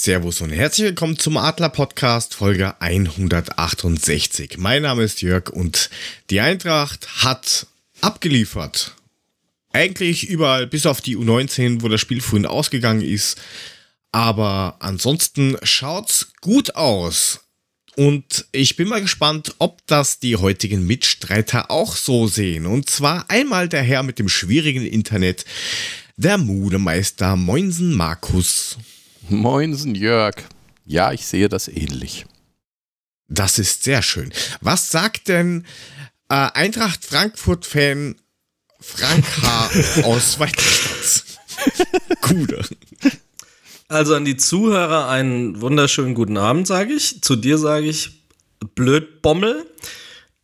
[0.00, 4.56] Servus und herzlich willkommen zum Adler Podcast Folge 168.
[4.56, 5.90] Mein Name ist Jörg und
[6.30, 7.66] die Eintracht hat
[8.00, 8.96] abgeliefert.
[9.74, 13.38] Eigentlich überall, bis auf die U19, wo das Spiel vorhin ausgegangen ist.
[14.10, 17.40] Aber ansonsten schaut's gut aus.
[17.94, 22.64] Und ich bin mal gespannt, ob das die heutigen Mitstreiter auch so sehen.
[22.64, 25.44] Und zwar einmal der Herr mit dem schwierigen Internet,
[26.16, 28.78] der Mudemeister Moinsen Markus.
[29.28, 30.34] Moinsen Jörg.
[30.84, 32.26] Ja, ich sehe das ähnlich.
[33.28, 34.32] Das ist sehr schön.
[34.60, 35.64] Was sagt denn
[36.28, 38.16] äh, Eintracht Frankfurt-Fan
[38.80, 39.70] Frank H.
[40.04, 41.24] aus Weiterstadt?
[42.22, 42.64] Gude.
[43.88, 47.22] Also an die Zuhörer einen wunderschönen guten Abend, sage ich.
[47.22, 48.22] Zu dir sage ich
[48.74, 49.66] blöd Bommel.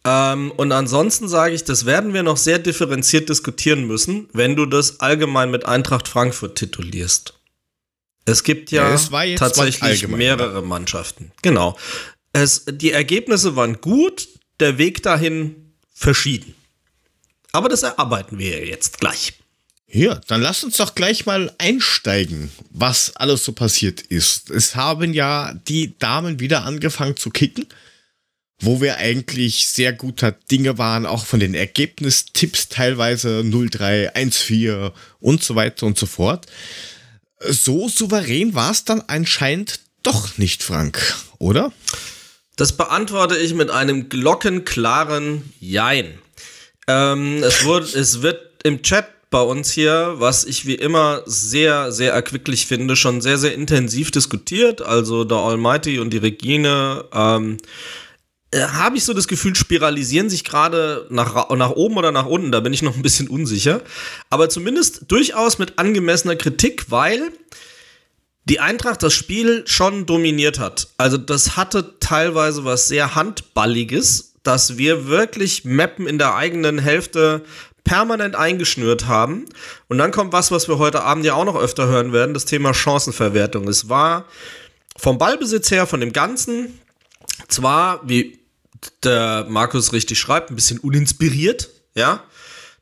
[0.04, 4.66] Ähm, und ansonsten sage ich, das werden wir noch sehr differenziert diskutieren müssen, wenn du
[4.66, 7.35] das allgemein mit Eintracht Frankfurt titulierst.
[8.26, 11.30] Es gibt ja, ja tatsächlich mehrere Mannschaften.
[11.42, 11.78] Genau.
[12.32, 14.28] Es, die Ergebnisse waren gut,
[14.60, 16.54] der Weg dahin verschieden.
[17.52, 19.34] Aber das erarbeiten wir jetzt gleich.
[19.88, 24.50] Ja, dann lass uns doch gleich mal einsteigen, was alles so passiert ist.
[24.50, 27.66] Es haben ja die Damen wieder angefangen zu kicken,
[28.58, 35.44] wo wir eigentlich sehr guter Dinge waren, auch von den Ergebnistipps teilweise 0-3, 1-4 und
[35.44, 36.46] so weiter und so fort.
[37.40, 41.72] So souverän war es dann anscheinend doch nicht, Frank, oder?
[42.56, 46.18] Das beantworte ich mit einem glockenklaren Jein.
[46.88, 51.92] Ähm, es, wurde, es wird im Chat bei uns hier, was ich wie immer sehr,
[51.92, 54.80] sehr erquicklich finde, schon sehr, sehr intensiv diskutiert.
[54.80, 57.58] Also der Almighty und die Regine, ähm,
[58.56, 62.52] äh, habe ich so das Gefühl, spiralisieren sich gerade nach, nach oben oder nach unten.
[62.52, 63.82] Da bin ich noch ein bisschen unsicher.
[64.30, 67.32] Aber zumindest durchaus mit angemessener Kritik, weil
[68.44, 70.88] die Eintracht das Spiel schon dominiert hat.
[70.96, 77.44] Also das hatte teilweise was sehr handballiges, dass wir wirklich Mappen in der eigenen Hälfte
[77.84, 79.46] permanent eingeschnürt haben.
[79.88, 82.44] Und dann kommt was, was wir heute Abend ja auch noch öfter hören werden, das
[82.44, 83.68] Thema Chancenverwertung.
[83.68, 84.26] Es war
[84.96, 86.78] vom Ballbesitz her, von dem Ganzen,
[87.48, 88.38] zwar, wie
[89.04, 92.24] der Markus richtig schreibt, ein bisschen uninspiriert, ja,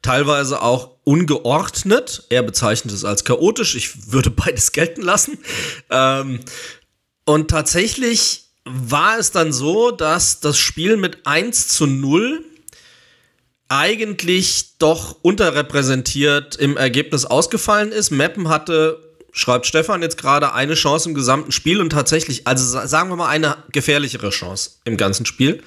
[0.03, 2.25] teilweise auch ungeordnet.
[2.28, 3.75] Er bezeichnet es als chaotisch.
[3.75, 5.38] Ich würde beides gelten lassen.
[5.91, 6.41] Ähm,
[7.25, 12.44] und tatsächlich war es dann so, dass das Spiel mit 1 zu 0
[13.69, 18.10] eigentlich doch unterrepräsentiert im Ergebnis ausgefallen ist.
[18.10, 23.11] Meppen hatte, schreibt Stefan jetzt gerade, eine Chance im gesamten Spiel und tatsächlich, also sagen
[23.11, 25.62] wir mal, eine gefährlichere Chance im ganzen Spiel.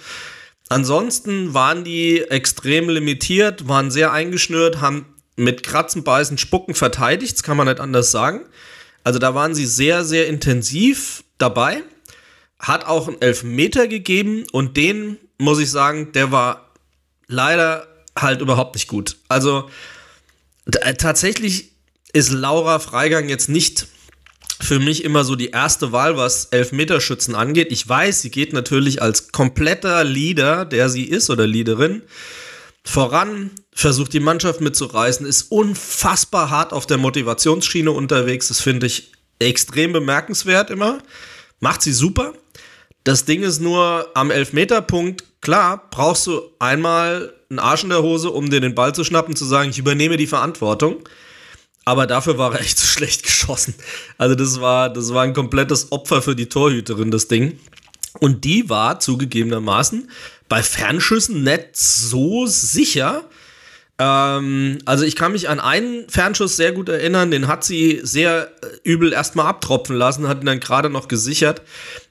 [0.69, 7.43] Ansonsten waren die extrem limitiert, waren sehr eingeschnürt, haben mit Kratzen, Beißen, Spucken verteidigt, das
[7.43, 8.45] kann man nicht anders sagen.
[9.03, 11.83] Also da waren sie sehr, sehr intensiv dabei.
[12.59, 16.71] Hat auch einen Elfmeter gegeben und den, muss ich sagen, der war
[17.27, 17.85] leider
[18.17, 19.17] halt überhaupt nicht gut.
[19.27, 19.69] Also
[20.65, 21.76] äh, tatsächlich
[22.13, 23.87] ist Laura Freigang jetzt nicht
[24.59, 27.71] für mich immer so die erste Wahl, was Elfmeterschützen angeht.
[27.71, 32.01] Ich weiß, sie geht natürlich als kompletter Leader, der sie ist oder Leaderin,
[32.83, 38.47] voran, versucht die Mannschaft mitzureißen, ist unfassbar hart auf der Motivationsschiene unterwegs.
[38.47, 40.99] Das finde ich extrem bemerkenswert immer.
[41.59, 42.33] Macht sie super.
[43.03, 48.31] Das Ding ist nur am Elfmeterpunkt, klar, brauchst du einmal einen Arsch in der Hose,
[48.31, 50.97] um dir den Ball zu schnappen, zu sagen, ich übernehme die Verantwortung.
[51.87, 53.73] Aber dafür war er echt zu schlecht geschossen.
[54.17, 57.57] Also das war, das war ein komplettes Opfer für die Torhüterin, das Ding.
[58.19, 60.11] Und die war zugegebenermaßen
[60.49, 63.23] bei Fernschüssen nicht so sicher.
[63.99, 68.51] Ähm, also ich kann mich an einen Fernschuss sehr gut erinnern, den hat sie sehr
[68.63, 71.61] äh, übel erstmal abtropfen lassen, hat ihn dann gerade noch gesichert.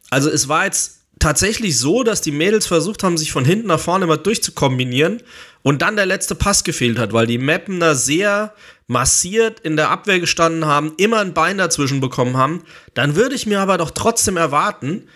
[0.09, 3.81] Also es war jetzt tatsächlich so, dass die Mädels versucht haben, sich von hinten nach
[3.81, 5.23] vorne mal durchzukombinieren
[5.63, 8.55] und dann der letzte Pass gefehlt hat, weil die Mappener sehr
[8.87, 12.63] massiert in der Abwehr gestanden haben, immer ein Bein dazwischen bekommen haben,
[12.95, 15.09] dann würde ich mir aber doch trotzdem erwarten,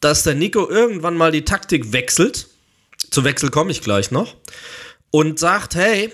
[0.00, 2.48] dass der Nico irgendwann mal die Taktik wechselt.
[3.10, 4.36] Zu Wechsel komme ich gleich noch.
[5.10, 6.12] Und sagt, hey,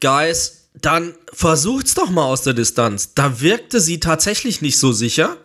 [0.00, 3.14] Guys, dann versucht's doch mal aus der Distanz.
[3.14, 5.36] Da wirkte sie tatsächlich nicht so sicher.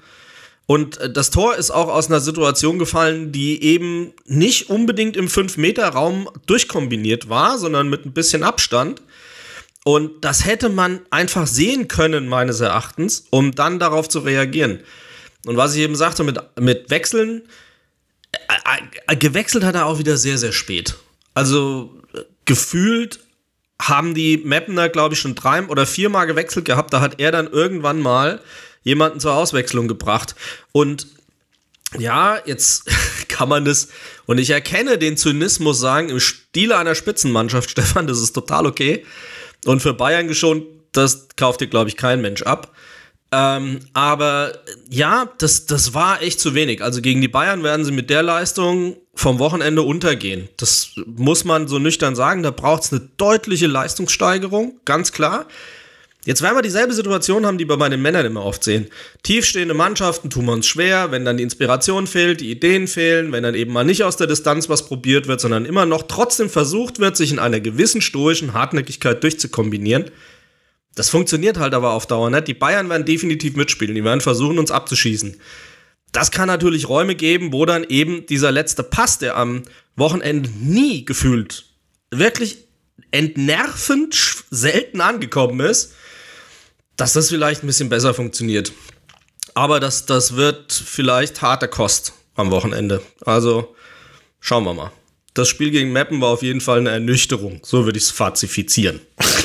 [0.65, 5.27] Und äh, das Tor ist auch aus einer Situation gefallen, die eben nicht unbedingt im
[5.27, 9.01] 5-Meter-Raum durchkombiniert war, sondern mit ein bisschen Abstand.
[9.87, 14.79] Und das hätte man einfach sehen können, meines Erachtens, um dann darauf zu reagieren.
[15.45, 17.43] Und was ich eben sagte mit, mit Wechseln,
[18.31, 20.95] äh, äh, gewechselt hat er auch wieder sehr, sehr spät.
[21.35, 22.01] Also
[22.45, 23.19] gefühlt
[23.79, 26.91] haben die Mapner, glaube ich, schon drei oder viermal gewechselt gehabt.
[26.91, 28.41] Da hat er dann irgendwann mal
[28.81, 30.33] jemanden zur Auswechslung gebracht.
[30.71, 31.05] Und
[31.99, 32.89] ja, jetzt
[33.27, 33.89] kann man das,
[34.25, 39.05] und ich erkenne den Zynismus sagen, im Stile einer Spitzenmannschaft, Stefan, das ist total okay.
[39.65, 42.71] Und für Bayern geschont, das kauft dir, glaube ich, kein Mensch ab.
[43.31, 44.53] Ähm, aber
[44.89, 46.81] ja, das, das war echt zu wenig.
[46.81, 50.47] Also gegen die Bayern werden sie mit der Leistung vom Wochenende untergehen.
[50.57, 52.43] Das muss man so nüchtern sagen.
[52.43, 55.47] Da braucht es eine deutliche Leistungssteigerung, ganz klar.
[56.25, 58.87] Jetzt werden wir dieselbe Situation haben, die wir bei den Männern immer oft sehen.
[59.21, 63.43] Tiefstehende Mannschaften tun wir uns schwer, wenn dann die Inspiration fehlt, die Ideen fehlen, wenn
[63.43, 66.97] dann eben mal nicht aus der Distanz was probiert wird, sondern immer noch trotzdem versucht
[66.97, 70.09] wird, sich in einer gewissen stoischen Hartnäckigkeit durchzukombinieren.
[70.95, 72.47] Das funktioniert halt aber auf Dauer nicht.
[72.47, 75.39] Die Bayern werden definitiv mitspielen, die werden versuchen, uns abzuschießen.
[76.11, 79.61] Das kann natürlich Räume geben, wo dann eben dieser letzte Pass, der am
[79.95, 81.65] Wochenende nie gefühlt
[82.09, 82.57] wirklich
[83.11, 85.93] entnervend selten angekommen ist,
[86.97, 88.71] dass das vielleicht ein bisschen besser funktioniert.
[89.53, 93.01] Aber das, das wird vielleicht harte Kost am Wochenende.
[93.25, 93.75] Also
[94.39, 94.91] schauen wir mal.
[95.33, 97.59] Das Spiel gegen Meppen war auf jeden Fall eine Ernüchterung.
[97.63, 99.01] So würde ich es fazifizieren.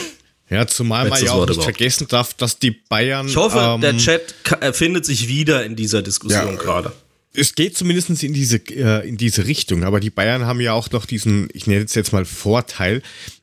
[0.51, 3.29] Ja, zumal man ja auch nicht vergessen darf, dass die Bayern.
[3.29, 4.35] Ich hoffe, ähm, der Chat
[4.73, 6.93] findet sich wieder in dieser Diskussion ja, gerade.
[7.33, 10.91] Es geht zumindest in diese, äh, in diese Richtung, aber die Bayern haben ja auch
[10.91, 13.01] noch diesen, ich nenne es jetzt mal Vorteil,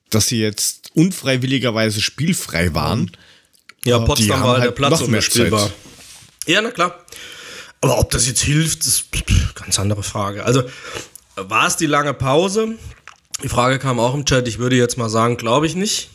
[0.10, 3.12] dass sie jetzt unfreiwilligerweise spielfrei waren.
[3.84, 5.70] Ja, Potsdam war halt der Platz unbespielbar.
[6.46, 7.04] Ja, na klar.
[7.82, 10.44] Aber ob das jetzt hilft, ist eine ganz andere Frage.
[10.44, 10.64] Also,
[11.36, 12.76] war es die lange Pause?
[13.44, 14.48] Die Frage kam auch im Chat.
[14.48, 16.10] Ich würde jetzt mal sagen, glaube ich nicht.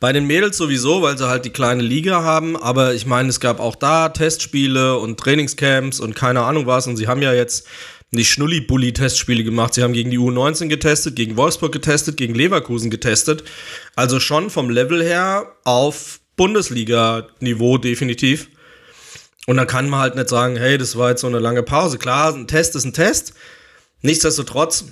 [0.00, 3.40] Bei den Mädels sowieso, weil sie halt die kleine Liga haben, aber ich meine, es
[3.40, 7.66] gab auch da Testspiele und Trainingscamps und keine Ahnung was und sie haben ja jetzt
[8.10, 9.74] nicht Schnulli-Bully-Testspiele gemacht.
[9.74, 13.44] Sie haben gegen die U19 getestet, gegen Wolfsburg getestet, gegen Leverkusen getestet.
[13.96, 18.48] Also schon vom Level her auf Bundesliga-Niveau definitiv.
[19.46, 21.98] Und dann kann man halt nicht sagen, hey, das war jetzt so eine lange Pause.
[21.98, 23.34] Klar, ein Test ist ein Test.
[24.02, 24.86] Nichtsdestotrotz,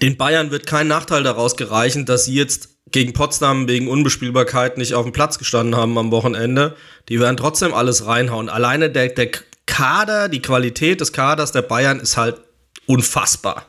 [0.00, 4.94] den Bayern wird kein Nachteil daraus gereichen, dass sie jetzt gegen Potsdam wegen Unbespielbarkeit nicht
[4.94, 6.76] auf dem Platz gestanden haben am Wochenende.
[7.08, 8.48] Die werden trotzdem alles reinhauen.
[8.48, 9.30] Alleine der, der
[9.66, 12.40] Kader, die Qualität des Kaders der Bayern ist halt
[12.86, 13.68] unfassbar.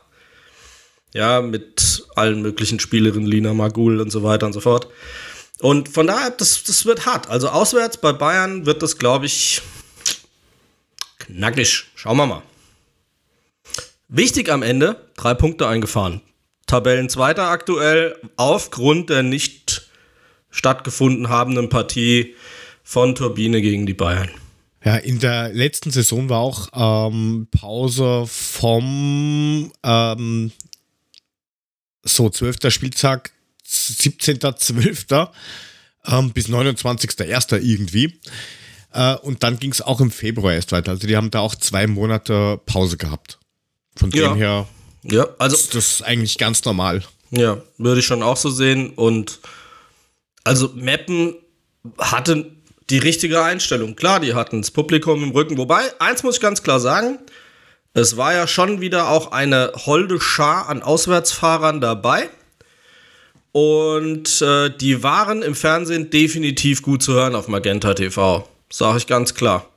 [1.12, 4.88] Ja, mit allen möglichen Spielerinnen, Lina Magul und so weiter und so fort.
[5.60, 7.28] Und von daher, das, das wird hart.
[7.28, 9.62] Also auswärts bei Bayern wird das, glaube ich,
[11.18, 11.84] knackig.
[11.94, 12.42] Schauen wir mal.
[14.08, 16.20] Wichtig am Ende, drei Punkte eingefahren.
[16.66, 19.88] Tabellenzweiter aktuell aufgrund der nicht
[20.50, 22.34] stattgefunden habenden Partie
[22.82, 24.30] von Turbine gegen die Bayern.
[24.84, 30.52] Ja, in der letzten Saison war auch ähm, Pause vom ähm,
[32.04, 32.56] so 12.
[32.68, 33.32] Spieltag,
[33.68, 35.28] 17.12.
[36.08, 37.60] Ähm, bis 29.01.
[37.60, 38.20] irgendwie.
[38.92, 40.92] Äh, und dann ging es auch im Februar erst weiter.
[40.92, 43.38] Also die haben da auch zwei Monate Pause gehabt.
[43.96, 44.28] Von ja.
[44.28, 44.68] dem her
[45.08, 47.02] ja, also ist das eigentlich ganz normal.
[47.30, 48.90] Ja, würde ich schon auch so sehen.
[48.90, 49.40] Und
[50.44, 51.34] also Mappen
[51.98, 52.50] hatte
[52.90, 53.96] die richtige Einstellung.
[53.96, 55.58] Klar, die hatten das Publikum im Rücken.
[55.58, 57.18] Wobei, eins muss ich ganz klar sagen,
[57.94, 62.28] es war ja schon wieder auch eine holde Schar an Auswärtsfahrern dabei.
[63.56, 68.46] Und äh, die waren im Fernsehen definitiv gut zu hören auf Magenta TV.
[68.70, 69.70] Sag ich ganz klar.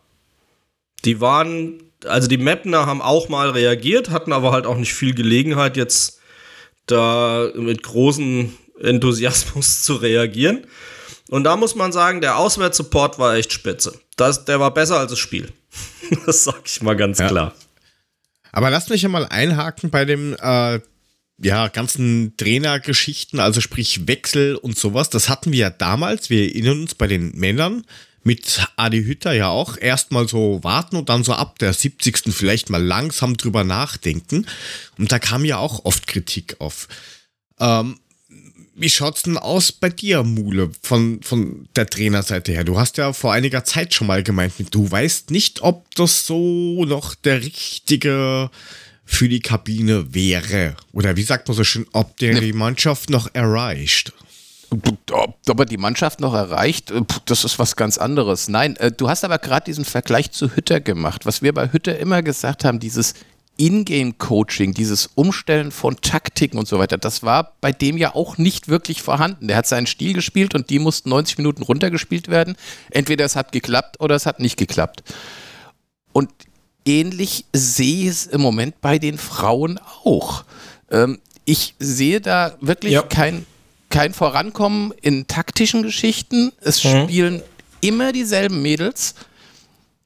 [1.06, 5.14] Die waren, also die Mapner haben auch mal reagiert, hatten aber halt auch nicht viel
[5.14, 6.20] Gelegenheit, jetzt
[6.88, 10.68] da mit großem Enthusiasmus zu reagieren.
[11.30, 13.94] Und da muss man sagen, der Auswärtssupport war echt spitze.
[14.18, 15.54] Das, der war besser als das Spiel.
[16.26, 17.30] das sag ich mal ganz ja.
[17.30, 17.54] klar.
[18.52, 20.82] Aber lass mich ja mal einhaken bei dem äh,
[21.42, 25.10] ja, ganzen Trainergeschichten, also sprich Wechsel und sowas.
[25.10, 27.84] Das hatten wir ja damals, wir erinnern uns bei den Männern,
[28.24, 32.34] mit Adi Hütter ja auch erstmal so warten und dann so ab der 70.
[32.34, 34.46] vielleicht mal langsam drüber nachdenken.
[34.98, 36.88] Und da kam ja auch oft Kritik auf.
[37.60, 37.98] Ähm,
[38.76, 42.64] wie schaut's denn aus bei dir, Mule, von, von der Trainerseite her?
[42.64, 46.86] Du hast ja vor einiger Zeit schon mal gemeint, du weißt nicht, ob das so
[46.86, 48.50] noch der richtige
[49.10, 50.76] für die Kabine wäre.
[50.94, 52.42] Oder wie sagt man so schön, ob der ne.
[52.42, 54.14] die Mannschaft noch erreicht?
[54.70, 58.50] Ob er die Mannschaft noch erreicht, äh, das ist was ganz anderes.
[58.50, 61.26] Nein, äh, du hast aber gerade diesen Vergleich zu Hütter gemacht.
[61.26, 63.16] Was wir bei Hütter immer gesagt haben, dieses
[63.58, 68.68] Ingame-Coaching, dieses Umstellen von Taktiken und so weiter, das war bei dem ja auch nicht
[68.68, 69.48] wirklich vorhanden.
[69.48, 72.56] Der hat seinen Stil gespielt und die mussten 90 Minuten runtergespielt werden.
[72.92, 75.04] Entweder es hat geklappt oder es hat nicht geklappt.
[76.14, 76.30] Und
[76.86, 80.44] ähnlich sehe ich es im Moment bei den Frauen auch.
[80.92, 83.02] Ähm, ich sehe da wirklich ja.
[83.02, 83.46] kein,
[83.90, 86.52] kein Vorankommen in taktischen Geschichten.
[86.62, 87.04] Es mhm.
[87.04, 87.42] spielen
[87.82, 89.16] immer dieselben Mädels.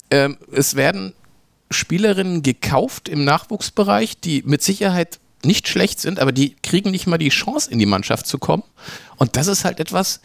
[0.09, 1.13] Ähm, es werden
[1.71, 7.17] Spielerinnen gekauft im Nachwuchsbereich, die mit Sicherheit nicht schlecht sind, aber die kriegen nicht mal
[7.17, 8.63] die Chance, in die Mannschaft zu kommen.
[9.17, 10.21] Und das ist halt etwas,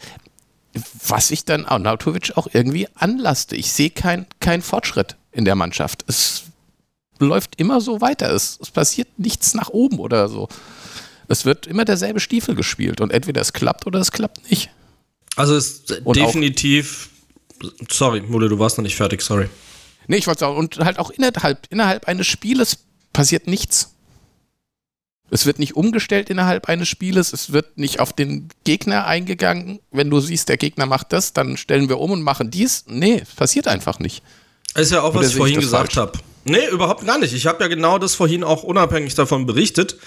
[1.05, 3.55] was ich dann Arnautovic auch irgendwie anlasste.
[3.55, 6.03] Ich sehe keinen kein Fortschritt in der Mannschaft.
[6.07, 6.43] Es
[7.19, 8.31] läuft immer so weiter.
[8.33, 10.47] Es, es passiert nichts nach oben oder so.
[11.27, 14.69] Es wird immer derselbe Stiefel gespielt und entweder es klappt oder es klappt nicht.
[15.35, 17.09] Also es ist und definitiv.
[17.89, 19.49] Sorry, Mule, du warst noch nicht fertig, sorry.
[20.07, 22.79] Nee, ich wollte sagen, und halt auch innerhalb, innerhalb eines Spieles
[23.13, 23.93] passiert nichts.
[25.29, 29.79] Es wird nicht umgestellt innerhalb eines Spieles, es wird nicht auf den Gegner eingegangen.
[29.91, 32.85] Wenn du siehst, der Gegner macht das, dann stellen wir um und machen dies.
[32.87, 34.23] Nee, es passiert einfach nicht.
[34.75, 36.13] Ist ja auch, was ich vorhin gesagt habe.
[36.45, 37.33] Nee, überhaupt gar nicht.
[37.33, 39.97] Ich habe ja genau das vorhin auch unabhängig davon berichtet,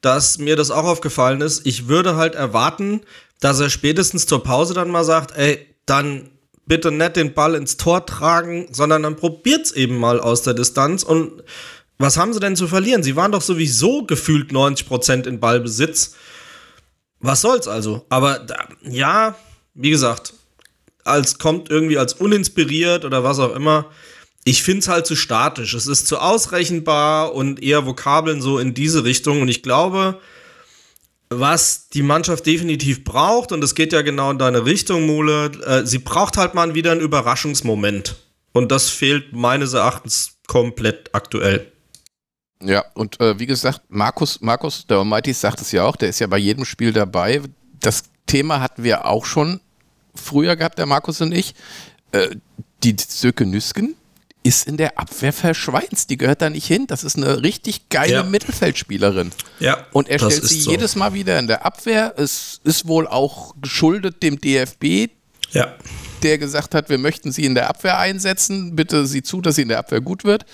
[0.00, 1.66] dass mir das auch aufgefallen ist.
[1.66, 3.02] Ich würde halt erwarten,
[3.40, 6.30] dass er spätestens zur Pause dann mal sagt, ey, dann
[6.66, 11.02] bitte nicht den Ball ins Tor tragen, sondern dann probiert's eben mal aus der Distanz
[11.02, 11.42] und
[11.98, 13.02] was haben sie denn zu verlieren?
[13.02, 16.14] Sie waren doch sowieso gefühlt 90% in Ballbesitz.
[17.20, 18.04] Was soll's also?
[18.08, 18.44] Aber
[18.82, 19.36] ja,
[19.74, 20.34] wie gesagt,
[21.04, 23.90] als kommt irgendwie als uninspiriert oder was auch immer.
[24.44, 25.74] Ich finde es halt zu statisch.
[25.74, 29.40] Es ist zu ausrechenbar und eher Vokabeln so in diese Richtung.
[29.42, 30.18] Und ich glaube,
[31.30, 35.86] was die Mannschaft definitiv braucht, und es geht ja genau in deine Richtung, Mule, äh,
[35.86, 38.16] sie braucht halt mal wieder einen Überraschungsmoment.
[38.52, 41.72] Und das fehlt meines Erachtens komplett aktuell.
[42.60, 46.20] Ja, und äh, wie gesagt, Markus, Markus, der Almighty sagt es ja auch, der ist
[46.20, 47.40] ja bei jedem Spiel dabei.
[47.80, 49.60] Das Thema hatten wir auch schon
[50.14, 51.54] früher gehabt, der Markus und ich.
[52.12, 52.36] Äh,
[52.82, 53.94] die Söke Nüsken
[54.42, 56.10] ist in der Abwehr verschweinst.
[56.10, 56.86] Die gehört da nicht hin.
[56.88, 58.22] Das ist eine richtig geile ja.
[58.24, 59.30] Mittelfeldspielerin.
[59.60, 59.86] Ja.
[59.92, 60.70] Und er stellt sie so.
[60.70, 62.14] jedes Mal wieder in der Abwehr.
[62.16, 65.10] Es ist wohl auch geschuldet dem DFB.
[65.52, 65.76] Ja
[66.22, 68.76] der gesagt hat, wir möchten sie in der Abwehr einsetzen.
[68.76, 70.44] Bitte sieh zu, dass sie in der Abwehr gut wird.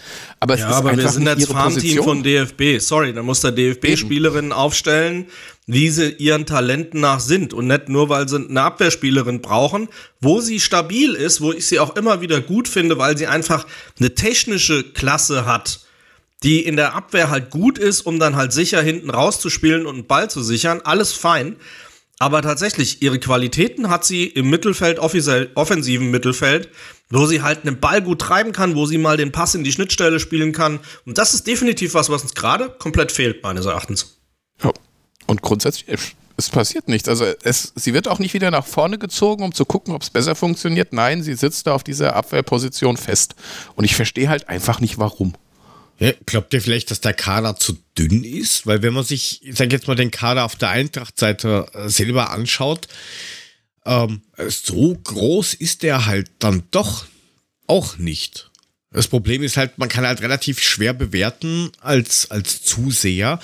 [0.41, 2.81] Aber es ja, ist aber wir sind das Farmteam von DFB.
[2.81, 5.27] Sorry, da muss der DFB Spielerinnen aufstellen,
[5.69, 9.89] wie sie ihren Talenten nach sind und nicht nur, weil sie eine Abwehrspielerin brauchen,
[10.21, 13.67] wo sie stabil ist, wo ich sie auch immer wieder gut finde, weil sie einfach
[14.01, 15.81] eine technische Klasse hat
[16.43, 20.07] die in der Abwehr halt gut ist, um dann halt sicher hinten rauszuspielen und einen
[20.07, 20.81] Ball zu sichern.
[20.85, 21.57] Alles fein.
[22.21, 26.69] Aber tatsächlich, ihre Qualitäten hat sie im Mittelfeld, offensiven Mittelfeld,
[27.11, 29.71] wo sie halt einen Ball gut treiben kann, wo sie mal den Pass in die
[29.71, 30.81] Schnittstelle spielen kann.
[31.07, 34.19] Und das ist definitiv was, was uns gerade komplett fehlt, meines Erachtens.
[34.63, 34.73] Ja.
[35.29, 35.87] Und grundsätzlich,
[36.37, 37.09] es passiert nichts.
[37.09, 40.11] Also es, sie wird auch nicht wieder nach vorne gezogen, um zu gucken, ob es
[40.11, 40.93] besser funktioniert.
[40.93, 43.35] Nein, sie sitzt da auf dieser Abwehrposition fest.
[43.77, 45.35] Und ich verstehe halt einfach nicht, warum.
[45.99, 48.67] Ja, glaubt ihr vielleicht, dass der Kader zu dünn ist?
[48.67, 52.31] Weil wenn man sich, ich sag jetzt mal, den Kader auf der Eintracht-Seite äh, selber
[52.31, 52.89] anschaut,
[53.85, 57.07] ähm, so groß ist der halt dann doch
[57.67, 58.51] auch nicht.
[58.93, 63.41] Das Problem ist halt, man kann halt relativ schwer bewerten als, als Zuseher,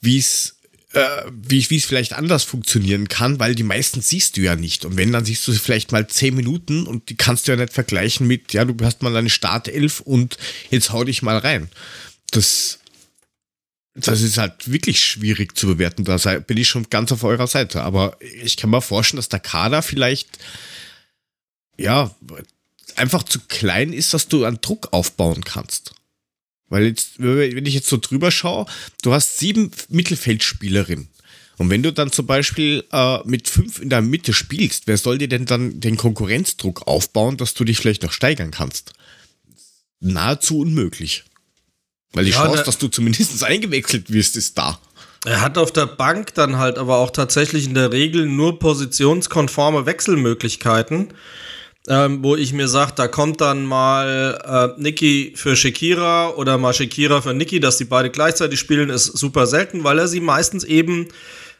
[0.00, 0.57] wie es
[0.98, 4.84] äh, wie es vielleicht anders funktionieren kann, weil die meisten siehst du ja nicht.
[4.84, 7.56] Und wenn, dann siehst du sie vielleicht mal zehn Minuten und die kannst du ja
[7.56, 10.38] nicht vergleichen mit, ja, du hast mal deine Startelf und
[10.70, 11.70] jetzt hau dich mal rein.
[12.32, 12.80] Das,
[13.94, 16.04] das ist halt wirklich schwierig zu bewerten.
[16.04, 17.82] Da bin ich schon ganz auf eurer Seite.
[17.82, 20.38] Aber ich kann mir vorstellen, dass der Kader vielleicht,
[21.76, 22.14] ja,
[22.96, 25.92] einfach zu klein ist, dass du einen Druck aufbauen kannst.
[26.68, 28.66] Weil jetzt, wenn ich jetzt so drüber schaue,
[29.02, 31.08] du hast sieben Mittelfeldspielerinnen.
[31.56, 35.18] Und wenn du dann zum Beispiel äh, mit fünf in der Mitte spielst, wer soll
[35.18, 38.92] dir denn dann den Konkurrenzdruck aufbauen, dass du dich vielleicht noch steigern kannst?
[39.98, 41.24] Nahezu unmöglich.
[42.12, 44.78] Weil die ja, Chance, dass du zumindest eingewechselt wirst, ist da.
[45.24, 49.84] Er hat auf der Bank dann halt aber auch tatsächlich in der Regel nur positionskonforme
[49.84, 51.08] Wechselmöglichkeiten
[51.88, 56.74] ähm, wo ich mir sage, da kommt dann mal äh, Niki für Shakira oder mal
[56.74, 60.64] Shakira für Niki, dass die beide gleichzeitig spielen, ist super selten, weil er sie meistens
[60.64, 61.08] eben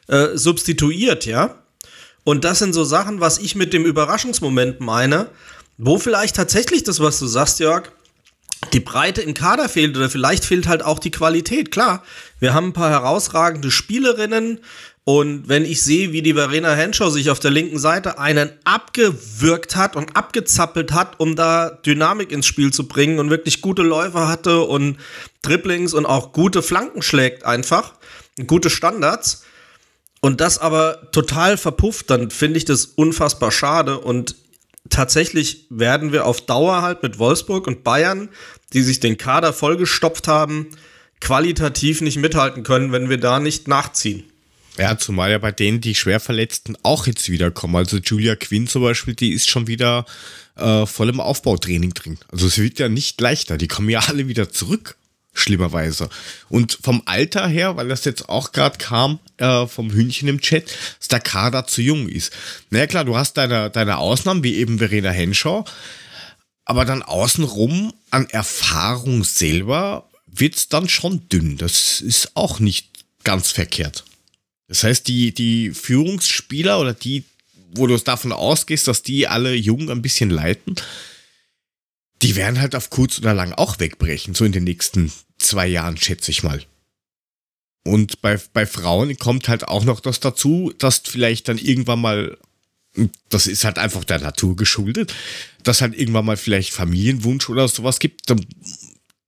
[0.07, 1.55] äh, substituiert, ja.
[2.23, 5.29] Und das sind so Sachen, was ich mit dem Überraschungsmoment meine,
[5.77, 7.91] wo vielleicht tatsächlich das, was du sagst, Jörg,
[8.73, 11.71] die Breite im Kader fehlt oder vielleicht fehlt halt auch die Qualität.
[11.71, 12.03] Klar,
[12.39, 14.59] wir haben ein paar herausragende Spielerinnen,
[15.09, 19.75] und wenn ich sehe, wie die Verena Henshaw sich auf der linken Seite einen abgewürgt
[19.75, 24.27] hat und abgezappelt hat, um da Dynamik ins Spiel zu bringen und wirklich gute Läufer
[24.27, 24.97] hatte und
[25.41, 27.95] Dribblings und auch gute Flanken schlägt einfach,
[28.45, 29.45] gute Standards
[30.21, 34.35] und das aber total verpufft, dann finde ich das unfassbar schade und
[34.91, 38.29] tatsächlich werden wir auf Dauer halt mit Wolfsburg und Bayern,
[38.73, 40.67] die sich den Kader vollgestopft haben,
[41.19, 44.29] qualitativ nicht mithalten können, wenn wir da nicht nachziehen.
[44.79, 47.75] Ja, zumal ja bei denen die Schwerverletzten auch jetzt wiederkommen.
[47.75, 50.05] Also Julia Quinn zum Beispiel, die ist schon wieder
[50.55, 52.17] äh, voll im Aufbautraining drin.
[52.31, 53.57] Also es wird ja nicht leichter.
[53.57, 54.95] Die kommen ja alle wieder zurück,
[55.33, 56.07] schlimmerweise.
[56.47, 60.73] Und vom Alter her, weil das jetzt auch gerade kam, äh, vom Hühnchen im Chat,
[60.99, 62.31] dass der Kader zu jung ist.
[62.69, 65.65] Naja klar, du hast deine, deine Ausnahmen, wie eben Verena Henshaw,
[66.63, 71.57] aber dann außenrum an Erfahrung selber wird es dann schon dünn.
[71.57, 72.87] Das ist auch nicht
[73.25, 74.05] ganz verkehrt.
[74.69, 77.25] Das heißt, die, die Führungsspieler oder die,
[77.73, 80.75] wo du davon ausgehst, dass die alle jung ein bisschen leiten,
[82.21, 85.97] die werden halt auf kurz oder lang auch wegbrechen, so in den nächsten zwei Jahren,
[85.97, 86.63] schätze ich mal.
[87.83, 92.37] Und bei, bei Frauen kommt halt auch noch das dazu, dass vielleicht dann irgendwann mal,
[93.29, 95.13] das ist halt einfach der Natur geschuldet,
[95.63, 98.31] dass halt irgendwann mal vielleicht Familienwunsch oder sowas gibt.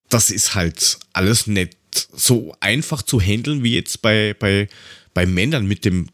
[0.10, 1.78] Das ist halt alles nicht
[2.14, 4.68] so einfach zu handeln wie jetzt bei, bei
[5.14, 6.10] bei Männern mit den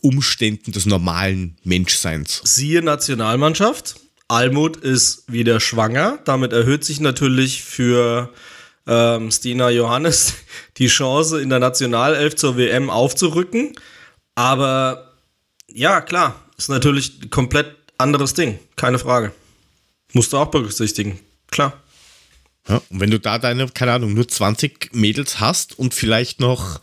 [0.00, 2.40] Umständen des normalen Menschseins.
[2.44, 3.96] Siehe Nationalmannschaft.
[4.28, 6.18] Almut ist wieder schwanger.
[6.24, 8.32] Damit erhöht sich natürlich für
[8.86, 10.34] ähm, Stina Johannes
[10.76, 13.74] die Chance, in der Nationalelf zur WM aufzurücken.
[14.34, 15.14] Aber
[15.68, 18.58] ja, klar, ist natürlich ein komplett anderes Ding.
[18.76, 19.32] Keine Frage.
[20.12, 21.18] Musst du auch berücksichtigen.
[21.50, 21.80] Klar.
[22.68, 26.80] Ja, und wenn du da deine, keine Ahnung, nur 20 Mädels hast und vielleicht noch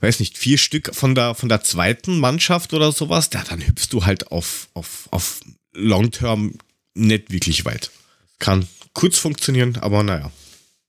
[0.00, 3.88] weiß nicht, vier Stück von der, von der zweiten Mannschaft oder sowas, ja, dann hüpfst
[3.90, 5.40] du halt auf, auf, auf
[5.72, 6.54] Long-Term
[6.94, 7.90] nicht wirklich weit.
[8.38, 10.30] Kann kurz funktionieren, aber naja.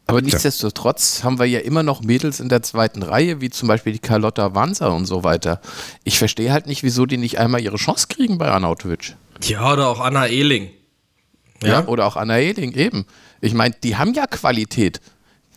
[0.10, 3.94] Aber nichtsdestotrotz haben wir ja immer noch Mädels in der zweiten Reihe, wie zum Beispiel
[3.94, 5.62] die Carlotta Wanzer und so weiter.
[6.04, 9.16] Ich verstehe halt nicht, wieso die nicht einmal ihre Chance kriegen bei Arnautovic.
[9.44, 10.72] Ja, oder auch Anna Ehling.
[11.62, 13.06] Ja, ja oder auch Anna Ehling, eben.
[13.40, 15.00] Ich meine, die haben ja Qualität.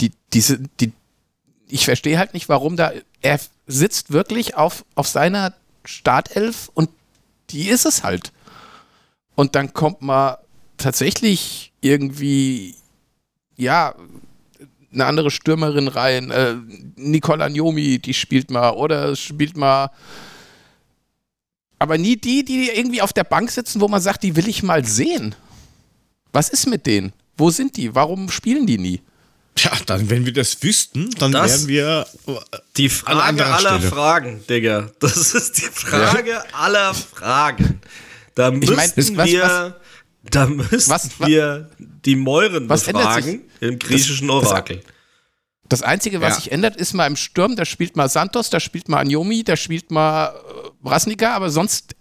[0.00, 0.92] Die, diese, die,
[1.68, 5.54] ich verstehe halt nicht, warum da er sitzt wirklich auf, auf seiner
[5.84, 6.90] Startelf und
[7.50, 8.32] die ist es halt.
[9.34, 10.38] Und dann kommt mal
[10.76, 12.74] tatsächlich irgendwie,
[13.56, 13.94] ja,
[14.92, 16.30] eine andere Stürmerin rein.
[16.30, 16.56] Äh,
[16.96, 19.90] Nicola Njomi, die spielt mal, oder spielt mal.
[21.78, 24.62] Aber nie die, die irgendwie auf der Bank sitzen, wo man sagt, die will ich
[24.62, 25.34] mal sehen.
[26.32, 27.12] Was ist mit denen?
[27.36, 27.94] Wo sind die?
[27.94, 29.00] Warum spielen die nie?
[29.54, 33.90] Tja, dann, wenn wir das wüssten, dann das wären wir äh, die Frage aller Stelle.
[33.90, 34.90] Fragen, Digga.
[35.00, 36.44] Das ist die Frage ja.
[36.52, 37.80] aller Fragen.
[38.34, 39.72] Da müssten ich mein, wir, was,
[40.30, 44.76] da müssten was, wir die Mäuren befragen im griechischen das, Orakel.
[44.78, 46.40] Das, das Einzige, was ja.
[46.40, 49.56] sich ändert, ist mal im Sturm, da spielt mal Santos, da spielt mal Anjomi, da
[49.56, 51.94] spielt mal äh, Brasnika, aber sonst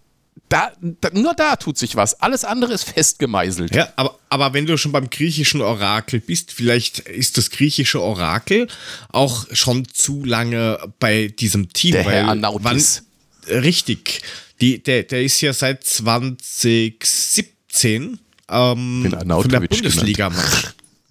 [0.50, 2.20] da, da, nur da tut sich was.
[2.22, 3.74] Alles andere ist festgemeißelt.
[3.74, 8.67] Ja, aber, aber wenn du schon beim griechischen Orakel bist, vielleicht ist das griechische Orakel
[9.10, 11.94] auch schon zu lange bei diesem Team.
[11.94, 13.04] Der Herr Anautis.
[13.48, 14.24] Wann, richtig.
[14.60, 20.30] Die, der, der ist ja seit 2017 ähm, von der Bundesliga.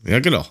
[0.04, 0.46] Ja, genau.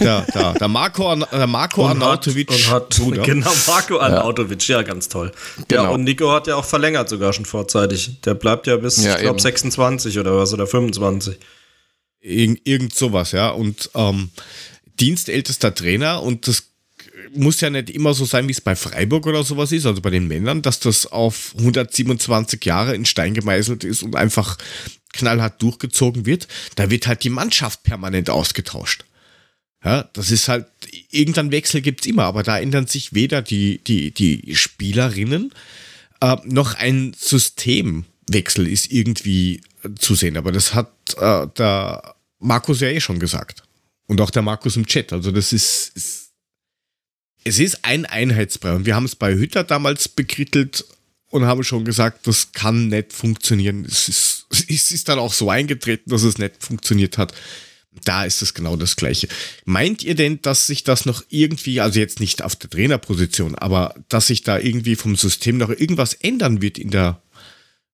[0.00, 2.50] Der, der, der Marco, der Marco und Arnautovic.
[2.68, 4.78] Hat, und hat, genau, Marco Arnautovic, ja.
[4.78, 5.30] ja, ganz toll.
[5.68, 5.84] Genau.
[5.84, 8.20] Ja, und Nico hat ja auch verlängert sogar schon vorzeitig.
[8.22, 11.36] Der bleibt ja bis, ja, ich glaube, 26 oder was, oder 25.
[12.20, 13.50] Irgend, irgend sowas, ja.
[13.50, 14.30] Und ähm,
[14.98, 16.64] dienstältester Trainer und das
[17.32, 20.10] muss ja nicht immer so sein, wie es bei Freiburg oder sowas ist, also bei
[20.10, 24.58] den Männern, dass das auf 127 Jahre in Stein gemeißelt ist und einfach
[25.12, 26.48] knallhart durchgezogen wird.
[26.76, 29.04] Da wird halt die Mannschaft permanent ausgetauscht.
[29.84, 30.66] Ja, das ist halt,
[31.10, 35.52] irgendein Wechsel gibt es immer, aber da ändern sich weder die, die, die Spielerinnen
[36.20, 39.62] äh, noch ein Systemwechsel ist irgendwie
[39.98, 40.36] zu sehen.
[40.36, 43.62] Aber das hat äh, der Markus ja eh schon gesagt.
[44.06, 45.12] Und auch der Markus im Chat.
[45.12, 46.30] Also das ist, ist
[47.44, 48.74] es ist ein Einheitsbrei.
[48.74, 50.84] Und wir haben es bei Hütter damals bekrittelt
[51.28, 53.84] und haben schon gesagt, das kann nicht funktionieren.
[53.84, 57.32] Es ist, es ist dann auch so eingetreten, dass es nicht funktioniert hat.
[58.04, 59.28] Da ist es genau das Gleiche.
[59.64, 63.94] Meint ihr denn, dass sich das noch irgendwie, also jetzt nicht auf der Trainerposition, aber
[64.08, 67.20] dass sich da irgendwie vom System noch irgendwas ändern wird in der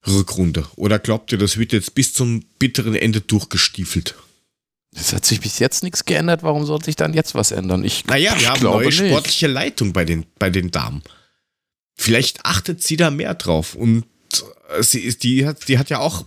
[0.07, 0.67] Rückrunde?
[0.77, 4.15] Oder glaubt ihr, das wird jetzt bis zum bitteren Ende durchgestiefelt?
[4.95, 6.43] Es hat sich bis jetzt nichts geändert.
[6.43, 7.85] Warum soll sich dann jetzt was ändern?
[7.85, 8.99] Ich, naja, wir haben neue nicht.
[8.99, 11.03] sportliche Leitung bei den, bei den Damen.
[11.95, 13.75] Vielleicht achtet sie da mehr drauf.
[13.75, 14.05] Und
[14.81, 16.25] sie ist, die, hat, die hat ja auch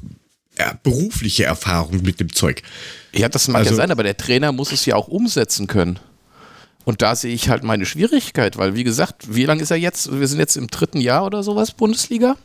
[0.83, 2.61] berufliche Erfahrung mit dem Zeug.
[3.13, 5.99] Ja, das mag also, ja sein, aber der Trainer muss es ja auch umsetzen können.
[6.85, 10.17] Und da sehe ich halt meine Schwierigkeit, weil wie gesagt, wie lange ist er jetzt?
[10.17, 12.35] Wir sind jetzt im dritten Jahr oder sowas Bundesliga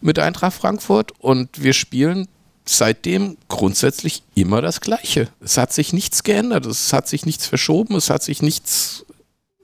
[0.00, 2.28] mit Eintracht Frankfurt und wir spielen
[2.64, 5.28] seitdem grundsätzlich immer das Gleiche.
[5.40, 9.04] Es hat sich nichts geändert, es hat sich nichts verschoben, es hat sich nichts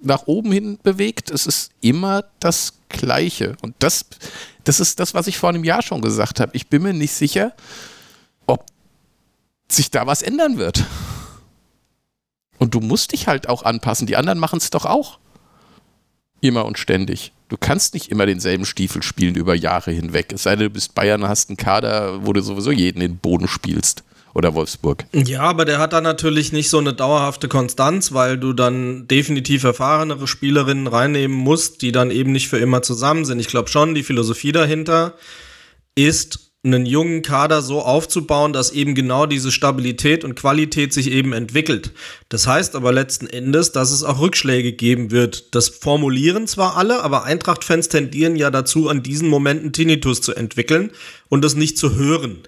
[0.01, 1.31] nach oben hin bewegt.
[1.31, 3.57] Es ist immer das Gleiche.
[3.62, 4.07] Und das,
[4.64, 6.55] das ist das, was ich vor einem Jahr schon gesagt habe.
[6.55, 7.53] Ich bin mir nicht sicher,
[8.46, 8.66] ob
[9.70, 10.85] sich da was ändern wird.
[12.59, 14.07] Und du musst dich halt auch anpassen.
[14.07, 15.18] Die anderen machen es doch auch.
[16.40, 17.33] Immer und ständig.
[17.48, 20.33] Du kannst nicht immer denselben Stiefel spielen über Jahre hinweg.
[20.33, 23.18] Es sei denn, du bist Bayern, hast einen Kader, wo du sowieso jeden in den
[23.18, 24.03] Boden spielst.
[24.35, 25.07] Oder Wolfsburg.
[25.12, 29.62] Ja, aber der hat da natürlich nicht so eine dauerhafte Konstanz, weil du dann definitiv
[29.62, 33.38] erfahrenere Spielerinnen reinnehmen musst, die dann eben nicht für immer zusammen sind.
[33.38, 35.14] Ich glaube schon, die Philosophie dahinter
[35.94, 41.33] ist, einen jungen Kader so aufzubauen, dass eben genau diese Stabilität und Qualität sich eben
[41.35, 41.92] entwickelt.
[42.31, 45.55] Das heißt aber letzten Endes, dass es auch Rückschläge geben wird.
[45.55, 50.90] Das formulieren zwar alle, aber Eintracht-Fans tendieren ja dazu, an diesen Momenten Tinnitus zu entwickeln
[51.29, 52.38] und das nicht zu hören.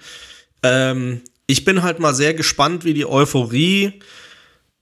[0.62, 4.00] Ähm, ich bin halt mal sehr gespannt, wie die Euphorie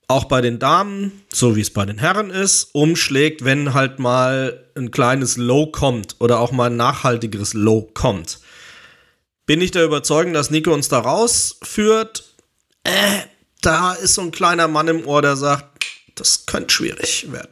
[0.06, 4.64] auch bei den Damen, so wie es bei den Herren ist, umschlägt, wenn halt mal
[4.74, 8.38] ein kleines Low kommt oder auch mal ein nachhaltigeres Low kommt
[9.46, 12.24] bin ich der Überzeugung, dass Nico uns da rausführt.
[12.84, 13.20] Äh,
[13.60, 17.50] da ist so ein kleiner Mann im Ohr, der sagt, das könnte schwierig werden.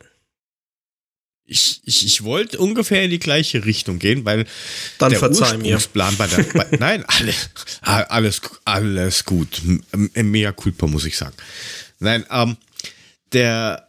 [1.53, 4.47] Ich, ich, ich wollte ungefähr in die gleiche Richtung gehen, weil
[4.99, 6.43] Dann der Ursprungsplan bei der.
[6.55, 7.51] Bei, nein, alles,
[7.83, 9.61] alles, alles gut.
[10.15, 11.35] Mehr culpa, muss ich sagen.
[11.99, 12.57] Nein, ähm,
[13.33, 13.89] der,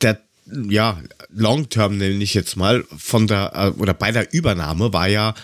[0.00, 0.20] der,
[0.68, 5.06] ja, Long Term nenne ich jetzt mal, von der, äh, oder bei der Übernahme war
[5.06, 5.34] ja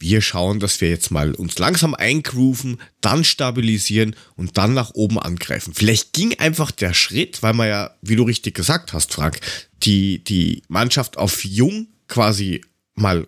[0.00, 5.18] wir schauen, dass wir jetzt mal uns langsam eingrooven, dann stabilisieren und dann nach oben
[5.18, 5.74] angreifen.
[5.74, 9.40] Vielleicht ging einfach der Schritt, weil man ja, wie du richtig gesagt hast, Frank,
[9.82, 12.60] die, die Mannschaft auf jung quasi
[12.94, 13.26] mal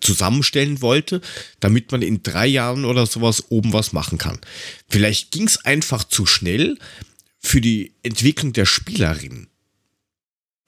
[0.00, 1.20] zusammenstellen wollte,
[1.60, 4.38] damit man in drei Jahren oder sowas oben was machen kann.
[4.88, 6.76] Vielleicht ging es einfach zu schnell
[7.38, 9.48] für die Entwicklung der Spielerinnen.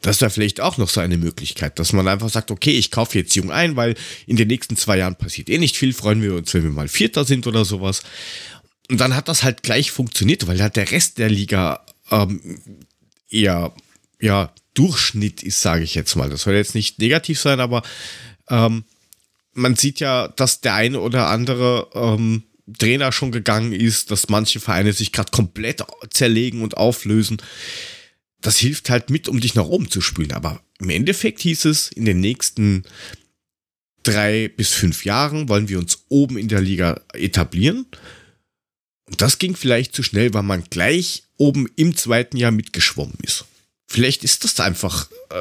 [0.05, 3.17] Das wäre vielleicht auch noch so eine Möglichkeit, dass man einfach sagt, okay, ich kaufe
[3.17, 3.95] jetzt jung ein, weil
[4.27, 6.89] in den nächsten zwei Jahren passiert eh nicht viel, freuen wir uns, wenn wir mal
[6.89, 8.03] Vierter sind oder sowas.
[8.91, 12.59] Und dann hat das halt gleich funktioniert, weil halt der Rest der Liga ähm,
[13.31, 13.73] eher,
[14.21, 16.29] ja, Durchschnitt ist, sage ich jetzt mal.
[16.29, 17.83] Das soll jetzt nicht negativ sein, aber
[18.51, 18.85] ähm,
[19.55, 22.43] man sieht ja, dass der eine oder andere ähm,
[22.79, 27.39] Trainer schon gegangen ist, dass manche Vereine sich gerade komplett zerlegen und auflösen
[28.45, 30.33] das hilft halt mit, um dich nach oben zu spülen.
[30.33, 32.85] Aber im Endeffekt hieß es, in den nächsten
[34.03, 37.87] drei bis fünf Jahren wollen wir uns oben in der Liga etablieren.
[39.07, 43.47] Und das ging vielleicht zu schnell, weil man gleich oben im zweiten Jahr mitgeschwommen ist.
[43.87, 45.41] Vielleicht ist das einfach äh,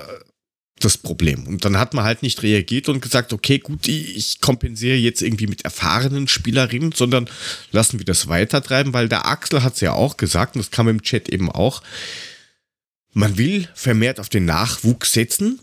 [0.80, 1.46] das Problem.
[1.46, 5.48] Und dann hat man halt nicht reagiert und gesagt, okay, gut, ich kompensiere jetzt irgendwie
[5.48, 7.30] mit erfahrenen Spielerinnen, sondern
[7.72, 10.88] lassen wir das weitertreiben, weil der Axel hat es ja auch gesagt, und das kam
[10.88, 11.84] im Chat eben auch,
[13.14, 15.60] man will vermehrt auf den Nachwuchs setzen.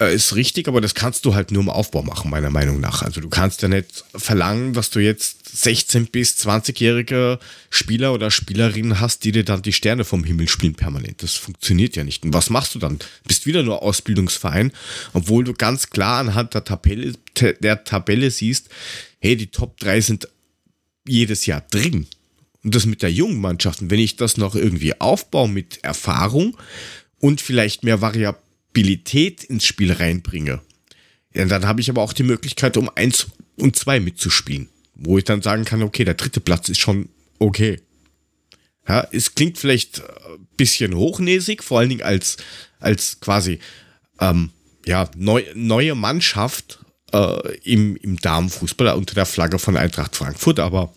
[0.00, 3.02] Äh, ist richtig, aber das kannst du halt nur im Aufbau machen, meiner Meinung nach.
[3.02, 7.38] Also du kannst ja nicht verlangen, dass du jetzt 16 bis 20-jährige
[7.70, 11.22] Spieler oder Spielerinnen hast, die dir dann die Sterne vom Himmel spielen permanent.
[11.22, 12.24] Das funktioniert ja nicht.
[12.24, 12.98] Und was machst du dann?
[13.26, 14.72] Bist wieder nur Ausbildungsverein,
[15.14, 17.14] obwohl du ganz klar anhand der Tabelle,
[17.60, 18.68] der Tabelle siehst,
[19.18, 20.28] hey, die Top 3 sind
[21.06, 22.06] jedes Jahr drin.
[22.64, 23.80] Und das mit der jungen Mannschaft.
[23.82, 26.56] Und wenn ich das noch irgendwie aufbaue mit Erfahrung
[27.18, 30.60] und vielleicht mehr Variabilität ins Spiel reinbringe,
[31.34, 34.68] ja, dann habe ich aber auch die Möglichkeit, um eins und zwei mitzuspielen.
[34.94, 37.80] Wo ich dann sagen kann, okay, der dritte Platz ist schon okay.
[38.88, 42.38] Ja, es klingt vielleicht ein bisschen hochnäsig, vor allen Dingen als,
[42.80, 43.60] als quasi
[44.20, 44.50] ähm,
[44.86, 46.80] ja, neu, neue Mannschaft
[47.12, 50.92] äh, im, im Damenfußball unter der Flagge von Eintracht Frankfurt, aber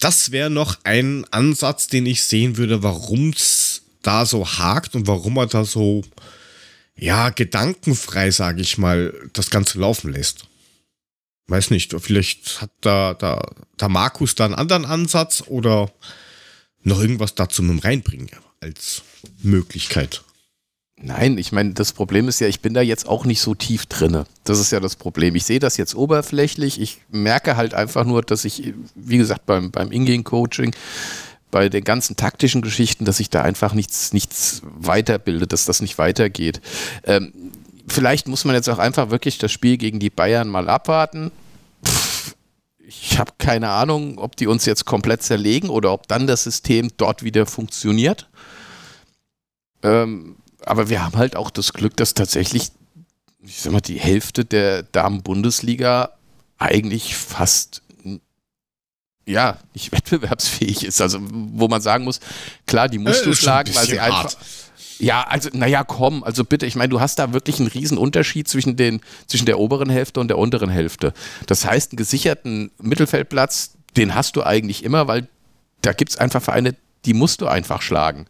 [0.00, 5.06] das wäre noch ein Ansatz, den ich sehen würde, warum es da so hakt und
[5.06, 6.02] warum er da so,
[6.96, 10.46] ja, gedankenfrei, sage ich mal, das Ganze laufen lässt.
[11.48, 15.92] Weiß nicht, vielleicht hat da, da, da Markus da einen anderen Ansatz oder
[16.82, 19.02] noch irgendwas dazu mit reinbringen als
[19.42, 20.22] Möglichkeit.
[21.02, 23.86] Nein, ich meine, das Problem ist ja, ich bin da jetzt auch nicht so tief
[23.86, 24.26] drinne.
[24.44, 25.34] Das ist ja das Problem.
[25.34, 26.78] Ich sehe das jetzt oberflächlich.
[26.78, 30.74] Ich merke halt einfach nur, dass ich, wie gesagt, beim, beim Ingame-Coaching,
[31.50, 35.96] bei den ganzen taktischen Geschichten, dass sich da einfach nichts, nichts weiterbildet, dass das nicht
[35.96, 36.60] weitergeht.
[37.04, 37.32] Ähm,
[37.88, 41.32] vielleicht muss man jetzt auch einfach wirklich das Spiel gegen die Bayern mal abwarten.
[42.78, 46.90] Ich habe keine Ahnung, ob die uns jetzt komplett zerlegen oder ob dann das System
[46.98, 48.28] dort wieder funktioniert.
[49.82, 52.70] Ähm, aber wir haben halt auch das Glück, dass tatsächlich,
[53.42, 56.10] ich sag mal, die Hälfte der Damen-Bundesliga
[56.58, 57.82] eigentlich fast
[59.26, 61.00] ja, nicht wettbewerbsfähig ist.
[61.00, 62.20] Also, wo man sagen muss,
[62.66, 64.32] klar, die musst äh, du schlagen, weil sie einfach.
[64.98, 68.48] Ja, also, naja, komm, also bitte, ich meine, du hast da wirklich einen riesen Unterschied
[68.48, 71.14] zwischen, den, zwischen der oberen Hälfte und der unteren Hälfte.
[71.46, 75.26] Das heißt, einen gesicherten Mittelfeldplatz, den hast du eigentlich immer, weil
[75.80, 78.26] da gibt es einfach Vereine, die musst du einfach schlagen.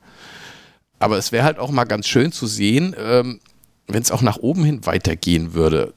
[1.00, 3.40] Aber es wäre halt auch mal ganz schön zu sehen, ähm,
[3.88, 5.94] wenn es auch nach oben hin weitergehen würde.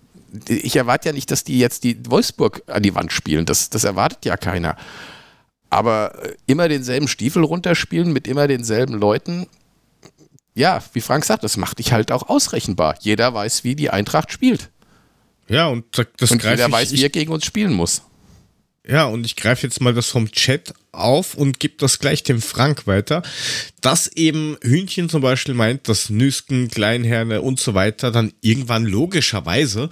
[0.47, 3.45] Ich erwarte ja nicht, dass die jetzt die Wolfsburg an die Wand spielen.
[3.45, 4.75] Das, das erwartet ja keiner.
[5.69, 9.47] Aber äh, immer denselben Stiefel runterspielen mit immer denselben Leuten,
[10.55, 12.95] ja, wie Frank sagt, das macht dich halt auch ausrechenbar.
[13.01, 14.69] Jeder weiß, wie die Eintracht spielt.
[15.47, 15.85] Ja, und
[16.17, 18.03] das und jeder ich, weiß, wie er gegen uns spielen muss.
[18.85, 22.41] Ja, und ich greife jetzt mal das vom Chat auf und gebe das gleich dem
[22.41, 23.23] Frank weiter,
[23.79, 29.89] dass eben Hühnchen zum Beispiel meint, dass Nüsken, Kleinherne und so weiter dann irgendwann logischerweise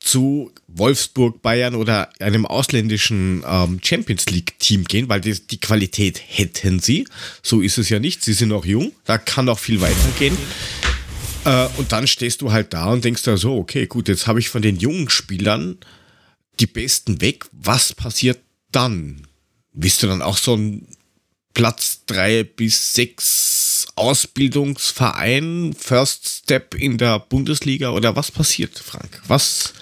[0.00, 6.80] zu Wolfsburg, Bayern oder einem ausländischen ähm, Champions League-Team gehen, weil die, die Qualität hätten
[6.80, 7.06] sie.
[7.42, 8.24] So ist es ja nicht.
[8.24, 10.36] Sie sind noch jung, da kann auch viel weitergehen.
[11.44, 14.40] Äh, und dann stehst du halt da und denkst da so, okay, gut, jetzt habe
[14.40, 15.78] ich von den jungen Spielern
[16.62, 17.44] die Besten weg.
[17.52, 19.26] Was passiert dann?
[19.72, 20.86] Bist du dann auch so ein
[21.54, 29.20] Platz drei bis sechs Ausbildungsverein, First Step in der Bundesliga oder was passiert, Frank?
[29.26, 29.74] Was?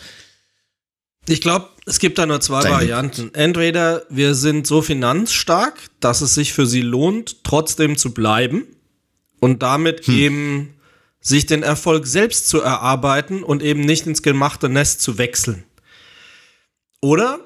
[1.28, 3.32] Ich glaube, es gibt da nur zwei Varianten.
[3.34, 8.66] Entweder wir sind so finanzstark, dass es sich für sie lohnt, trotzdem zu bleiben
[9.38, 10.18] und damit hm.
[10.18, 10.74] eben
[11.20, 15.64] sich den Erfolg selbst zu erarbeiten und eben nicht ins gemachte Nest zu wechseln.
[17.00, 17.40] Oder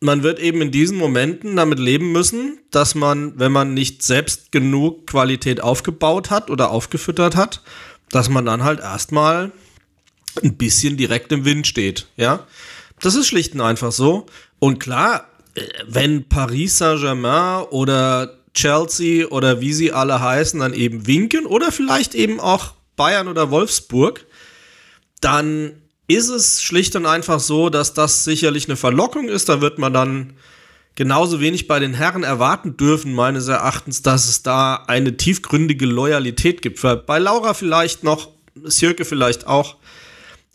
[0.00, 4.50] man wird eben in diesen Momenten damit leben müssen, dass man, wenn man nicht selbst
[4.50, 7.62] genug Qualität aufgebaut hat oder aufgefüttert hat,
[8.10, 9.52] dass man dann halt erstmal
[10.42, 12.46] ein bisschen direkt im Wind steht, ja.
[13.00, 14.26] Das ist schlicht und einfach so.
[14.58, 21.06] Und klar, äh, wenn Paris Saint-Germain oder Chelsea oder wie sie alle heißen, dann eben
[21.06, 24.26] winken oder vielleicht eben auch Bayern oder Wolfsburg,
[25.20, 25.80] dann
[26.14, 29.48] ist es schlicht und einfach so, dass das sicherlich eine Verlockung ist.
[29.48, 30.34] Da wird man dann
[30.94, 36.62] genauso wenig bei den Herren erwarten dürfen, meines Erachtens, dass es da eine tiefgründige Loyalität
[36.62, 36.80] gibt.
[37.06, 38.28] Bei Laura vielleicht noch,
[38.64, 39.76] Sirke vielleicht auch.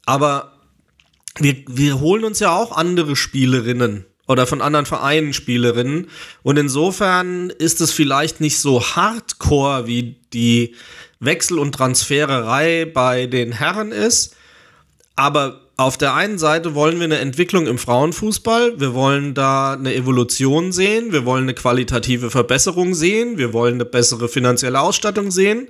[0.05, 0.53] Aber
[1.39, 6.07] wir, wir holen uns ja auch andere Spielerinnen oder von anderen Vereinen Spielerinnen.
[6.43, 10.75] Und insofern ist es vielleicht nicht so hardcore, wie die
[11.19, 14.35] Wechsel- und Transfererei bei den Herren ist.
[15.15, 19.93] Aber auf der einen Seite wollen wir eine Entwicklung im Frauenfußball, wir wollen da eine
[19.93, 25.67] Evolution sehen, wir wollen eine qualitative Verbesserung sehen, wir wollen eine bessere finanzielle Ausstattung sehen.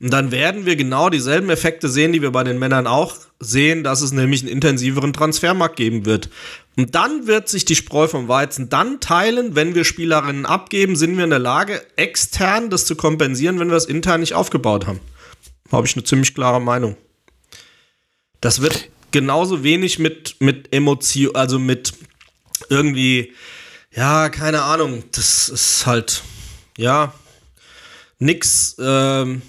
[0.00, 3.84] Und dann werden wir genau dieselben Effekte sehen, die wir bei den Männern auch sehen,
[3.84, 6.30] dass es nämlich einen intensiveren Transfermarkt geben wird.
[6.76, 11.16] Und dann wird sich die Spreu vom Weizen dann teilen, wenn wir Spielerinnen abgeben, sind
[11.16, 15.00] wir in der Lage, extern das zu kompensieren, wenn wir es intern nicht aufgebaut haben.
[15.70, 16.96] Habe ich eine ziemlich klare Meinung.
[18.40, 21.92] Das wird genauso wenig mit, mit Emotion, also mit
[22.68, 23.32] irgendwie,
[23.94, 26.22] ja, keine Ahnung, das ist halt,
[26.76, 27.12] ja,
[28.18, 29.42] nix ähm,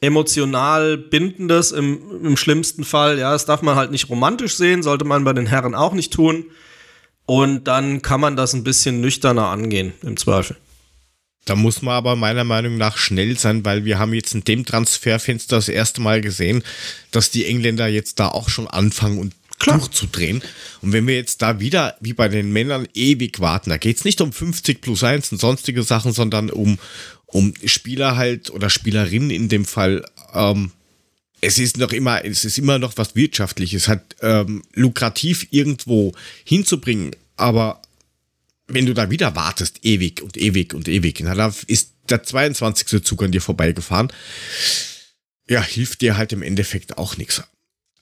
[0.00, 3.18] emotional Bindendes im, im schlimmsten Fall.
[3.18, 6.12] Ja, das darf man halt nicht romantisch sehen, sollte man bei den Herren auch nicht
[6.12, 6.44] tun.
[7.26, 10.56] Und dann kann man das ein bisschen nüchterner angehen, im Zweifel.
[11.44, 14.64] Da muss man aber meiner Meinung nach schnell sein, weil wir haben jetzt in dem
[14.64, 16.62] Transferfenster das erste Mal gesehen,
[17.10, 19.78] dass die Engländer jetzt da auch schon anfangen und Klar.
[19.78, 20.42] durchzudrehen.
[20.80, 24.04] Und wenn wir jetzt da wieder, wie bei den Männern, ewig warten, da geht es
[24.04, 26.78] nicht um 50 plus 1 und sonstige Sachen, sondern um,
[27.26, 30.04] um Spieler halt oder Spielerinnen in dem Fall.
[30.34, 30.72] Ähm,
[31.42, 36.12] es ist noch immer, es ist immer noch was Wirtschaftliches, hat ähm, lukrativ irgendwo
[36.44, 37.79] hinzubringen, aber
[38.70, 43.04] wenn du da wieder wartest, ewig und ewig und ewig, na, da ist der 22.
[43.04, 44.12] Zug an dir vorbeigefahren.
[45.48, 47.42] Ja, hilft dir halt im Endeffekt auch nichts.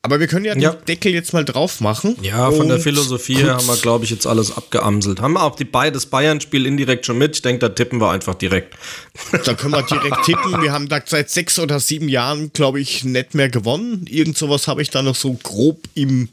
[0.03, 2.17] Aber wir können ja, ja, den Deckel jetzt mal drauf machen.
[2.23, 5.21] Ja, von der Philosophie her haben wir, glaube ich, jetzt alles abgeamselt.
[5.21, 7.35] Haben wir auch die, das Bayern-Spiel indirekt schon mit.
[7.37, 8.75] Ich denke, da tippen wir einfach direkt.
[9.45, 10.63] Da können wir direkt tippen.
[10.63, 14.07] Wir haben da seit sechs oder sieben Jahren, glaube ich, nicht mehr gewonnen.
[14.09, 16.29] Irgend sowas habe ich da noch so grob im,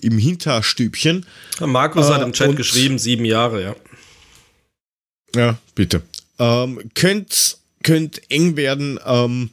[0.00, 1.26] im Hinterstübchen.
[1.60, 3.76] Markus äh, hat im Chat geschrieben, sieben Jahre, ja.
[5.34, 6.02] Ja, bitte.
[6.38, 8.98] Ähm, könnt, könnt eng werden.
[9.04, 9.50] Ähm,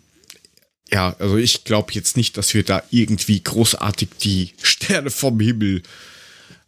[0.91, 5.83] ja, also ich glaube jetzt nicht, dass wir da irgendwie großartig die Sterne vom Himmel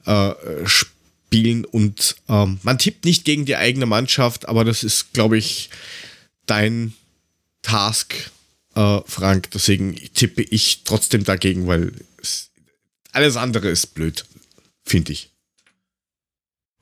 [0.05, 0.31] äh,
[0.65, 5.69] spielen und ähm, man tippt nicht gegen die eigene Mannschaft, aber das ist, glaube ich,
[6.45, 6.93] dein
[7.61, 8.31] Task,
[8.75, 9.49] äh, Frank.
[9.51, 11.93] Deswegen tippe ich trotzdem dagegen, weil
[13.13, 14.25] alles andere ist blöd,
[14.85, 15.29] finde ich.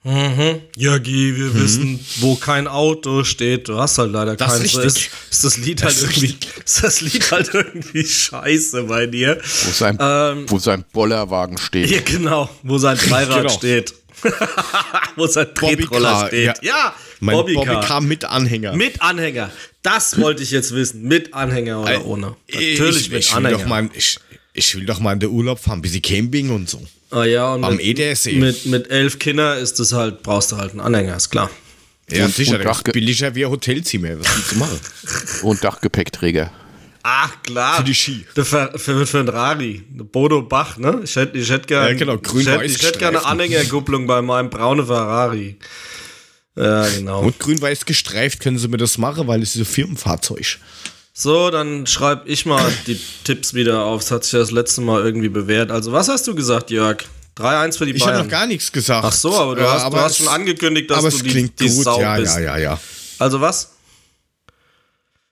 [0.04, 0.60] Mhm.
[0.76, 3.68] Jörgi, wir wissen, wo kein Auto steht.
[3.68, 4.74] Du hast halt leider Das keins.
[4.74, 4.84] ist.
[4.84, 9.40] Ist, ist das Lied Das halt irgendwie, ist das Lied halt irgendwie scheiße bei dir.
[9.64, 11.88] Wo sein, Ähm, wo sein Bollerwagen steht.
[11.88, 13.48] Ja, genau, wo sein Dreirad Genau.
[13.56, 13.94] steht.
[15.16, 16.46] wo sein Bobby Tretroller steht.
[16.46, 16.54] ja.
[16.62, 17.84] Ja, Mein Bobby, Bobby, Car.
[17.84, 18.74] Car mit Anhänger.
[18.74, 19.50] Mit Anhänger.
[19.82, 21.02] Das wollte ich jetzt wissen.
[21.02, 22.36] Mit Anhänger oder Äh, ohne?
[22.52, 23.58] Natürlich ich, mit ich will Anhänger.
[23.58, 24.18] Doch mal, ich,
[24.52, 26.82] ich will doch mal in den Urlaub fahren, ein bisschen Camping und so.
[27.10, 30.70] Ah ja, und Am mit, mit, mit elf Kindern ist das halt, brauchst du halt
[30.72, 31.50] einen Anhänger, ist klar.
[32.10, 34.18] Ja, Und- sicher, und das ist billiger wie ein Hotelzimmer.
[34.18, 34.80] Was willst du machen?
[35.42, 36.52] Und Dachgepäckträger.
[37.04, 37.78] Ach klar.
[37.78, 38.24] Für die Ski.
[38.36, 39.82] Der Fer für, für den Rari.
[39.90, 41.00] Der Bodo Bach, ne?
[41.02, 43.26] Ich hätte ich hätt gerne Ja, genau, ich hätt, grün-weiß ich hätt gerne gestreift.
[43.32, 45.56] Anhängerkupplung bei meinem braunen Ferrari.
[46.54, 47.22] Ja, genau.
[47.22, 50.58] Und grün-weiß gestreift können sie mir das machen, weil es ist ein Firmenfahrzeug.
[51.14, 54.00] So, dann schreibe ich mal die Tipps wieder auf.
[54.00, 55.70] Das hat sich das letzte Mal irgendwie bewährt.
[55.70, 57.04] Also, was hast du gesagt, Jörg?
[57.36, 58.24] 3-1 für die Ich habe Bayern.
[58.26, 59.04] noch gar nichts gesagt.
[59.06, 61.28] Ach so, aber du Ja, hast, du hast schon angekündigt, dass aber du es die,
[61.30, 61.84] klingt die gut.
[61.84, 62.34] Sau ja, bist.
[62.36, 62.80] ja, ja, ja.
[63.18, 63.70] Also was?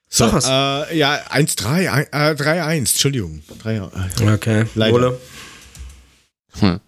[0.09, 0.47] So, Sag was.
[0.47, 3.43] äh, ja, 1-3, äh, 3-1, Entschuldigung.
[3.63, 4.95] 3, äh, Okay, Leider.
[4.95, 5.21] Ole.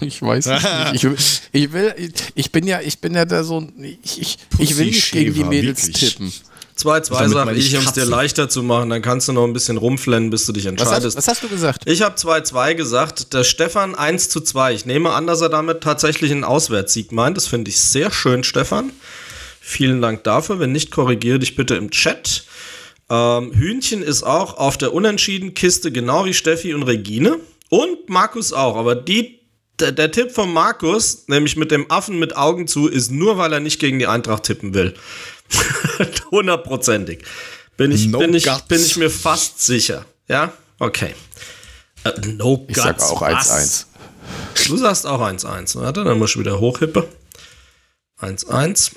[0.00, 0.94] Ich weiß es nicht.
[0.94, 1.16] Ich will,
[1.52, 4.86] ich will, ich bin ja, ich bin ja da so, ein- ich, ich, ich will
[4.86, 6.10] nicht gegen die Mädels wirklich.
[6.14, 6.32] tippen.
[6.76, 8.90] 2-2 Damit sag meine ich um es dir leichter zu machen.
[8.90, 11.04] Dann kannst du noch ein bisschen rumflennen, bis du dich Was entscheidest.
[11.04, 11.82] hast, was hast du gesagt?
[11.86, 14.74] Ich habe 2-2 gesagt, der Stefan 1 zu 2.
[14.74, 17.36] Ich nehme an, dass er damit tatsächlich einen Auswärtssieg meint.
[17.36, 18.90] Das finde ich sehr schön, Stefan.
[19.60, 20.58] Vielen Dank dafür.
[20.58, 22.44] Wenn nicht, korrigiere dich bitte im Chat.
[23.08, 27.38] Ähm, Hühnchen ist auch auf der Unentschieden-Kiste, genau wie Steffi und Regine.
[27.68, 28.76] Und Markus auch.
[28.76, 29.40] Aber die,
[29.80, 33.52] der, der Tipp von Markus, nämlich mit dem Affen mit Augen zu, ist nur, weil
[33.52, 34.94] er nicht gegen die Eintracht tippen will.
[36.30, 37.24] Hundertprozentig.
[37.76, 38.62] Bin ich, No bin, ich, guts.
[38.62, 40.04] bin ich mir fast sicher.
[40.28, 40.52] Ja?
[40.78, 41.14] Okay.
[42.04, 43.50] Äh, no Ich sag auch was?
[43.50, 44.68] 1-1.
[44.68, 45.80] Du sagst auch 1-1.
[45.80, 47.08] Warte, dann muss ich wieder hochhippe.
[48.20, 48.92] 1-1.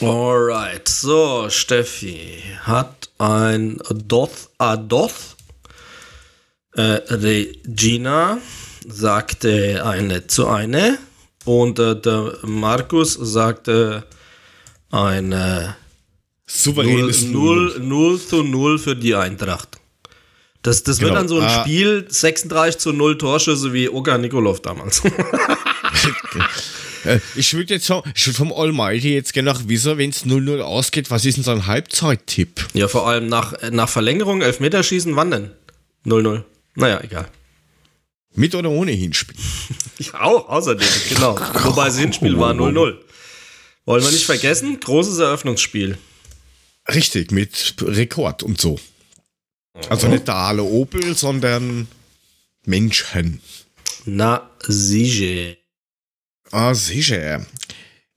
[0.00, 0.88] Alright.
[0.88, 5.36] So, Steffi hat ein Doth Adoth.
[6.74, 8.38] Äh, Regina
[8.86, 10.98] sagte eine zu eine.
[11.44, 14.04] Und äh, der Markus sagte
[15.04, 15.74] eine
[16.46, 19.68] 0, souveränes 0, 0 zu 0 für die Eintracht.
[20.62, 21.20] Das, das wird Genau.
[21.20, 21.60] dann so ein Ah.
[21.62, 25.02] Spiel, 36 zu 0 Torschüsse wie Oka Nikolov damals.
[27.04, 30.26] Äh, ich würde jetzt so, ich würd vom Almighty jetzt gerne noch wissen, wenn es
[30.26, 32.66] 0-0 ausgeht, was ist denn so ein Halbzeittipp?
[32.74, 35.50] ja, vor allem nach, nach Verlängerung, Elfmeterschießen, wann denn?
[36.04, 36.42] 0-0.
[36.74, 37.28] Naja, egal.
[38.34, 39.36] Mit oder ohne Hinspiel?
[39.98, 41.38] Ja, auch, außerdem, genau.
[41.62, 42.96] Wobei das Hinspiel war 0-0.
[43.86, 45.96] Wollen wir nicht vergessen, großes Eröffnungsspiel.
[46.92, 48.78] Richtig, mit Rekord und so.
[49.88, 51.86] Also nicht der Aale Opel, sondern
[52.64, 53.40] Menschen.
[54.04, 55.56] Na, sicher.
[56.50, 57.46] Ah, sicher.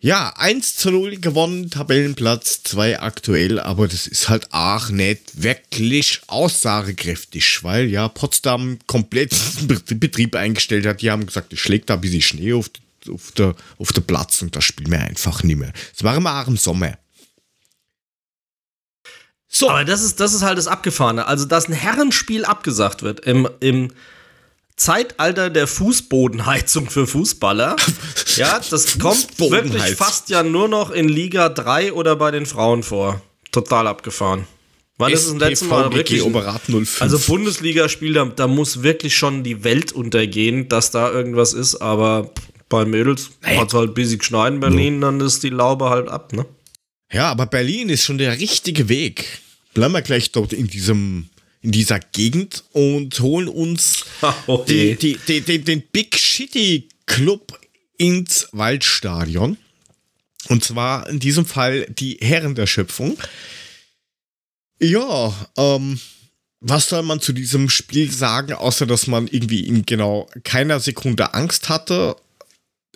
[0.01, 6.21] Ja, 1 zu 0 gewonnen, Tabellenplatz 2 aktuell, aber das ist halt auch nicht wirklich
[6.27, 11.01] aussagekräftig, weil ja Potsdam komplett den Betrieb eingestellt hat.
[11.01, 12.69] Die haben gesagt, es schlägt da ein bisschen Schnee auf,
[13.11, 15.73] auf, der, auf der Platz und das spielen wir einfach nicht mehr.
[15.93, 16.97] Das machen wir auch im Sommer.
[19.47, 21.25] So, Aber das ist, das ist halt das Abgefahrene.
[21.25, 23.91] Also, dass ein Herrenspiel abgesagt wird im, im
[24.75, 27.75] Zeitalter der Fußbodenheizung für Fußballer.
[28.35, 32.83] ja, das kommt wirklich fast ja nur noch in Liga 3 oder bei den Frauen
[32.83, 33.21] vor.
[33.51, 34.45] Total abgefahren.
[34.99, 36.21] Wann ist es das letzte Mal wirklich?
[36.21, 37.01] Oberrat 05.
[37.01, 42.31] Also Bundesligaspiel, da, da muss wirklich schon die Welt untergehen, dass da irgendwas ist, aber
[42.69, 43.61] bei Mädels Naja.
[43.61, 46.45] hat halt busy geschneit in Berlin, dann ist die Laube halt ab, ne?
[47.11, 49.41] Ja, aber Berlin ist schon der richtige Weg.
[49.73, 51.29] Bleiben wir gleich dort in diesem
[51.61, 54.05] in dieser Gegend und holen uns
[54.47, 57.59] Oh, die, die, die, den Big Shitty Club
[57.97, 59.57] ins Waldstadion.
[60.47, 63.17] Und zwar in diesem Fall die Herren der Schöpfung.
[64.81, 65.99] Ja, ähm,
[66.61, 71.33] was soll man zu diesem Spiel sagen, außer dass man irgendwie in genau keiner Sekunde
[71.33, 72.15] Angst hatte?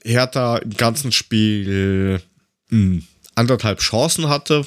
[0.03, 2.21] Hertha im ganzen Spiel
[2.69, 3.01] mh,
[3.35, 4.65] anderthalb Chancen hatte.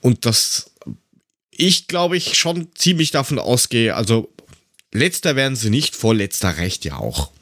[0.00, 0.70] Und das
[1.60, 4.32] ich glaube ich schon ziemlich davon ausgehe, also
[4.92, 7.32] letzter werden sie nicht, vorletzter reicht ja auch.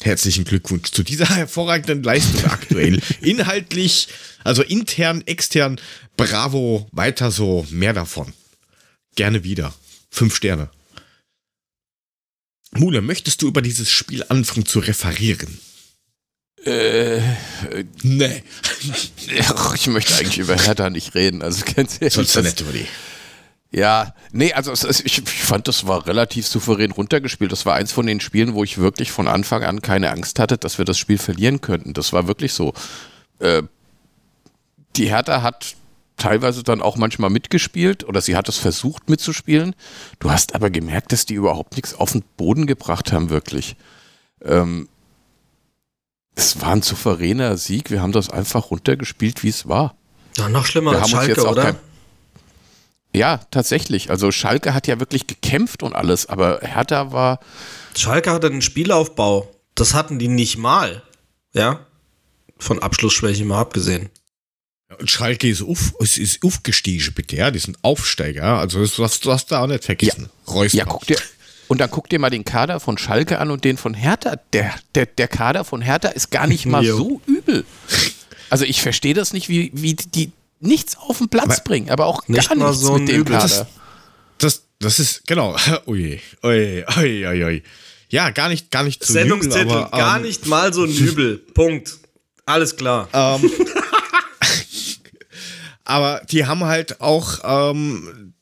[0.00, 3.00] Herzlichen Glückwunsch zu dieser hervorragenden Leistung aktuell.
[3.20, 4.08] Inhaltlich,
[4.44, 5.80] also intern, extern,
[6.16, 8.32] bravo, weiter so, mehr davon.
[9.14, 9.74] Gerne wieder.
[10.10, 10.70] Fünf Sterne.
[12.72, 15.58] Mule, möchtest du über dieses Spiel anfangen zu referieren?
[16.64, 17.20] Äh,
[18.02, 18.42] Nee.
[19.48, 21.42] ach, ich möchte eigentlich über Hertha nicht reden.
[21.42, 22.86] Also ganz ehrlich, Sollst du das, nicht über die.
[23.70, 27.52] Ja, nee, also es, es, ich, ich fand, das war relativ souverän runtergespielt.
[27.52, 30.56] Das war eins von den Spielen, wo ich wirklich von Anfang an keine Angst hatte,
[30.56, 31.92] dass wir das Spiel verlieren könnten.
[31.92, 32.72] Das war wirklich so.
[33.40, 33.62] Äh,
[34.96, 35.76] die Hertha hat
[36.18, 39.74] teilweise dann auch manchmal mitgespielt oder sie hat es versucht mitzuspielen.
[40.18, 43.76] Du hast aber gemerkt, dass die überhaupt nichts auf den Boden gebracht haben, wirklich.
[44.44, 44.88] Ähm,
[46.34, 47.90] es war ein souveräner Sieg.
[47.90, 49.96] Wir haben das einfach runtergespielt, wie es war.
[50.36, 51.62] Ja, noch schlimmer Wir als Schalke, oder?
[51.62, 51.76] kein-
[53.14, 54.10] Ja, tatsächlich.
[54.10, 57.40] Also Schalke hat ja wirklich gekämpft und alles, aber Hertha war,
[57.96, 59.48] Schalke hatte einen Spielaufbau.
[59.74, 61.02] Das hatten die nicht mal.
[61.52, 61.80] Ja?
[62.58, 64.10] Von Abschlussschwäche mal abgesehen.
[65.04, 67.50] Schalke ist, auf, es ist aufgestiegen, bitte, ja.
[67.50, 68.58] Die sind Aufsteiger, ja.
[68.58, 70.28] Also das darfst du du auch nicht vergessen.
[70.46, 70.78] Reusner.
[70.78, 71.16] ja, guck dir,
[71.68, 74.36] und dann guck dir mal den Kader von Schalke an und den von Hertha.
[74.52, 77.64] Der, der, der Kader von Hertha ist gar nicht mal so übel.
[78.50, 82.06] Also ich verstehe das nicht, wie, wie die nichts auf den Platz Aber bringen, aber
[82.06, 83.36] auch nicht gar mal nichts so mit dem übel.
[83.36, 83.48] Kader.
[83.48, 83.66] Das,
[84.38, 85.56] das, das ist, genau.
[85.86, 87.62] Ui, ui, ui, ui, ui.
[88.08, 90.90] Ja, gar nicht, gar nicht zu Sendungstitel, jubeln, aber, gar ähm, nicht mal so ein
[90.90, 91.36] Übel.
[91.54, 91.98] Punkt.
[92.46, 93.08] Alles klar.
[93.12, 93.50] Ähm,
[95.88, 97.40] aber die haben halt auch
[97.72, 98.34] ähm,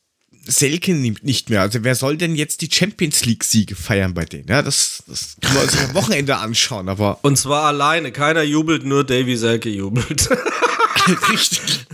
[0.44, 1.60] Selke ni- nicht mehr.
[1.62, 4.48] Also wer soll denn jetzt die Champions League-Siege feiern bei denen?
[4.48, 8.12] Ja, das, das können wir uns am Wochenende anschauen, aber Und zwar alleine.
[8.12, 10.28] Keiner jubelt, nur Davy Selke jubelt.
[11.30, 11.86] richtig.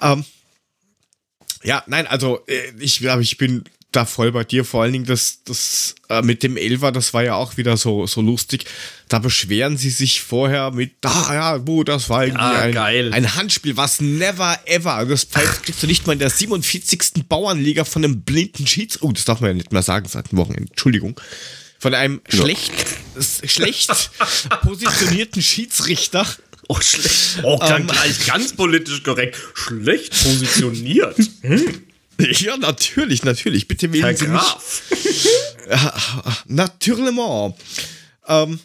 [0.00, 0.24] ähm,
[1.62, 3.64] ja, nein, also äh, ich glaube, ich bin
[3.96, 4.64] da voll bei dir.
[4.64, 8.06] Vor allen Dingen das, das äh, mit dem Elfer, das war ja auch wieder so,
[8.06, 8.64] so lustig.
[9.08, 13.12] Da beschweren sie sich vorher mit, da, ja, wo, das war irgendwie Ja, ein, geil.
[13.12, 17.24] ein Handspiel, was never ever, das pfeift kriegst du nicht mal in der 47.
[17.28, 20.38] Bauernliga von einem blinden Schieds, oh, das darf man ja nicht mehr sagen seit dem
[20.38, 21.20] Wochenende, Entschuldigung.
[21.78, 22.72] Von einem schlecht,
[23.44, 23.90] schlecht
[24.62, 26.26] positionierten Schiedsrichter.
[26.68, 27.40] Oh, schlecht.
[27.42, 28.14] Oh, kann Ähm.
[28.26, 29.36] ganz politisch korrekt.
[29.54, 31.16] Schlecht positioniert.
[32.40, 33.68] Ja, natürlich, natürlich.
[33.68, 34.40] Bitte wählen Herr Sie mich.
[34.40, 34.82] Graf.
[36.46, 37.14] Natürlich.
[38.26, 38.60] Ähm,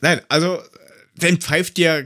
[0.00, 0.58] nein, also,
[1.14, 2.02] den pfeift ja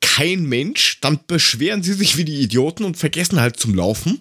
[0.00, 1.00] kein Mensch.
[1.00, 4.20] Dann beschweren sie sich wie die Idioten und vergessen halt zum Laufen.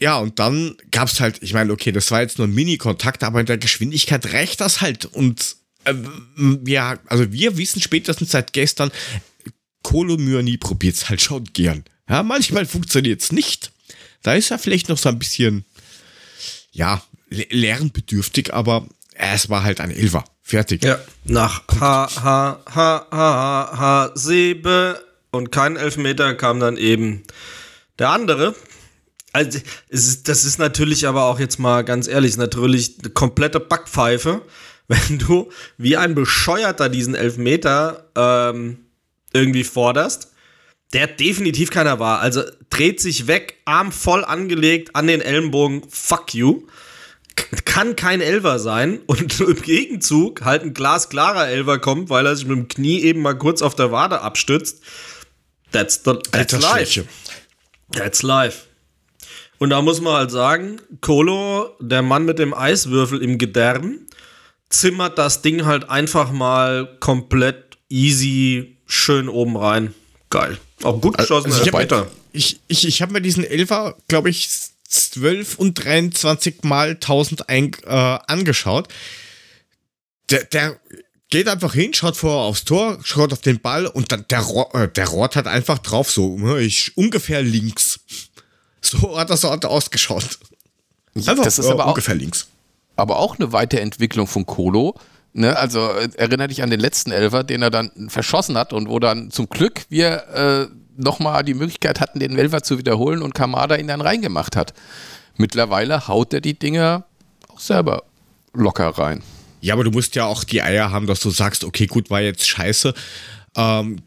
[0.00, 3.40] Ja, und dann gab's halt, ich meine, okay, das war jetzt nur ein Mini-Kontakt, aber
[3.40, 5.04] in der Geschwindigkeit reicht das halt.
[5.06, 5.94] Und äh,
[6.36, 8.90] wir, also wir wissen spätestens seit gestern,
[9.82, 11.84] Kolomyani probiert's halt schon gern.
[12.08, 13.71] Ja, manchmal funktioniert's nicht.
[14.22, 15.64] Da ist er vielleicht noch so ein bisschen,
[16.72, 20.24] ja, le- lernbedürftig, aber es war halt ein Elfer.
[20.44, 20.84] Fertig.
[20.84, 27.22] Ja, nach H, H, H, H, H, Sebe und kein Elfmeter kam dann eben
[27.98, 28.54] der andere.
[29.32, 34.42] Also, ist, das ist natürlich aber auch jetzt mal ganz ehrlich, natürlich eine komplette Backpfeife,
[34.88, 35.48] wenn du
[35.78, 38.78] wie ein Bescheuerter diesen Elfmeter ähm,
[39.32, 40.31] irgendwie forderst,
[40.92, 42.20] der definitiv keiner war.
[42.20, 46.66] Also dreht sich weg, Arm voll angelegt an den Ellenbogen, fuck you
[47.64, 52.46] kann kein Elver sein und im Gegenzug halt ein glasklarer Elver kommt, weil er sich
[52.46, 54.82] mit dem Knie eben mal kurz auf der Wade abstützt.
[55.70, 57.04] That's, the, that's life.
[57.92, 58.66] That's life.
[59.58, 64.00] Und da muss man halt sagen, Kolo, der Mann mit dem Eiswürfel im Gedärm,
[64.68, 69.94] zimmert das Ding halt einfach mal komplett easy schön oben rein.
[70.30, 70.58] Geil.
[70.82, 71.52] Auch gut geschossen.
[71.52, 72.10] Also ich habe Elfmeter.
[72.32, 74.48] ich, ich, ich hab mir diesen Elfer, glaube ich,
[74.88, 78.88] 12 und 23 mal 1000 ein, äh, angeschaut.
[80.30, 80.78] Der, der
[81.30, 84.88] geht einfach hin, schaut vorher aufs Tor, schaut auf den Ball und dann der, äh,
[84.88, 88.00] der Rort hat einfach drauf so, ne, ich, ungefähr links.
[88.84, 90.40] So hat das so ausgeschaut.
[91.14, 92.48] Einfach, das ist äh, aber auch, ungefähr links.
[92.96, 94.98] aber auch eine Weiterentwicklung von Kolo.
[95.32, 95.56] Ne?
[95.56, 98.98] Also äh, erinnere dich an den letzten Elfer, den er dann verschossen hat und wo
[98.98, 100.66] dann zum Glück wir äh,
[100.96, 104.74] nochmal die Möglichkeit hatten, den Elfer zu wiederholen und Kamada ihn dann reingemacht hat.
[105.36, 107.04] Mittlerweile haut er die Dinger
[107.48, 108.04] auch selber
[108.52, 109.22] locker rein.
[109.60, 112.20] Ja, aber du musst ja auch die Eier haben, dass du sagst, okay, gut, war
[112.20, 112.92] jetzt scheiße.
[113.56, 113.98] Ähm,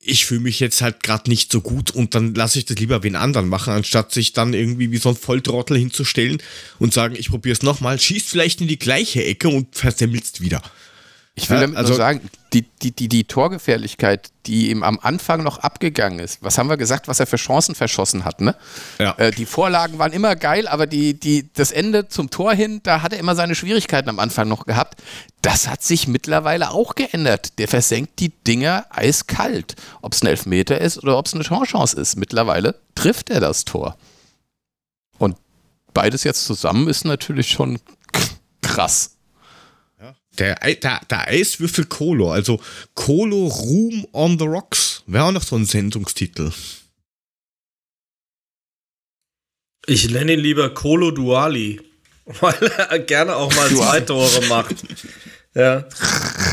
[0.00, 3.02] ich fühle mich jetzt halt gerade nicht so gut und dann lasse ich das lieber
[3.02, 6.40] wen anderen machen, anstatt sich dann irgendwie wie so ein Volltrottel hinzustellen
[6.78, 10.62] und sagen, ich probiere es nochmal, schießt vielleicht in die gleiche Ecke und versemmelst wieder.
[11.38, 12.20] Ich will Ja, damit also- nur sagen,
[12.52, 16.76] die, die, die, die Torgefährlichkeit, die ihm am Anfang noch abgegangen ist, was haben wir
[16.76, 18.56] gesagt, was er für Chancen verschossen hat, ne?
[18.98, 19.12] Ja.
[19.18, 23.02] Äh, die Vorlagen waren immer geil, aber die, die, das Ende zum Tor hin, da
[23.02, 25.00] hat er immer seine Schwierigkeiten am Anfang noch gehabt.
[25.42, 27.58] Das hat sich mittlerweile auch geändert.
[27.58, 29.76] Der versenkt die Dinger eiskalt.
[30.02, 32.16] Ob es ein Elfmeter ist oder ob es eine Chance ist.
[32.16, 33.96] Mittlerweile trifft er das Tor.
[35.18, 35.36] Und
[35.94, 37.78] beides jetzt zusammen ist natürlich schon
[38.62, 39.17] krass.
[40.38, 42.60] Der, Ei- der, der Eiswürfel Kolo, also
[42.94, 46.52] Kolo Room on the Rocks, wäre auch noch so ein Sendungstitel.
[49.86, 51.80] Ich nenne ihn lieber Colo Duali,
[52.40, 52.54] weil
[52.90, 54.76] er gerne auch mal zwei Tore macht.
[55.54, 55.84] Ja.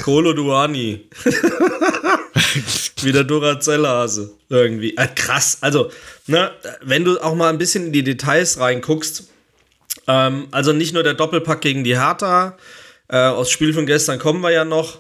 [0.04, 1.10] Colo Duani.
[3.02, 4.34] Wie der Duracell-Hase.
[4.50, 4.96] Irgendwie.
[4.96, 5.58] Äh, krass.
[5.62, 5.92] Also,
[6.28, 9.26] ne, wenn du auch mal ein bisschen in die Details reinguckst,
[10.08, 12.58] ähm, also nicht nur der Doppelpack gegen die Hertha,
[13.08, 15.00] äh, aus Spiel von gestern kommen wir ja noch,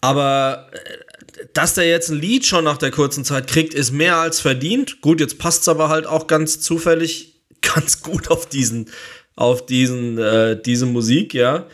[0.00, 4.16] aber äh, dass der jetzt ein Lied schon nach der kurzen Zeit kriegt, ist mehr
[4.16, 5.00] als verdient.
[5.00, 8.90] Gut, jetzt passt es aber halt auch ganz zufällig ganz gut auf diesen,
[9.36, 11.66] auf diesen, äh, diese Musik, ja.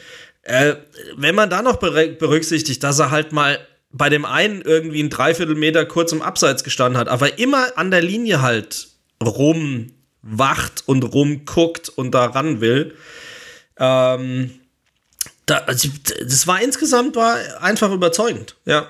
[0.43, 0.77] Äh,
[1.16, 3.59] wenn man da noch berücksichtigt, dass er halt mal
[3.91, 8.03] bei dem einen irgendwie ein Dreiviertelmeter kurz im Abseits gestanden hat, aber immer an der
[8.03, 8.89] Linie halt
[9.22, 12.95] rumwacht und rumguckt und da ran will.
[13.79, 14.51] Ähm,
[15.47, 15.88] da, also,
[16.24, 18.88] das war insgesamt war einfach überzeugend, ja.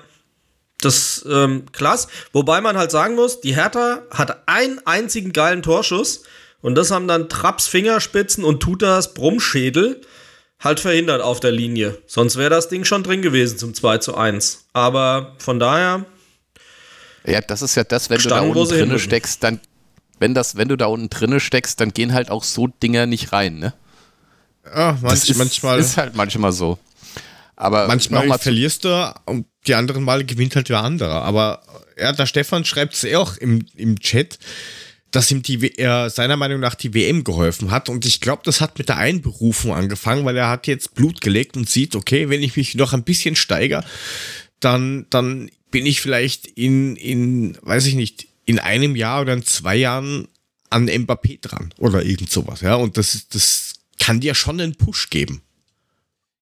[0.79, 2.07] Das ähm, klasse.
[2.33, 6.21] Wobei man halt sagen muss, die Hertha hat einen einzigen geilen Torschuss
[6.61, 10.01] und das haben dann Trapps Fingerspitzen und Tutas Brummschädel
[10.59, 11.97] halt verhindert auf der Linie.
[12.05, 14.65] Sonst wäre das Ding schon drin gewesen zum 2 zu 1.
[14.73, 16.05] Aber von daher.
[17.25, 19.59] Ja, das ist ja das, wenn du da unten drinne steckst, dann,
[20.19, 23.33] wenn das, wenn du da unten drinne steckst, dann gehen halt auch so Dinger nicht
[23.33, 23.73] rein, ne?
[24.75, 25.79] Ja, manch, ist, manchmal.
[25.79, 26.77] Ist halt manchmal so.
[27.55, 31.21] Aber manchmal verlierst du und die anderen Male gewinnt halt der andere.
[31.21, 31.63] Aber
[31.99, 34.37] ja, der Stefan schreibt es auch im, im Chat
[35.11, 37.89] dass ihm die, er seiner Meinung nach die WM geholfen hat.
[37.89, 41.55] Und ich glaube, das hat mit der Einberufung angefangen, weil er hat jetzt Blut gelegt
[41.55, 43.83] und sieht, okay, wenn ich mich noch ein bisschen steigere,
[44.59, 49.43] dann, dann bin ich vielleicht in, in, weiß ich nicht, in einem Jahr oder in
[49.43, 50.27] zwei Jahren
[50.69, 52.75] an Mbappé dran oder irgend sowas, ja.
[52.75, 55.41] Und das, das kann dir schon einen Push geben.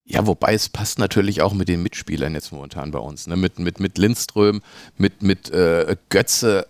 [0.08, 3.36] Ja, wobei es passt natürlich auch mit den Mitspielern jetzt momentan bei uns, ne?
[3.36, 4.62] mit, mit, mit Lindström,
[4.98, 6.68] mit, mit äh, Götze,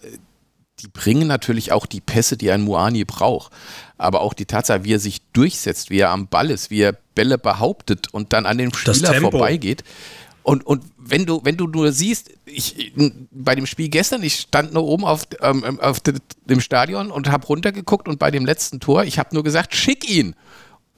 [0.80, 3.52] die bringen natürlich auch die Pässe, die ein Muani braucht.
[3.98, 6.94] Aber auch die Tatsache, wie er sich durchsetzt, wie er am Ball ist, wie er
[6.94, 9.84] Bälle behauptet und dann an den Spieler vorbeigeht.
[10.44, 12.94] Und, und wenn du, wenn du nur siehst, ich,
[13.32, 17.48] bei dem Spiel gestern, ich stand nur oben auf, ähm, auf dem Stadion und habe
[17.48, 20.36] runtergeguckt und bei dem letzten Tor, ich habe nur gesagt, schick ihn.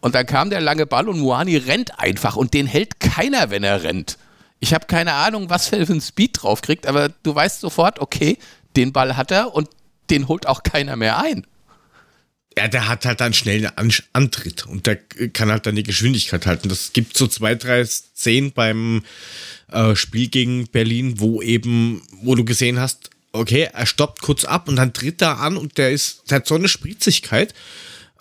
[0.07, 3.65] Und dann kam der lange Ball und Muani rennt einfach und den hält keiner, wenn
[3.65, 4.17] er rennt.
[4.61, 8.37] Ich habe keine Ahnung, was für einen Speed drauf kriegt, aber du weißt sofort, okay,
[8.77, 9.67] den Ball hat er und
[10.09, 11.45] den holt auch keiner mehr ein.
[12.57, 16.45] Ja, der hat halt einen schnellen An Antritt und der kann halt dann die Geschwindigkeit
[16.45, 16.69] halten.
[16.69, 19.03] Das gibt so zwei, drei Szenen beim
[19.73, 24.69] äh, Spiel gegen Berlin, wo eben, wo du gesehen hast, okay, er stoppt kurz ab
[24.69, 27.53] und dann tritt er an und der ist, der hat so eine Spritzigkeit,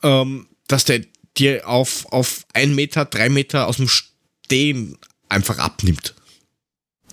[0.03, 1.03] ähm, dass der
[1.39, 6.15] dir auf, auf ein Meter, drei Meter aus dem Stehen einfach abnimmt.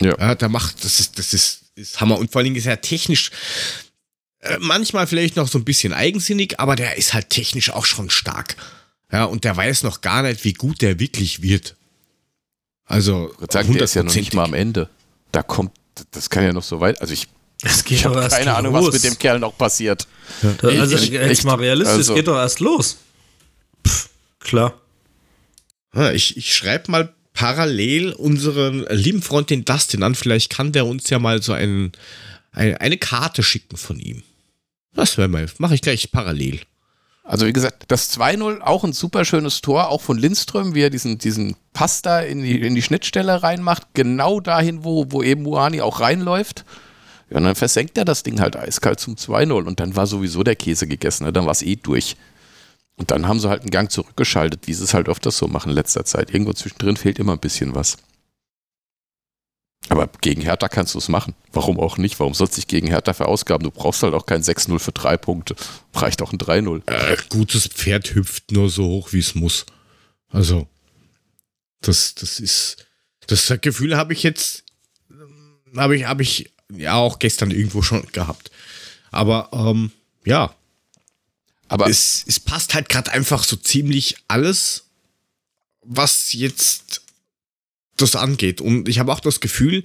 [0.02, 0.18] Ja.
[0.18, 2.18] ja der macht, das ist, das ist ist Hammer.
[2.18, 3.32] Und vor allen Dingen ist er technisch
[4.40, 8.10] äh, manchmal vielleicht noch so ein bisschen eigensinnig, aber der ist halt technisch auch schon
[8.10, 8.56] stark.
[9.12, 11.76] Ja, und der weiß noch gar nicht, wie gut der wirklich wird.
[12.86, 14.90] Also, sagen, der ist ja noch nicht mal am Ende.
[15.32, 15.72] Da kommt,
[16.12, 17.00] das kann ja noch so weit.
[17.00, 17.28] Also ich,
[17.88, 18.88] ich habe keine Ahnung, los.
[18.88, 20.08] was mit dem Kerl noch passiert.
[20.42, 20.70] Ja.
[20.80, 22.14] Also ich, jetzt mal realistisch, also.
[22.14, 22.98] es geht doch erst los.
[24.44, 24.80] Klar.
[25.96, 30.16] Ja, ich, ich schreibe mal parallel unseren lieben Freund den Dustin an.
[30.16, 31.92] Vielleicht kann der uns ja mal so einen,
[32.52, 34.24] eine, eine Karte schicken von ihm.
[34.94, 36.62] Das wäre mal, mache ich gleich parallel.
[37.24, 40.90] Also wie gesagt, das 2-0 auch ein super schönes Tor, auch von Lindström, wie er
[40.90, 45.44] diesen, diesen Pass da in die, in die Schnittstelle reinmacht, genau dahin, wo, wo eben
[45.44, 46.66] Muani auch reinläuft.
[47.30, 50.44] Ja, und dann versenkt er das Ding halt eiskalt zum 2-0 und dann war sowieso
[50.44, 51.32] der Käse gegessen, ne?
[51.32, 52.18] dann war es eh durch.
[52.96, 55.70] Und dann haben sie halt einen Gang zurückgeschaltet, wie sie es halt öfters so machen
[55.70, 56.32] in letzter Zeit.
[56.32, 57.98] Irgendwo zwischendrin fehlt immer ein bisschen was.
[59.90, 61.36] Aber gegen Hertha kannst du es machen.
[61.52, 62.20] Warum auch nicht?
[62.20, 63.64] Warum sollst du dich gegen Hertha verausgaben?
[63.64, 65.56] Du brauchst halt auch kein 6-0 für drei Punkte.
[65.94, 66.88] Reicht auch ein 3-0.
[66.90, 69.66] Äh, gutes Pferd hüpft nur so hoch, wie es muss.
[70.30, 70.68] Also,
[71.82, 72.86] das, das ist.
[73.28, 74.64] Das Gefühl habe ich jetzt.
[75.76, 78.52] Habe ich, habe ich ja auch gestern irgendwo schon gehabt.
[79.12, 79.92] Aber ähm,
[80.26, 80.56] ja,
[81.68, 84.86] aber es, es passt halt gerade einfach so ziemlich alles,
[85.82, 87.02] was jetzt
[87.98, 88.62] das angeht.
[88.62, 89.84] Und ich habe auch das Gefühl,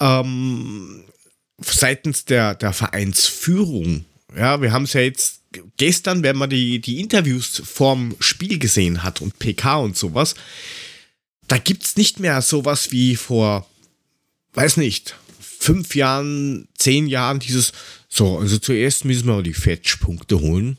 [0.00, 1.04] ähm,
[1.58, 4.04] seitens der, der Vereinsführung,
[4.36, 5.40] ja, wir haben es ja jetzt
[5.76, 10.34] gestern, wenn man die, die Interviews vorm Spiel gesehen hat und PK und sowas,
[11.48, 13.68] da gibt es nicht mehr sowas wie vor,
[14.54, 17.72] weiß nicht, fünf Jahren, zehn Jahren dieses,
[18.14, 20.76] so, also zuerst müssen wir die Fetch-Punkte holen.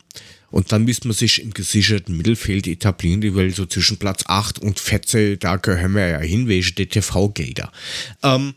[0.52, 4.80] Und dann müssen wir sich im gesicherten Mittelfeld etablieren, weil so zwischen Platz 8 und
[4.80, 7.72] 14, da gehören wir ja hin, welche DTV-Gelder.
[8.22, 8.54] Ähm,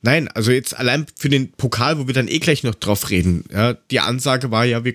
[0.00, 3.44] Nein, also jetzt allein für den Pokal, wo wir dann eh gleich noch drauf reden.
[3.52, 4.94] Ja, die Ansage war ja, wir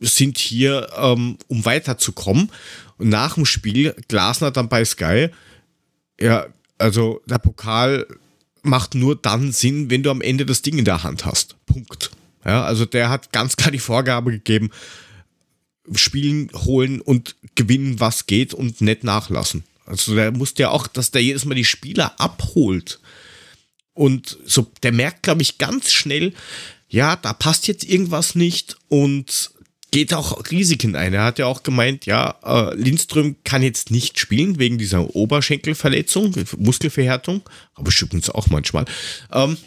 [0.00, 2.50] sind hier, ähm, um weiterzukommen.
[2.98, 5.28] Und nach dem Spiel, Glasner dann bei Sky,
[6.20, 6.46] ja,
[6.76, 8.06] also der Pokal
[8.64, 11.56] macht nur dann Sinn, wenn du am Ende das Ding in der Hand hast.
[11.66, 12.10] Punkt.
[12.44, 14.70] Ja, also der hat ganz klar die Vorgabe gegeben,
[15.94, 19.64] spielen, holen und gewinnen, was geht und nicht nachlassen.
[19.86, 23.00] Also der muss ja auch, dass der jedes Mal die Spieler abholt.
[23.92, 26.32] Und so, der merkt, glaube ich, ganz schnell,
[26.88, 29.52] ja, da passt jetzt irgendwas nicht und
[29.94, 31.14] geht auch Risiken ein.
[31.14, 36.34] Er hat ja auch gemeint, ja, äh, Lindström kann jetzt nicht spielen wegen dieser Oberschenkelverletzung,
[36.58, 37.42] Muskelverhärtung,
[37.76, 38.86] aber übrigens auch manchmal.
[39.32, 39.56] Ähm,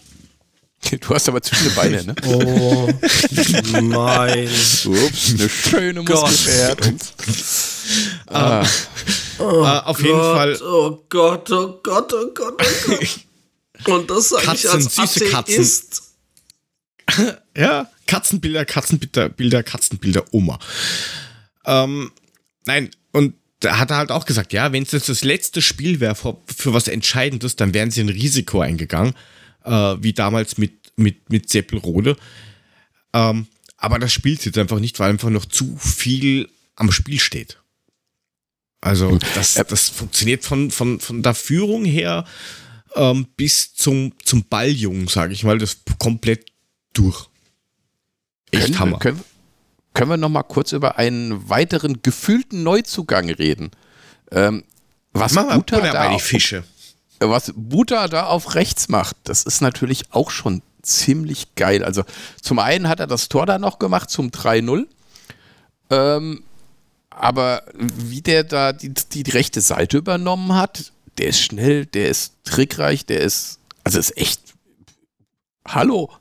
[1.02, 2.16] Du hast aber zwischen die Beine, ne?
[2.28, 2.88] Oh
[3.82, 4.48] mein.
[4.48, 6.02] Ups, eine schöne.
[6.04, 7.00] Muskelverhärtung.
[8.30, 8.66] äh,
[9.40, 10.62] auf jeden Gott, Fall.
[10.62, 13.20] Oh Gott, oh Gott, oh Gott, oh Gott.
[13.88, 15.36] Und das sage ich Katzen, als süße Katzen.
[15.36, 16.02] Atheist.
[17.58, 20.60] Ja, Katzenbilder, Katzenbilder, Bilder, Katzenbilder, Oma.
[21.66, 22.12] Ähm,
[22.66, 26.00] nein, und da hat er halt auch gesagt, ja, wenn es jetzt das letzte Spiel
[26.00, 29.14] wäre für, für was Entscheidendes, dann wären sie ein Risiko eingegangen,
[29.64, 32.18] äh, wie damals mit, mit, mit Seppelrode.
[33.14, 33.48] Ähm,
[33.78, 37.60] aber das spielt jetzt einfach nicht, weil einfach noch zu viel am Spiel steht.
[38.82, 42.26] Also das, das funktioniert von, von, von der Führung her
[42.96, 46.46] ähm, bis zum, zum Balljungen, sage ich mal, das komplett
[46.94, 47.28] durch.
[48.52, 48.92] Echt Können, Hammer.
[48.94, 49.24] wir- können,
[49.94, 53.72] können wir noch mal kurz über einen weiteren gefühlten Neuzugang reden?
[54.32, 54.64] Ähm,
[55.14, 56.64] was Mach mal Buta da auf- Fische.
[57.20, 61.84] was Buta da auf rechts macht, das ist natürlich auch schon ziemlich geil.
[61.84, 62.04] Also
[62.42, 64.88] zum einen hat er das Tor da noch gemacht zum 3-0.
[65.90, 66.44] Ähm,
[67.10, 72.34] aber wie der da die, die rechte Seite übernommen hat, der ist schnell, der ist
[72.44, 74.40] trickreich, der ist, also ist echt,
[75.68, 76.12] hallo.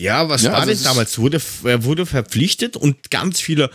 [0.00, 1.18] Ja, was Ja, war also denn damals?
[1.18, 3.70] Wurde, er wurde verpflichtet und ganz viele,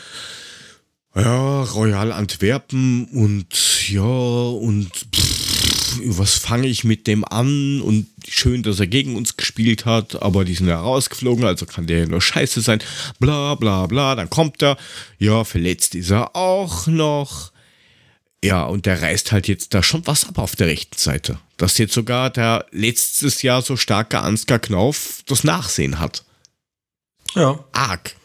[1.16, 7.80] ja, Royal Antwerpen und ja, und pff, was fange ich mit dem an?
[7.80, 11.88] Und schön, dass er gegen uns gespielt hat, aber die sind ja rausgeflogen, also kann
[11.88, 12.82] der ja nur scheiße sein.
[13.20, 14.16] Bla bla bla.
[14.16, 14.78] Dann kommt er,
[15.20, 17.52] ja, verletzt ist er auch noch.
[18.44, 21.40] Ja, und der reißt halt jetzt da schon was ab auf der rechten Seite.
[21.58, 26.26] Dass jetzt sogar der letztes Jahr so starke Ansgar Knauf das Nachsehen hat.
[27.34, 27.64] Ja.
[27.72, 28.16] Arg.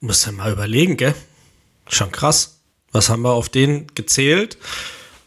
[0.00, 1.14] Muss ja mal überlegen, gell?
[1.88, 2.58] Schon krass.
[2.92, 4.58] Was haben wir auf den gezählt?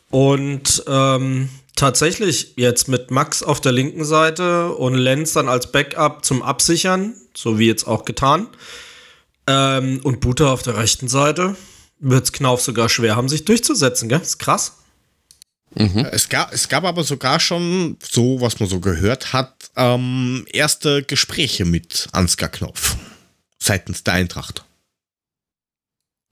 [0.10, 6.24] Und ähm, tatsächlich jetzt mit Max auf der linken Seite und Lenz dann als Backup
[6.24, 8.48] zum Absichern, so wie jetzt auch getan.
[9.48, 11.56] Ähm, und Buter auf der rechten Seite.
[12.00, 14.22] Wird's Knauf sogar schwer haben, sich durchzusetzen, gell?
[14.22, 14.78] Ist krass.
[15.76, 21.04] Es gab, es gab aber sogar schon, so was man so gehört hat, ähm, erste
[21.04, 22.96] Gespräche mit Ansgar Knopf
[23.60, 24.64] seitens der Eintracht.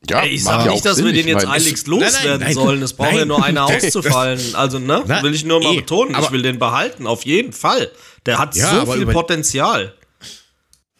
[0.09, 1.05] Ja, Ey, ich macht sag ja nicht, dass Sinn.
[1.05, 2.81] wir den jetzt eiligst nein, nein, loswerden nein, sollen.
[2.81, 4.55] Es braucht ja nur einer auszufallen.
[4.55, 5.01] Also, ne?
[5.07, 6.13] Na, will ich nur mal eh, betonen.
[6.15, 7.89] aber- ich will den behalten, auf jeden Fall.
[8.25, 9.93] Der hat Ja, so viel über- Potenzial.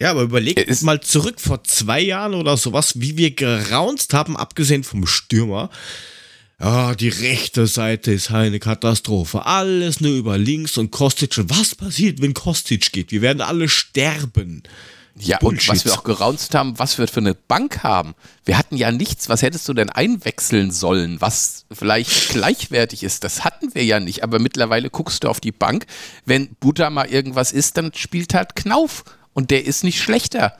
[0.00, 4.14] Ja, aber überlegt Er ist- mal zurück vor zwei Jahren oder sowas, wie wir geraunzt
[4.14, 5.68] haben, abgesehen vom Stürmer.
[6.60, 9.44] Ja, die rechte Seite ist eine Katastrophe.
[9.44, 11.36] Alles nur über links und Kostic.
[11.38, 13.10] Und was passiert, wenn Kostic geht?
[13.10, 14.62] Wir werden alle sterben.
[15.16, 15.70] Ja, Bullshit.
[15.70, 18.14] und was wir auch geraunzt haben, was wir für eine Bank haben.
[18.44, 19.28] Wir hatten ja nichts.
[19.28, 23.24] Was hättest du denn einwechseln sollen, was vielleicht gleichwertig ist?
[23.24, 24.24] Das hatten wir ja nicht.
[24.24, 25.86] Aber mittlerweile guckst du auf die Bank.
[26.24, 29.04] Wenn Buta mal irgendwas ist, dann spielt halt Knauf.
[29.32, 30.56] Und der ist nicht schlechter.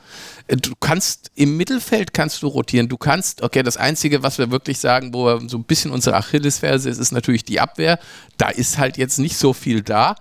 [0.47, 2.87] Äh, Du kannst im Mittelfeld kannst du rotieren.
[2.89, 6.15] Du kannst, okay, das Einzige, was wir wirklich sagen, wo wir so ein bisschen unsere
[6.15, 7.99] Achillesferse ist, ist natürlich die Abwehr.
[8.37, 10.15] Da ist halt jetzt nicht so viel da.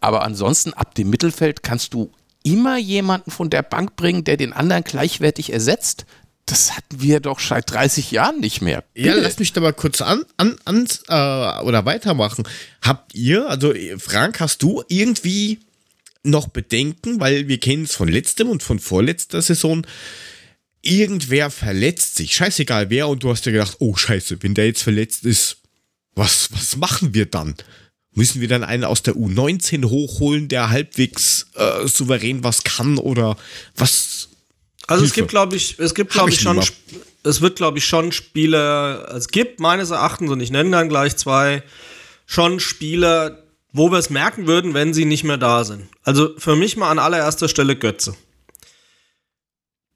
[0.00, 2.10] Aber ansonsten, ab dem Mittelfeld kannst du
[2.42, 6.06] immer jemanden von der Bank bringen, der den anderen gleichwertig ersetzt.
[6.46, 8.82] Das hatten wir doch seit 30 Jahren nicht mehr.
[8.94, 9.20] Ja, Bitte.
[9.20, 12.44] lass mich da mal kurz an, an, an äh, oder weitermachen.
[12.82, 15.60] Habt ihr, also Frank, hast du irgendwie
[16.22, 19.86] noch Bedenken, weil wir kennen es von letztem und von vorletzter Saison,
[20.82, 24.82] irgendwer verletzt sich, scheißegal wer, und du hast dir gedacht, oh scheiße, wenn der jetzt
[24.82, 25.58] verletzt ist,
[26.14, 27.54] was, was machen wir dann?
[28.12, 33.36] Müssen wir dann einen aus der U19 hochholen, der halbwegs äh, souverän was kann oder
[33.76, 34.28] was?
[34.86, 35.20] Also es Hilfe.
[35.20, 36.66] gibt, glaube ich, es gibt, glaube ich ich, schon, lieber.
[37.22, 41.16] Es wird, glaube ich, schon Spieler, es gibt meines Erachtens, und ich nenne dann gleich
[41.16, 41.62] zwei,
[42.26, 43.39] schon Spieler,
[43.72, 45.88] wo wir es merken würden, wenn sie nicht mehr da sind.
[46.02, 48.14] Also für mich mal an allererster Stelle Götze.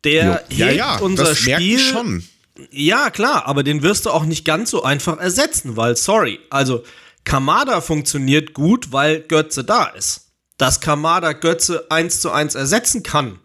[0.05, 2.25] Der Ja, hebt ja, unser das Spiel schon.
[2.71, 6.85] Ja, klar, aber den wirst du auch nicht ganz so einfach ersetzen, weil, sorry, also
[7.25, 10.21] Kamada funktioniert gut, weil Götze da ist.
[10.57, 13.41] dass Kamada Götze 1 zu 1 ersetzen kann,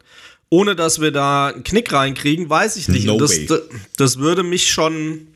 [0.50, 3.06] ohne dass wir da einen Knick reinkriegen, weiß ich nicht.
[3.08, 3.40] No das,
[3.98, 5.28] das würde mich schon,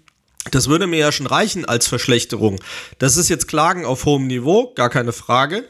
[0.51, 2.59] das würde mir ja schon reichen als Verschlechterung.
[2.99, 5.65] Das ist jetzt Klagen auf hohem Niveau, gar keine Frage.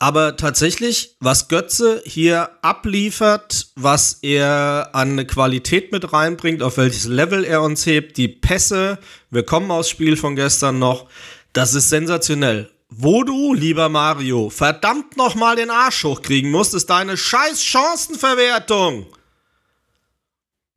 [0.00, 7.44] Aber tatsächlich, was Götze hier abliefert, was er an Qualität mit reinbringt, auf welches Level
[7.44, 8.98] er uns hebt, die Pässe,
[9.30, 11.06] wir kommen aus Spiel von gestern noch,
[11.52, 12.70] das ist sensationell.
[12.90, 19.06] Wo du, lieber Mario, verdammt noch mal den Arsch hochkriegen musst, ist deine scheiß Chancenverwertung.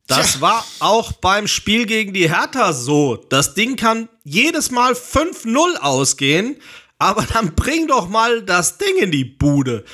[0.06, 0.40] Das Tja.
[0.40, 3.16] war auch beim Spiel gegen die Hertha so.
[3.28, 6.56] Das Ding kann jedes Mal 5-0 ausgehen,
[6.98, 9.84] aber dann bring doch mal das Ding in die Bude.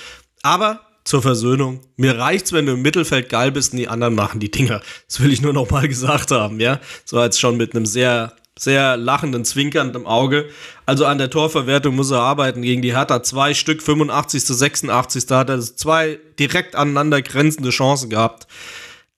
[0.43, 4.41] Aber zur Versöhnung, mir reicht's, wenn du im Mittelfeld geil bist und die anderen machen
[4.41, 4.83] die Dinger.
[5.07, 6.81] Das will ich nur noch mal gesagt haben, ja?
[7.05, 10.49] So als schon mit einem sehr sehr lachenden, zwinkernden Auge.
[10.85, 13.23] Also an der Torverwertung muss er arbeiten gegen die Hertha.
[13.23, 14.45] Zwei Stück, 85.
[14.45, 15.27] 86.
[15.27, 18.47] Da hat er zwei direkt aneinander grenzende Chancen gehabt.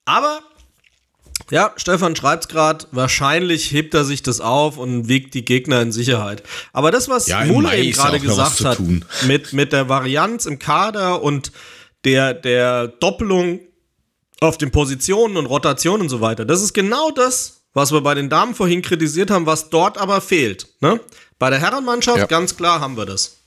[0.04, 0.40] Aber
[1.50, 5.92] ja, Stefan schreibt's gerade, wahrscheinlich hebt er sich das auf und wiegt die Gegner in
[5.92, 6.42] Sicherheit.
[6.72, 8.78] Aber das, was Ja, Mule eben gerade gesagt hat,
[9.26, 11.52] mit, mit der Varianz im Kader und
[12.04, 13.60] der, der Doppelung
[14.40, 18.14] auf den Positionen und Rotationen und so weiter, das ist genau das, was wir bei
[18.14, 20.66] den Damen vorhin kritisiert haben, was dort aber fehlt.
[20.80, 21.00] Ne?
[21.38, 22.26] Bei der Herrenmannschaft, Ja.
[22.26, 23.39] ganz klar, haben wir das.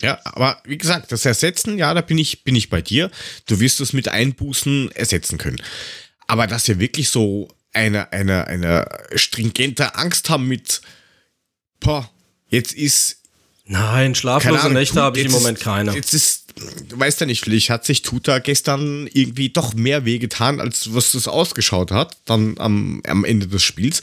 [0.00, 3.10] Ja, aber wie gesagt, das Ersetzen, ja, da bin ich, bin ich bei dir.
[3.46, 5.60] Du wirst es mit Einbußen ersetzen können.
[6.26, 10.80] Aber dass wir wirklich so eine, eine, eine stringente Angst haben mit,
[11.80, 12.10] boah,
[12.48, 13.20] jetzt ist
[13.70, 15.94] Nein, schlaflose Ahnung, Nächte habe ich im Moment keine.
[15.94, 16.46] Jetzt ist,
[16.88, 21.12] du weißt ja nicht, vielleicht hat sich Tuta gestern irgendwie doch mehr wehgetan, als was
[21.12, 24.00] das ausgeschaut hat, dann am, am Ende des Spiels.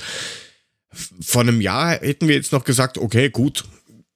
[1.19, 3.65] Vor einem Jahr hätten wir jetzt noch gesagt, okay, gut,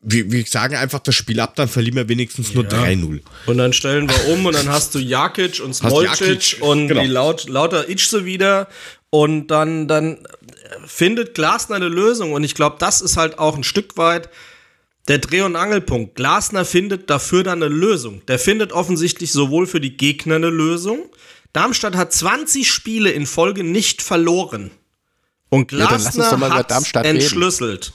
[0.04, 3.22] wir, wir sagen einfach das Spiel ab, dann verlieren wir wenigstens nur 3-0.
[3.46, 7.02] Und dann stellen wir um und dann hast du Jakic und Smolcic Jakic, und genau.
[7.02, 8.68] die laut, lauter Itchse wieder.
[9.12, 10.26] Und dann, dann
[10.86, 12.34] findet Glasner eine Lösung.
[12.34, 14.30] Und ich glaube, das ist halt auch ein Stück weit
[15.08, 16.16] der Dreh- und Angelpunkt.
[16.16, 18.26] Glasner findet dafür dann eine Lösung.
[18.28, 21.10] Der findet offensichtlich sowohl für die Gegner eine Lösung.
[21.54, 24.72] Darmstadt hat 20 Spiele in Folge nicht verloren.
[25.50, 26.72] Und Ja, Glasner über hat
[27.06, 27.94] entschlüsselt.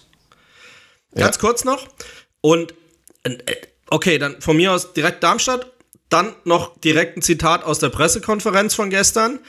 [1.16, 1.86] Ganz kurz noch.
[2.40, 2.74] Und
[3.24, 3.36] äh,
[3.90, 5.72] okay, dann von mir aus direkt Darmstadt.
[6.08, 9.40] Dann noch direkt ein Zitat aus der Pressekonferenz von gestern.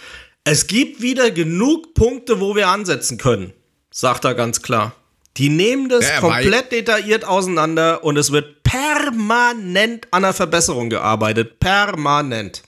[0.44, 3.54] Es gibt wieder genug Punkte, wo wir ansetzen können,
[3.92, 4.96] sagt er ganz klar.
[5.38, 11.60] Die nehmen das Ja, komplett detailliert auseinander und es wird permanent an der Verbesserung gearbeitet.
[11.60, 12.64] Permanent.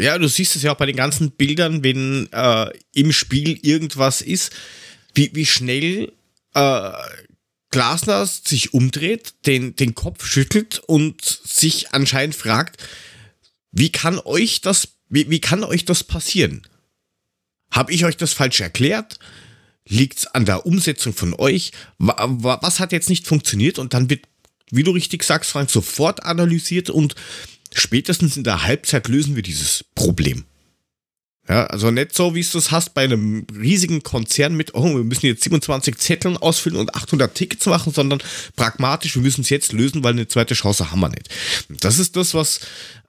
[0.00, 4.22] Ja, du siehst es ja auch bei den ganzen Bildern, wenn äh, im Spiel irgendwas
[4.22, 4.52] ist,
[5.14, 6.12] wie, wie schnell
[6.54, 6.92] äh,
[7.70, 12.82] Glasner sich umdreht, den, den Kopf schüttelt und sich anscheinend fragt,
[13.72, 16.66] wie kann euch das, wie, wie kann euch das passieren?
[17.70, 19.18] Habe ich euch das falsch erklärt?
[19.86, 21.72] Liegt es an der Umsetzung von euch?
[21.98, 23.78] Wa- wa- Was hat jetzt nicht funktioniert?
[23.78, 24.24] Und dann wird,
[24.70, 27.14] wie du richtig sagst, Frank, sofort analysiert und
[27.74, 30.44] spätestens in der Halbzeit lösen wir dieses Problem.
[31.48, 35.04] Ja, also nicht so, wie du es hast bei einem riesigen Konzern mit, oh, wir
[35.04, 38.22] müssen jetzt 27 Zetteln ausfüllen und 800 Tickets machen, sondern
[38.54, 41.30] pragmatisch, wir müssen es jetzt lösen, weil eine zweite Chance haben wir nicht.
[41.80, 42.60] Das ist das, was,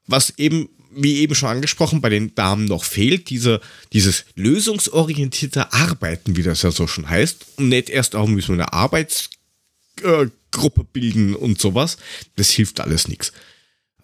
[0.08, 3.60] was eben, wie eben schon angesprochen, bei den Damen noch fehlt, diese,
[3.92, 8.64] dieses lösungsorientierte Arbeiten, wie das ja so schon heißt, und nicht erst auch müssen wir
[8.64, 11.98] eine Arbeitsgruppe bilden und sowas.
[12.38, 13.34] Das hilft alles nichts.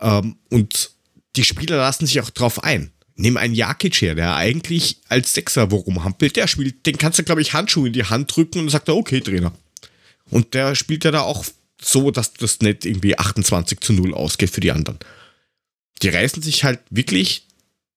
[0.01, 0.91] Ähm, und
[1.37, 2.91] die Spieler lassen sich auch drauf ein.
[3.15, 7.23] Nimm einen Jakic her, der eigentlich als Sechser wo rumhampelt, der spielt, den kannst du,
[7.23, 9.53] glaube ich, Handschuhe in die Hand drücken und sagt er, okay, Trainer.
[10.29, 11.45] Und der spielt ja da auch
[11.81, 14.99] so, dass das nicht irgendwie 28 zu 0 ausgeht für die anderen.
[16.01, 17.47] Die reißen sich halt wirklich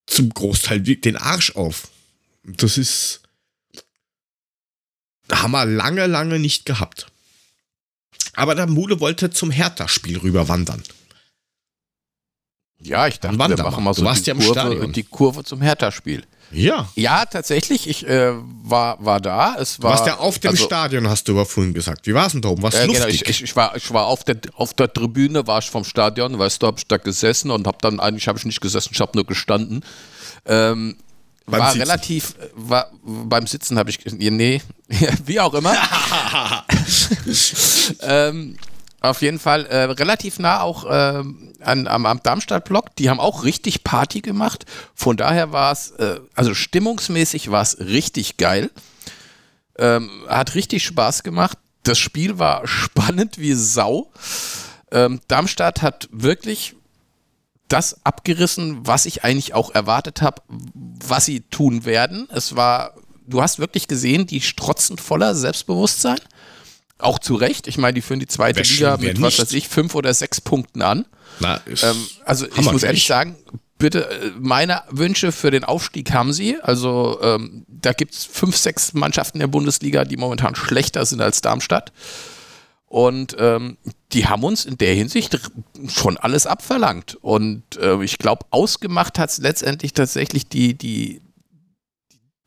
[0.07, 1.89] zum Großteil den Arsch auf.
[2.45, 3.23] Das ist.
[5.31, 7.07] Haben wir lange, lange nicht gehabt.
[8.33, 10.83] Aber der Mule wollte zum Hertha-Spiel rüber wandern.
[12.81, 13.93] Ja, ich dachte, wir machen mal?
[13.93, 16.25] Du so warst die, ja im Kurve, die Kurve zum Hertha-Spiel.
[16.51, 16.89] Ja.
[16.95, 19.57] Ja, tatsächlich, ich äh, war, war da.
[19.59, 22.07] Es Du war, warst ja auf dem also, Stadion, hast du aber vorhin gesagt.
[22.07, 22.63] Wie war es denn da oben?
[22.63, 23.23] Was Äh, genau, lustig?
[23.23, 26.39] ich, ich, ich, war, ich war auf der, auf der Tribüne, war ich vom Stadion,
[26.39, 29.01] weißt du, hab ich da gesessen und hab dann, eigentlich habe ich nicht gesessen, ich
[29.01, 29.85] habe nur gestanden.
[30.47, 30.97] Ähm,
[31.45, 31.83] Beim war Sitzen.
[31.83, 34.63] relativ, war, beim Sitzen habe ich, nee,
[35.27, 35.75] wie auch immer.
[38.01, 38.57] ähm,
[39.01, 42.97] auf jeden Fall äh, relativ nah auch ähm, an, am, am Darmstadt-Block.
[42.97, 44.67] Die haben auch richtig Party gemacht.
[44.95, 48.71] Von daher war es, äh, also stimmungsmäßig war es richtig geil.
[49.79, 51.59] Ähm, hat richtig Spaß gemacht.
[51.85, 54.11] Das Spiel war spannend wie Sau.
[54.91, 56.75] Ähm, Darmstadt hat wirklich
[57.69, 62.27] das abgerissen, was ich eigentlich auch erwartet habe, was sie tun werden.
[62.33, 62.95] Es war,
[63.27, 66.19] du hast wirklich gesehen, die strotzen voller Selbstbewusstsein.
[66.99, 67.67] Auch zu Recht.
[67.67, 70.41] Ich meine, die führen die zweite Wer Liga mit, was weiß ich, fünf oder sechs
[70.41, 71.07] Punkten an.
[71.41, 73.07] Na, Ähm, also ich muss ehrlich ich.
[73.07, 73.37] sagen,
[73.79, 76.57] bitte, äh, meine Wünsche für den Aufstieg haben sie.
[76.61, 81.41] Also ähm, da gibt es fünf, sechs Mannschaften der Bundesliga, die momentan schlechter sind als
[81.41, 81.93] Darmstadt.
[82.87, 83.77] Und ähm,
[84.13, 85.39] die haben uns in der Hinsicht
[85.89, 87.17] schon alles abverlangt.
[87.21, 91.21] Und äh, ich glaube, ausgemacht hat es letztendlich tatsächlich die, die,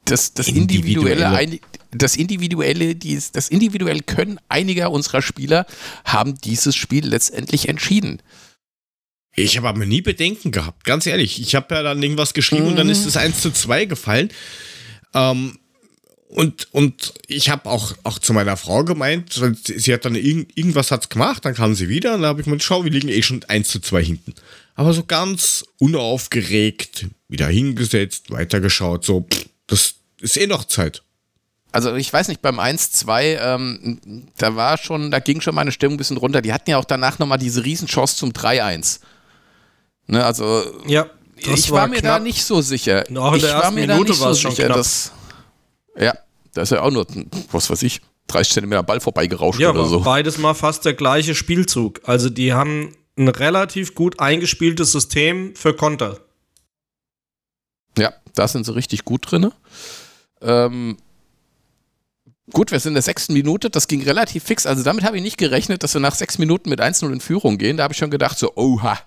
[0.05, 1.59] das, das individuelle, Individuelle.
[1.91, 5.65] das individuelle, dies, das individuelle Können einiger unserer Spieler
[6.05, 8.21] haben dieses Spiel letztendlich entschieden.
[9.35, 11.39] Ich habe aber nie Bedenken gehabt, ganz ehrlich.
[11.39, 14.29] Ich habe ja dann irgendwas geschrieben und dann ist es 1 zu 2 gefallen.
[15.13, 15.57] Ähm,
[16.27, 20.57] und, und ich habe auch, auch zu meiner Frau gemeint, sie sie hat dann irgend,
[20.57, 23.09] irgendwas hat's gemacht, dann kam sie wieder und dann habe ich gemeint, schau, wir liegen
[23.09, 24.33] eh schon 1 zu 2 hinten.
[24.75, 31.01] Aber so ganz unaufgeregt, wieder hingesetzt, weitergeschaut, so, pff, das ist eh noch Zeit.
[31.71, 35.95] Also ich weiß nicht, beim 1-2, ähm, da war schon, da ging schon meine Stimmung
[35.95, 36.41] ein bisschen runter.
[36.41, 38.99] Die hatten ja auch danach nochmal diese Riesenchance zum 3-1.
[40.07, 41.05] Ne, also Ja,
[41.45, 42.23] das ich war, mir da knapp.
[42.23, 43.05] nicht so sicher.
[43.15, 44.65] Auch in ich der war ersten mir da Minute nicht war so es schon sicher,
[44.65, 44.77] knapp.
[44.77, 45.11] dass.
[45.97, 46.13] Ja,
[46.53, 47.07] da ist ja auch nur,
[47.51, 50.01] was weiß ich, 30 Zentimeter Ball vorbeigerauscht Ja, oder so.
[50.01, 52.01] beides mal fast der gleiche Spielzug.
[52.03, 56.19] Also die haben ein relativ gut eingespieltes System für Konter.
[57.97, 59.51] Ja, da sind sie richtig gut drin.
[60.41, 60.97] Ähm,
[62.51, 64.65] gut, wir sind in der sechsten Minute, das ging relativ fix.
[64.65, 67.57] Also damit habe ich nicht gerechnet, dass wir nach sechs Minuten mit 1-0 in Führung
[67.57, 67.77] gehen.
[67.77, 68.97] Da habe ich schon gedacht, so, oha.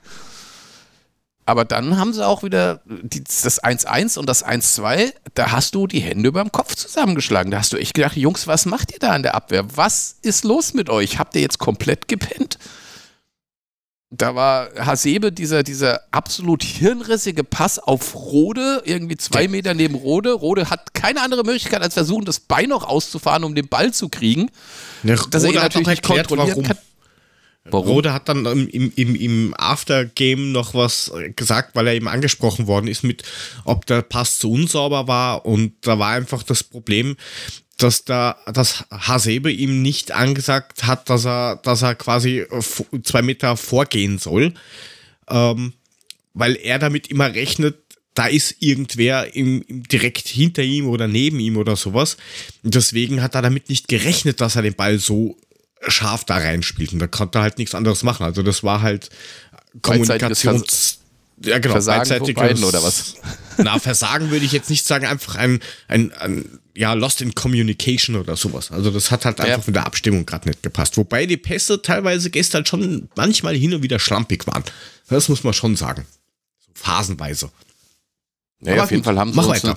[1.46, 5.86] Aber dann haben sie auch wieder die, das 1-1 und das 1-2, da hast du
[5.86, 7.50] die Hände über dem Kopf zusammengeschlagen.
[7.50, 9.64] Da hast du echt gedacht, Jungs, was macht ihr da in der Abwehr?
[9.76, 11.18] Was ist los mit euch?
[11.18, 12.58] Habt ihr jetzt komplett gepennt?
[14.16, 20.32] Da war Hasebe, dieser, dieser absolut hirnrissige Pass auf Rode, irgendwie zwei Meter neben Rode.
[20.32, 24.08] Rode hat keine andere Möglichkeit, als versuchen, das Bein noch auszufahren, um den Ball zu
[24.08, 24.50] kriegen.
[25.02, 26.78] Dass er ihn natürlich nicht kontrollieren kann.
[27.66, 27.88] Warum?
[27.88, 32.66] Rode hat dann im, im, im, im Aftergame noch was gesagt, weil er eben angesprochen
[32.66, 33.22] worden ist mit,
[33.64, 37.16] ob der Pass zu unsauber war und da war einfach das Problem,
[37.76, 42.44] dass da dass Hasebe ihm nicht angesagt hat, dass er, dass er quasi
[43.02, 44.54] zwei Meter vorgehen soll,
[45.28, 45.72] ähm,
[46.34, 47.78] weil er damit immer rechnet,
[48.14, 52.16] da ist irgendwer im, im, direkt hinter ihm oder neben ihm oder sowas.
[52.62, 55.36] Und deswegen hat er damit nicht gerechnet, dass er den Ball so
[55.88, 56.92] scharf da reinspielt.
[56.92, 58.24] Und da konnte er halt nichts anderes machen.
[58.24, 59.10] Also das war halt
[59.82, 61.00] Kommunikations...
[61.44, 61.74] Ja, genau.
[61.74, 63.16] Versagen beidseitiges- beiden, oder was?
[63.58, 68.16] Na, Versagen würde ich jetzt nicht sagen, einfach ein, ein, ein ja, Lost in Communication
[68.16, 68.70] oder sowas.
[68.72, 69.64] Also das hat halt einfach Ja.
[69.66, 70.96] mit der Abstimmung gerade nicht gepasst.
[70.96, 74.64] Wobei die Pässe teilweise gestern schon manchmal hin und wieder schlampig waren.
[75.08, 76.06] Das muss man schon sagen.
[76.74, 77.50] Phasenweise.
[78.66, 79.76] Ja, auf jeden gut, Fall haben sie mach uns ein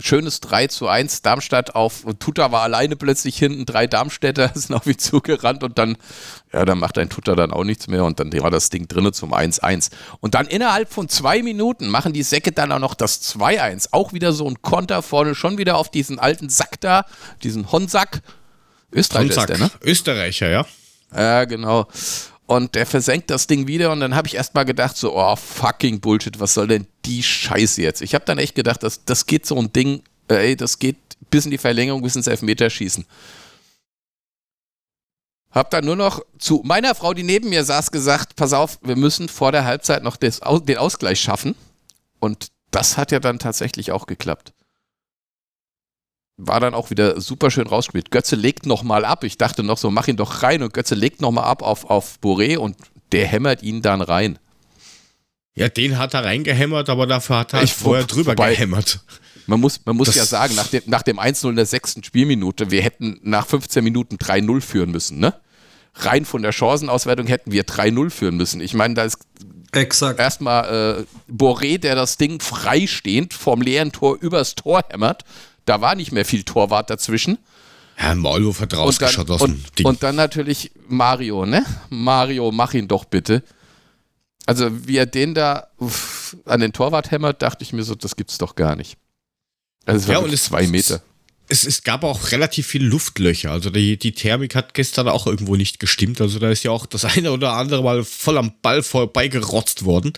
[0.00, 2.04] schönes 3 zu 1 Darmstadt auf.
[2.18, 5.96] Tuta war alleine plötzlich hinten, drei Darmstädter sind auf ihn zugerannt und dann,
[6.52, 9.12] ja, dann macht ein Tuta dann auch nichts mehr und dann war das Ding drinnen
[9.12, 9.90] zum 1-1.
[10.20, 13.88] Und dann innerhalb von zwei Minuten machen die Säcke dann auch noch das 2-1.
[13.92, 17.04] Auch wieder so ein Konter vorne, schon wieder auf diesen alten Sack da,
[17.42, 18.22] diesen Honsack.
[18.90, 19.56] Österreicher ist Sonntag.
[19.58, 19.70] der, ne?
[19.82, 20.66] Österreicher, ja.
[21.14, 21.86] Ja, genau.
[22.48, 26.00] Und der versenkt das Ding wieder und dann habe ich erstmal gedacht, so, oh, fucking
[26.00, 28.00] Bullshit, was soll denn die Scheiße jetzt?
[28.00, 30.96] Ich habe dann echt gedacht, das, das geht so ein Ding, ey, das geht
[31.28, 33.04] bis in die Verlängerung, bis ins Elfmeterschießen.
[35.50, 38.96] Hab dann nur noch zu meiner Frau, die neben mir saß, gesagt, pass auf, wir
[38.96, 41.54] müssen vor der Halbzeit noch des, den Ausgleich schaffen.
[42.18, 44.54] Und das hat ja dann tatsächlich auch geklappt.
[46.40, 48.10] War dann auch wieder super schön rausgespielt.
[48.12, 49.24] Götze legt nochmal ab.
[49.24, 50.62] Ich dachte noch so, mach ihn doch rein.
[50.62, 52.76] Und Götze legt nochmal ab auf, auf Boré und
[53.12, 54.38] der hämmert ihn dann rein.
[55.56, 59.00] Ja, den hat er reingehämmert, aber dafür hat er Ich- vorher drüber wobei- gehämmert.
[59.48, 62.04] Man muss, man muss Das- ja sagen, nach dem, nach dem 1-0 in der sechsten
[62.04, 65.34] Spielminute, wir hätten nach 15 Minuten 3-0 führen müssen, ne?
[65.94, 68.60] Rein von der Chancenauswertung hätten wir 3-0 führen müssen.
[68.60, 69.18] Ich meine, da ist
[69.72, 70.20] Exakt.
[70.20, 75.24] erstmal äh, Boré, der das Ding freistehend vom leeren Tor übers Tor hämmert.
[75.68, 77.38] Da war nicht mehr viel Torwart dazwischen.
[78.00, 79.86] Ja, Maulwurf hat rausgeschaut aus dem und, Ding.
[79.86, 81.64] und dann natürlich Mario, ne?
[81.90, 83.42] Mario, mach ihn doch bitte.
[84.46, 88.16] Also, wie er den da uff, an den Torwart hämmert, dachte ich mir so, das
[88.16, 88.96] gibt's doch gar nicht.
[89.84, 91.02] Also, es war Ja, und es- zwei Meter.
[91.48, 93.50] es, es gab auch relativ viele Luftlöcher.
[93.50, 96.20] Also die, die Thermik hat gestern auch irgendwo nicht gestimmt.
[96.20, 100.12] Also da ist ja auch das eine oder andere Mal voll am Ball vorbeigerotzt worden.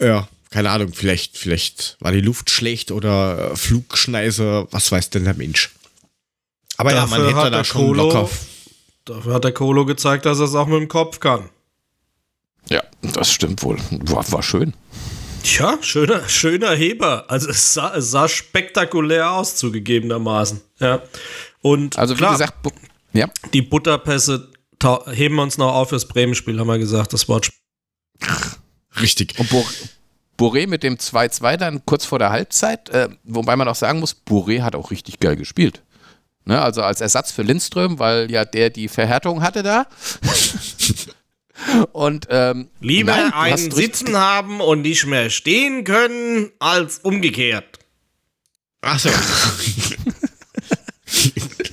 [0.00, 5.24] Ja, keine Ahnung, vielleicht, vielleicht war die Luft schlecht oder äh, Flugschneise, was weiß denn
[5.24, 5.70] der Mensch.
[6.76, 8.30] Aber ja, man Dafür hätte hat da der schon Kolo- locker.
[9.04, 11.48] dafür hat der Kolo gezeigt, dass er es auch mit dem Kopf kann.
[12.70, 13.78] Ja, das stimmt wohl.
[13.90, 14.74] War, war schön.
[15.42, 17.24] Tja, schöner, schöner Heber.
[17.30, 20.60] Also es sah, es sah spektakulär aus, zugegebenermaßen.
[20.80, 21.02] Ja.
[21.62, 22.70] Und Also wie klar, gesagt, bu-
[23.12, 24.50] ja, die Butterpässe
[25.06, 27.50] heben wir uns noch auf fürs Bremen-Spiel, haben wir gesagt, das Wort.
[29.00, 29.38] Richtig.
[29.38, 29.66] und Bo
[30.38, 34.16] Boré mit dem 2-2 dann kurz vor der Halbzeit, äh, wobei man auch sagen muss,
[34.26, 35.82] Boré hat auch richtig geil gespielt.
[36.44, 39.86] Ne, also als Ersatz für Lindström, weil ja der die Verhärtung hatte da.
[41.92, 47.78] und ähm, Lieber nein, einen Sitzen haben und nicht mehr stehen können, als umgekehrt.
[48.80, 49.10] Achso.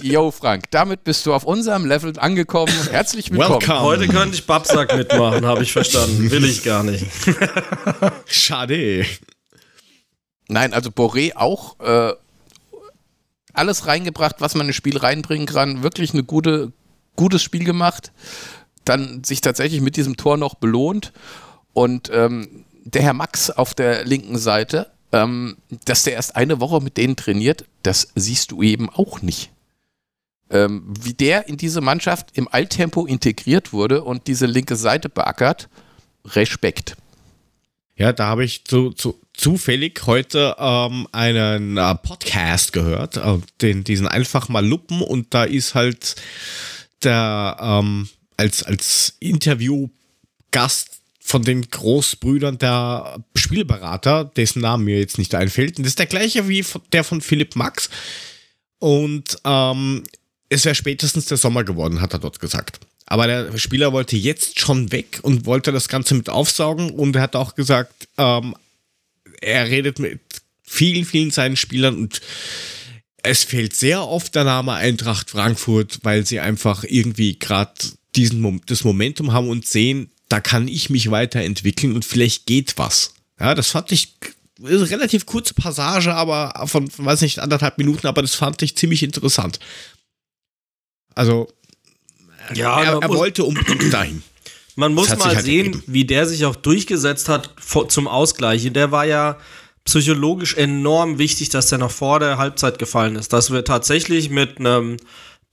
[0.06, 2.72] Yo, Frank, damit bist du auf unserem Level angekommen.
[2.92, 3.60] Herzlich willkommen.
[3.60, 3.82] Welcome.
[3.82, 6.30] Heute könnte ich Babsack mitmachen, habe ich verstanden.
[6.30, 7.08] Will ich gar nicht.
[8.28, 9.04] Schade.
[10.48, 12.14] Nein, also Boré auch äh,
[13.52, 15.82] alles reingebracht, was man in ein Spiel reinbringen kann.
[15.82, 16.72] Wirklich ein gute,
[17.16, 18.12] gutes Spiel gemacht.
[18.84, 21.14] Dann sich tatsächlich mit diesem Tor noch belohnt.
[21.74, 26.80] Und ähm, der Herr Max auf der linken Seite, ähm, dass der erst eine Woche
[26.80, 29.50] mit denen trainiert, das siehst du eben auch nicht.
[30.56, 35.68] Ähm, wie der in diese Mannschaft im Alltempo integriert wurde und diese linke Seite beackert,
[36.26, 36.96] Respekt.
[37.98, 43.84] Ja, da habe ich zu, zu, zufällig heute ähm, einen äh, Podcast gehört, äh, den,
[43.84, 46.16] diesen einfach mal lupen und da ist halt
[47.04, 50.90] der ähm, als, als Interviewgast
[51.20, 55.78] von den Großbrüdern der Spielberater, dessen Namen mir jetzt nicht einfällt.
[55.78, 57.90] Und das ist der gleiche wie von- der von Philipp Max.
[58.80, 60.04] Und ähm,
[60.50, 62.80] es wäre spätestens der Sommer geworden, hat er dort gesagt.
[63.06, 67.22] Aber der Spieler wollte jetzt schon weg und wollte das Ganze mit aufsaugen und er
[67.22, 68.56] hat auch gesagt, ähm,
[69.42, 70.20] er redet mit
[70.64, 72.22] vielen, vielen seinen Spielern und
[73.22, 77.74] es fehlt sehr oft der Name Eintracht Frankfurt, weil sie einfach irgendwie gerade
[78.14, 83.14] das Momentum haben und sehen, da kann ich mich weiterentwickeln und vielleicht geht was.
[83.40, 84.16] Ja, das fand ich
[84.64, 89.60] relativ kurze Passage, aber von, weiß nicht, anderthalb Minuten, aber das fand ich ziemlich interessant.
[91.16, 91.48] Also,
[92.54, 94.22] Ja, er, er muss- wollte unbedingt dahin.
[94.76, 95.84] Man muss mal halt sehen, ergeben.
[95.88, 98.70] wie der sich auch durchgesetzt hat vor, zum Ausgleich.
[98.74, 99.38] Der war ja
[99.86, 103.32] psychologisch enorm wichtig, dass der noch vor der Halbzeit gefallen ist.
[103.32, 104.98] Dass wir tatsächlich mit einem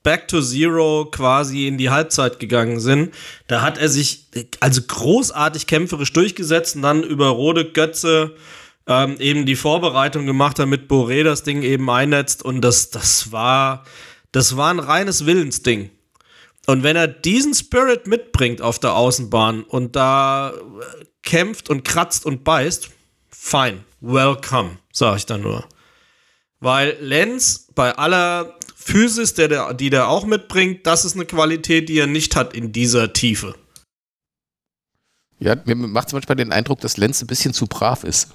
[0.03, 3.15] Back to Zero quasi in die Halbzeit gegangen sind.
[3.47, 4.25] Da hat er sich
[4.59, 8.35] also großartig kämpferisch durchgesetzt und dann über Rode Götze
[8.89, 12.45] ähm, eben die Vorbereitung gemacht, damit Boré das Ding eben einnetzt.
[12.45, 13.85] Und das, das war,
[14.33, 15.91] das war ein reines Willensding.
[16.67, 22.25] Und wenn er diesen Spirit mitbringt auf der Außenbahn und da äh, kämpft und kratzt
[22.25, 22.91] und beißt,
[23.31, 25.67] fein, welcome, sag ich dann nur.
[26.61, 31.89] Weil Lenz bei aller Physis, der, der, die der auch mitbringt, das ist eine Qualität,
[31.89, 33.55] die er nicht hat in dieser Tiefe.
[35.41, 38.29] Ja, mir macht zum Beispiel den Eindruck, dass Lenz ein bisschen zu brav ist.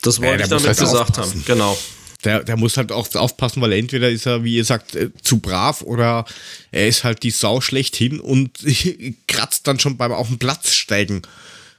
[0.00, 1.40] Das wollte der ich damit halt gesagt aufpassen.
[1.40, 1.44] haben.
[1.44, 1.76] Genau.
[2.24, 5.38] Der, der muss halt auch aufpassen, weil entweder ist er, wie ihr sagt, äh, zu
[5.38, 6.24] brav oder
[6.72, 8.58] er ist halt die Sau schlechthin und
[9.28, 11.22] kratzt dann schon beim auf den Platz steigen.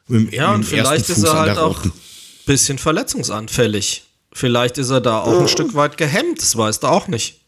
[0.08, 1.92] Mit Ja, und mit ersten vielleicht ist er halt auch ein
[2.46, 4.04] bisschen verletzungsanfällig.
[4.34, 7.42] Vielleicht ist er da auch ein Stück weit gehemmt, das weißt du auch nicht.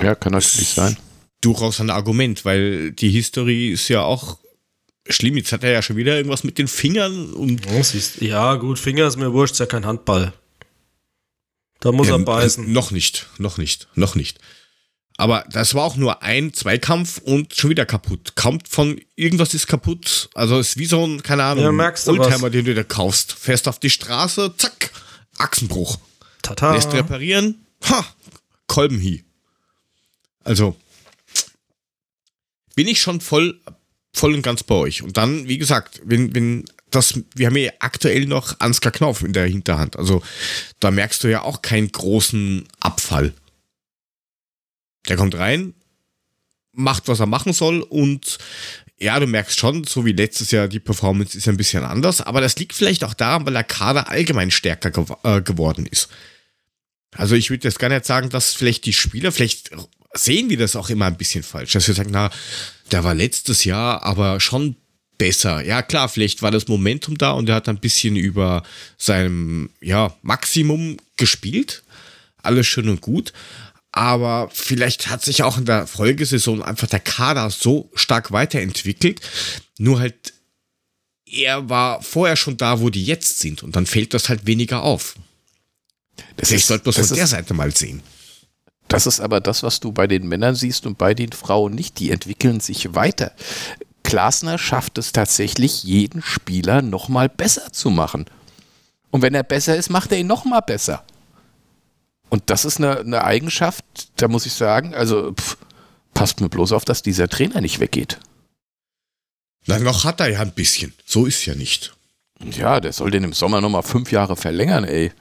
[0.00, 0.96] Ja, kann natürlich sein.
[1.40, 4.38] durchaus ein Argument, weil die Historie ist ja auch
[5.08, 5.36] schlimm.
[5.36, 7.66] Jetzt hat er ja schon wieder irgendwas mit den Fingern und
[8.20, 10.32] Ja, gut, Finger ist mir wurscht, ist ja kein Handball.
[11.80, 12.72] Da muss er Ähm, beißen.
[12.72, 14.38] Noch nicht, noch nicht, noch nicht.
[15.18, 18.34] Aber das war auch nur ein Zweikampf und schon wieder kaputt.
[18.36, 20.28] Kommt von irgendwas ist kaputt.
[20.34, 23.32] Also ist wie so ein, keine Ahnung, Ja, merkst Oldtimer, den du da kaufst.
[23.32, 24.90] Fährst auf die Straße, zack,
[25.38, 25.98] Achsenbruch.
[26.42, 26.74] Tata.
[26.74, 28.04] Lässt reparieren, ha,
[28.66, 29.24] Kolbenhie.
[30.44, 30.76] Also
[32.74, 33.58] bin ich schon voll,
[34.12, 35.02] voll und ganz bei euch.
[35.02, 39.32] Und dann, wie gesagt, wenn, wenn das, wir haben ja aktuell noch Ansgar Knauf in
[39.32, 39.96] der Hinterhand.
[39.96, 40.22] Also
[40.80, 43.34] da merkst du ja auch keinen großen Abfall.
[45.08, 45.74] Der kommt rein,
[46.72, 48.38] macht, was er machen soll und
[48.98, 52.40] ja, du merkst schon, so wie letztes Jahr, die Performance ist ein bisschen anders, aber
[52.40, 56.08] das liegt vielleicht auch daran, weil der Kader allgemein stärker gew äh, geworden ist.
[57.14, 59.70] Also ich würde jetzt gar nicht sagen, dass vielleicht die Spieler, vielleicht
[60.14, 62.30] sehen wir das auch immer ein bisschen falsch, dass wir sagen, na,
[62.90, 64.76] der war letztes Jahr aber schon
[65.18, 65.64] besser.
[65.64, 68.62] Ja klar, vielleicht war das Momentum da und er hat ein bisschen über
[68.98, 71.82] seinem ja, Maximum gespielt.
[72.42, 73.32] Alles schön und gut.
[73.92, 79.20] Aber vielleicht hat sich auch in der Folgesaison einfach der Kader so stark weiterentwickelt.
[79.78, 80.34] Nur halt,
[81.24, 83.62] er war vorher schon da, wo die jetzt sind.
[83.62, 85.14] Und dann fällt das halt weniger auf.
[86.36, 88.02] Das Vielleicht sollte man von der Seite mal sehen.
[88.88, 91.98] Das ist aber das, was du bei den Männern siehst und bei den Frauen nicht.
[91.98, 93.32] Die entwickeln sich weiter.
[94.06, 98.26] Glasner schafft es tatsächlich, jeden Spieler nochmal besser zu machen.
[99.10, 101.04] Und wenn er besser ist, macht er ihn nochmal besser.
[102.28, 103.84] Und das ist eine, eine, Eigenschaft,
[104.16, 105.56] da muss ich sagen, also pff,
[106.14, 108.18] passt mir bloß auf, dass dieser Trainer nicht weggeht.
[109.66, 110.94] Na, noch hat er ja ein bisschen.
[111.04, 111.94] So ist ja nicht.
[112.40, 115.12] Ja, der soll den im Sommer nochmal fünf Jahre verlängern, ey.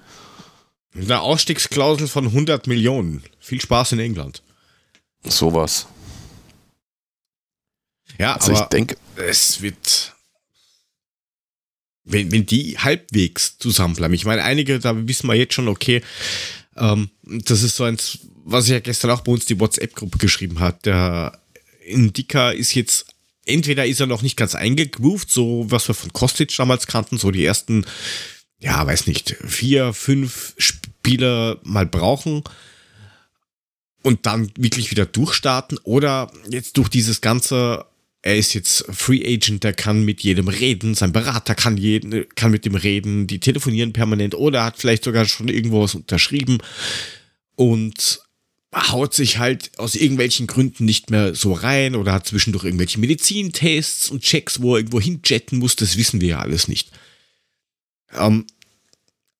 [0.96, 3.24] Eine Ausstiegsklausel von 100 Millionen.
[3.40, 4.44] Viel Spaß in England.
[5.24, 5.88] Sowas.
[8.18, 10.14] Ja, also aber ich denke, es wird.
[12.08, 14.14] Wenn, wenn die halbwegs zusammenbleiben.
[14.14, 16.04] Ich meine, einige, da wissen wir jetzt schon, okay,
[16.76, 20.60] ähm, das ist so eins, was ich ja gestern auch bei uns die WhatsApp-Gruppe geschrieben
[20.60, 20.86] hat.
[20.86, 21.40] Der
[21.84, 23.08] Indika ist jetzt,
[23.46, 27.32] entweder ist er noch nicht ganz eingegroovt, so was wir von Kostic damals kannten, so
[27.32, 27.88] die ersten,
[28.60, 32.44] ja, weiß nicht, vier, fünf Spieler mal brauchen
[34.04, 37.86] und dann wirklich wieder durchstarten oder jetzt durch dieses ganze
[38.26, 42.50] er ist jetzt Free Agent, der kann mit jedem reden, sein Berater kann, jeden, kann
[42.50, 46.58] mit dem reden, die telefonieren permanent oder hat vielleicht sogar schon irgendwo was unterschrieben
[47.54, 48.22] und
[48.74, 54.10] haut sich halt aus irgendwelchen Gründen nicht mehr so rein oder hat zwischendurch irgendwelche Medizintests
[54.10, 56.90] und Checks, wo er irgendwo hinjetten muss, das wissen wir ja alles nicht.
[58.12, 58.48] Ähm,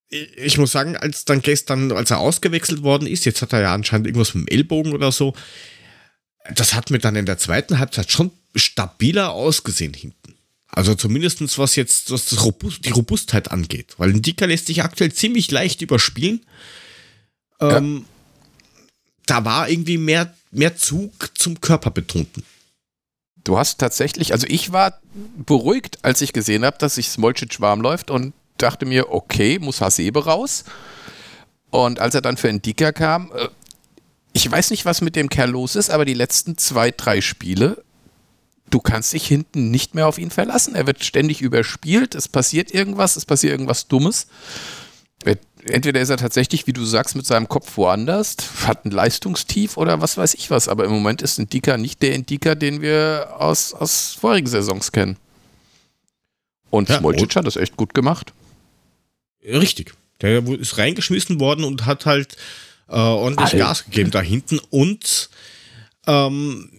[0.08, 3.74] ich muss sagen, als dann gestern, als er ausgewechselt worden ist, jetzt hat er ja
[3.74, 5.34] anscheinend irgendwas mit dem Ellbogen oder so,
[6.54, 10.34] das hat mir dann in der zweiten Halbzeit schon stabiler ausgesehen hinten.
[10.68, 13.94] Also zumindest was jetzt was das Robust, die Robustheit angeht.
[13.98, 16.44] Weil ein Dicker lässt sich aktuell ziemlich leicht überspielen.
[17.60, 18.04] Ähm,
[19.26, 22.44] Da war irgendwie mehr, mehr Zug zum Körperbetonten.
[23.42, 25.00] Du hast tatsächlich, also ich war
[25.36, 29.80] beruhigt, als ich gesehen habe, dass sich Smolcic warm läuft und dachte mir, okay, muss
[29.80, 30.64] Hasebe raus.
[31.70, 33.48] Und als er dann für Dicker kam, äh,
[34.36, 37.82] ich weiß nicht, was mit dem Kerl los ist, aber die letzten zwei, drei Spiele,
[38.68, 40.74] du kannst dich hinten nicht mehr auf ihn verlassen.
[40.74, 44.26] Er wird ständig überspielt, es passiert irgendwas, es passiert irgendwas Dummes.
[45.64, 50.02] Entweder ist er tatsächlich, wie du sagst, mit seinem Kopf woanders, hat ein Leistungstief oder
[50.02, 50.68] was weiß ich was.
[50.68, 55.16] Aber im Moment ist Indika nicht der Indika, den wir aus, aus vorigen Saisons kennen.
[56.68, 58.34] Und ja, Smolcic hat das echt gut gemacht.
[59.42, 59.94] Richtig.
[60.20, 62.36] Der ist reingeschmissen worden und hat halt
[62.88, 63.58] äh, ordentlich Alter.
[63.58, 64.58] Gas gegeben da hinten.
[64.70, 65.30] Und
[66.06, 66.70] ähm,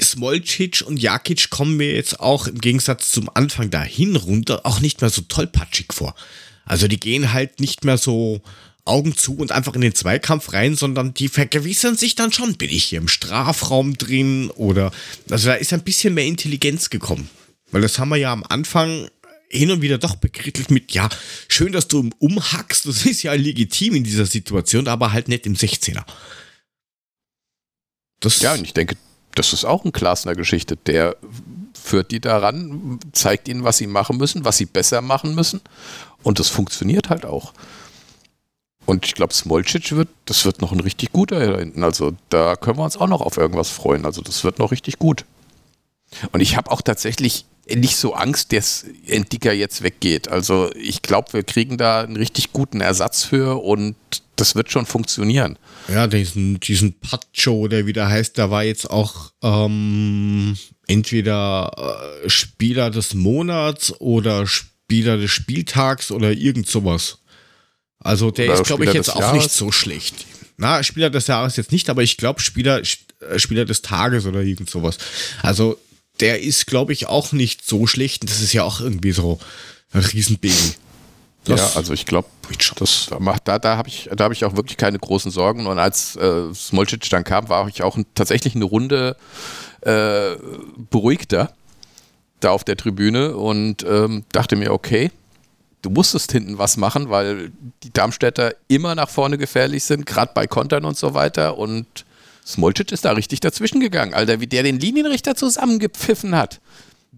[0.00, 5.00] Smolcic und Jakic kommen mir jetzt auch im Gegensatz zum Anfang dahin runter auch nicht
[5.00, 6.14] mehr so tollpatschig vor.
[6.64, 8.40] Also die gehen halt nicht mehr so
[8.84, 12.70] Augen zu und einfach in den Zweikampf rein, sondern die vergewissern sich dann schon, bin
[12.70, 14.90] ich hier im Strafraum drin oder,
[15.30, 17.30] also da ist ein bisschen mehr Intelligenz gekommen.
[17.70, 19.08] Weil das haben wir ja am Anfang
[19.52, 21.08] hin und wieder doch bekrittelt mit, ja,
[21.48, 25.54] schön, dass du umhackst, das ist ja legitim in dieser Situation, aber halt nicht im
[25.54, 26.04] 16er.
[28.20, 28.96] Das ja, und ich denke,
[29.34, 30.76] das ist auch ein Klasner Geschichte.
[30.76, 31.16] Der
[31.74, 35.60] führt die daran, zeigt ihnen, was sie machen müssen, was sie besser machen müssen.
[36.22, 37.52] Und das funktioniert halt auch.
[38.86, 41.84] Und ich glaube, Smolcic wird, das wird noch ein richtig guter da hinten.
[41.84, 44.04] Also da können wir uns auch noch auf irgendwas freuen.
[44.04, 45.24] Also das wird noch richtig gut.
[46.32, 50.28] Und ich habe auch tatsächlich nicht so Angst, dass Entdicker jetzt weggeht.
[50.28, 53.94] Also ich glaube, wir kriegen da einen richtig guten Ersatz für und
[54.36, 55.58] das wird schon funktionieren.
[55.88, 61.70] Ja, diesen, diesen Pacho, der wieder heißt, da war jetzt auch ähm, entweder
[62.24, 67.18] äh, Spieler des Monats oder Spieler des Spieltags oder irgend sowas.
[67.98, 69.44] Also der oder ist, glaube ich, jetzt auch Jahres.
[69.44, 70.26] nicht so schlecht.
[70.56, 74.42] Na, Spieler des Jahres jetzt nicht, aber ich glaube Spieler, äh, Spieler des Tages oder
[74.42, 74.98] irgend sowas.
[75.42, 75.78] Also
[76.22, 78.24] der ist, glaube ich, auch nicht so schlecht.
[78.24, 79.38] Das ist ja auch irgendwie so
[79.92, 80.74] ein Riesenbaby.
[81.44, 82.28] Das ja, also ich glaube,
[82.76, 85.66] das macht da, da habe ich, da habe ich auch wirklich keine großen Sorgen.
[85.66, 89.16] Und als äh, Smolcic dann kam, war ich auch tatsächlich eine Runde
[89.80, 90.36] äh,
[90.90, 91.52] beruhigter
[92.38, 95.10] da auf der Tribüne und ähm, dachte mir, okay,
[95.82, 97.50] du musstest hinten was machen, weil
[97.82, 101.58] die Darmstädter immer nach vorne gefährlich sind, gerade bei Kontern und so weiter.
[101.58, 102.04] Und
[102.46, 106.60] Smolcic ist da richtig dazwischen gegangen, Alter, wie der den Linienrichter zusammengepfiffen hat.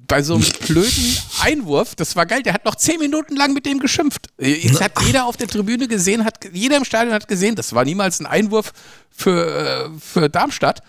[0.06, 3.64] Bei so einem blöden Einwurf, das war geil, der hat noch zehn Minuten lang mit
[3.64, 4.26] dem geschimpft.
[4.38, 7.84] Jetzt hat jeder auf der Tribüne gesehen, hat, jeder im Stadion hat gesehen, das war
[7.84, 8.72] niemals ein Einwurf
[9.10, 10.82] für, äh, für Darmstadt.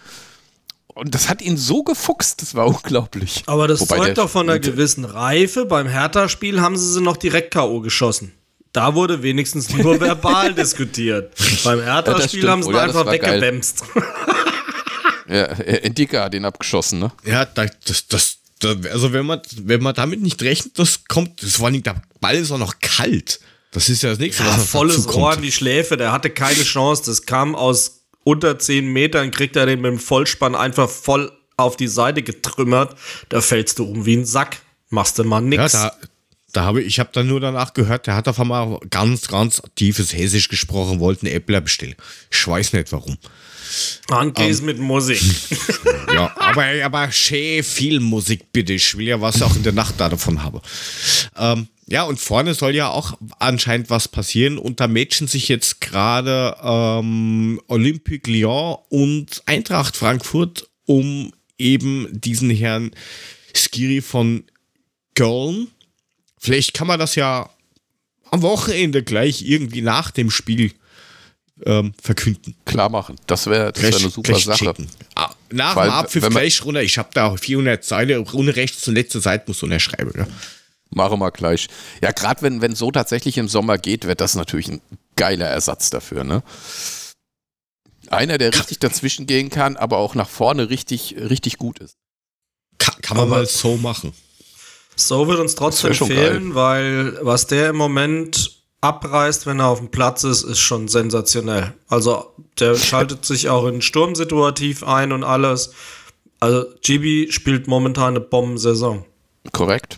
[0.87, 3.43] Und das hat ihn so gefuchst, das war unglaublich.
[3.45, 5.65] Aber das Wobei zeugt doch von einer gewissen Reife.
[5.65, 7.81] Beim Hertha-Spiel haben sie sie noch direkt K.O.
[7.81, 8.33] geschossen.
[8.75, 11.33] Da wurde wenigstens nur verbal diskutiert.
[11.63, 13.83] Beim Hertha-Spiel ja, haben sie oh, ja, einfach weggebämst.
[15.29, 17.11] ja, Endika hat ihn abgeschossen, ne?
[17.23, 18.37] Ja, das, das, das,
[18.91, 22.35] also wenn man, wenn man damit nicht rechnet, das kommt, das vor allem der Ball
[22.35, 23.39] ist auch noch kalt.
[23.71, 26.63] Das ist ja das nächste, ja, was volles Ohr in die Schläfe, der hatte keine
[26.63, 27.03] Chance.
[27.05, 31.77] Das kam aus unter 10 Metern kriegt er den mit dem Vollspann einfach voll auf
[31.77, 32.97] die Seite getrümmert.
[33.29, 34.57] Da fällst du um wie ein Sack.
[34.89, 35.71] Machst du mal nix.
[35.73, 36.07] Ja, da,
[36.55, 40.13] da habe ich, habe dann nur danach gehört, der hat auf einmal ganz, ganz tiefes
[40.13, 41.95] Hessisch gesprochen, wollte einen Äppler bestellen.
[42.31, 43.17] Ich weiß nicht warum.
[44.09, 45.21] Handkäse um, mit Musik.
[46.13, 48.73] ja, aber, aber schön viel Musik, bitte.
[48.73, 50.61] Ich will ja was auch in der Nacht davon haben.
[51.37, 54.57] Ähm, ja, und vorne soll ja auch anscheinend was passieren.
[54.57, 62.49] Und da matchen sich jetzt gerade ähm, Olympique Lyon und Eintracht Frankfurt um eben diesen
[62.49, 62.91] Herrn
[63.55, 64.43] Skiri von
[65.15, 65.67] Köln.
[66.45, 67.49] Vielleicht kann man das ja
[68.29, 70.73] am Wochenende gleich irgendwie nach dem Spiel
[71.65, 72.55] ähm, verkünden.
[72.65, 73.15] Klar machen.
[73.25, 74.75] Das wäre wär eine super Sache.
[75.15, 76.83] Ah, nach Weil, dem Abpfiff gleich runter.
[76.83, 80.11] Ich habe da 400 Seiten, ohne rechts zur letzten Seite muss so eine schreiben.
[80.15, 80.27] Ja.
[80.91, 81.67] Machen wir gleich.
[82.03, 84.81] Ja, gerade wenn es so tatsächlich im Sommer geht, wird das natürlich ein
[85.15, 86.23] geiler Ersatz dafür.
[86.23, 86.43] Ne?
[88.07, 91.95] Einer, der richtig dazwischen gehen kann, aber auch nach vorne richtig, richtig gut ist.
[92.77, 94.13] Kann, kann man aber mal so machen.
[94.95, 98.51] So wird uns trotzdem fehlen, weil was der im Moment
[98.81, 101.73] abreißt, wenn er auf dem Platz ist, ist schon sensationell.
[101.87, 105.71] Also der schaltet sich auch in Sturmsituativ ein und alles.
[106.39, 109.05] Also Gibi spielt momentan eine Bombensaison.
[109.51, 109.97] Korrekt.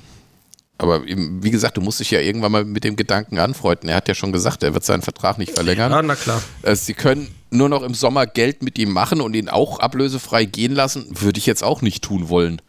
[0.79, 3.89] Aber wie gesagt, du musst dich ja irgendwann mal mit dem Gedanken anfreunden.
[3.89, 5.91] Er hat ja schon gesagt, er wird seinen Vertrag nicht verlängern.
[5.91, 6.41] Ja, na klar.
[6.61, 10.45] Äh, sie können nur noch im Sommer Geld mit ihm machen und ihn auch ablösefrei
[10.45, 11.07] gehen lassen.
[11.09, 12.61] Würde ich jetzt auch nicht tun wollen.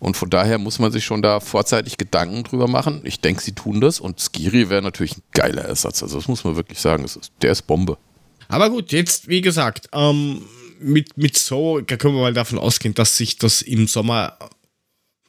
[0.00, 3.00] Und von daher muss man sich schon da vorzeitig Gedanken drüber machen.
[3.04, 6.02] Ich denke, sie tun das und Skiri wäre natürlich ein geiler Ersatz.
[6.02, 7.04] Also das muss man wirklich sagen.
[7.04, 7.98] Ist, der ist Bombe.
[8.46, 10.42] Aber gut, jetzt wie gesagt, ähm,
[10.80, 14.38] mit, mit so, können wir mal davon ausgehen, dass sich das im Sommer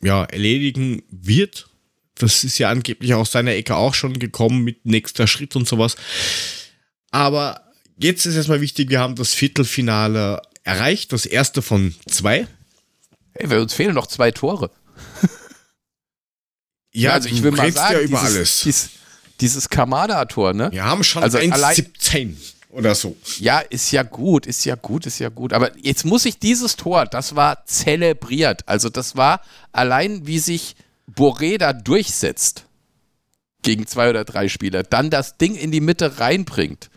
[0.02, 1.68] ja, erledigen wird.
[2.16, 5.96] Das ist ja angeblich aus seiner Ecke auch schon gekommen mit nächster Schritt und sowas.
[7.12, 7.62] Aber
[7.98, 12.48] jetzt ist erstmal wichtig, wir haben das Viertelfinale erreicht, das erste von zwei.
[13.34, 14.72] Hey, uns fehlen noch zwei Tore.
[16.92, 18.62] ja, also ich will mal sagen, ja über dieses, alles.
[18.62, 18.90] Dieses,
[19.40, 20.72] dieses Kamada-Tor, ne?
[20.72, 22.36] Wir haben schon also 1,17
[22.70, 23.16] oder so.
[23.40, 25.54] Ja, ist ja gut, ist ja gut, ist ja gut.
[25.54, 28.68] Aber jetzt muss ich dieses Tor, das war zelebriert.
[28.68, 29.42] Also das war
[29.72, 30.76] allein, wie sich
[31.10, 32.66] Boré da durchsetzt
[33.62, 36.90] gegen zwei oder drei Spieler, dann das Ding in die Mitte reinbringt.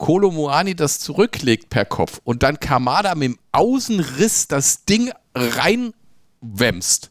[0.00, 7.10] Kolo Muani das zurücklegt per Kopf und dann Kamada mit dem Außenriss das Ding reinwämst.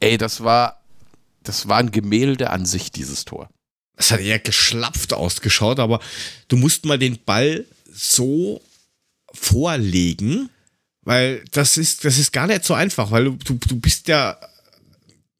[0.00, 0.82] Ey, das war,
[1.42, 3.50] das war ein Gemälde an sich, dieses Tor.
[3.96, 6.00] Es hat eher geschlapft ausgeschaut, aber
[6.48, 8.62] du musst mal den Ball so
[9.34, 10.48] vorlegen,
[11.02, 14.38] weil das ist, das ist gar nicht so einfach, weil du, du bist ja,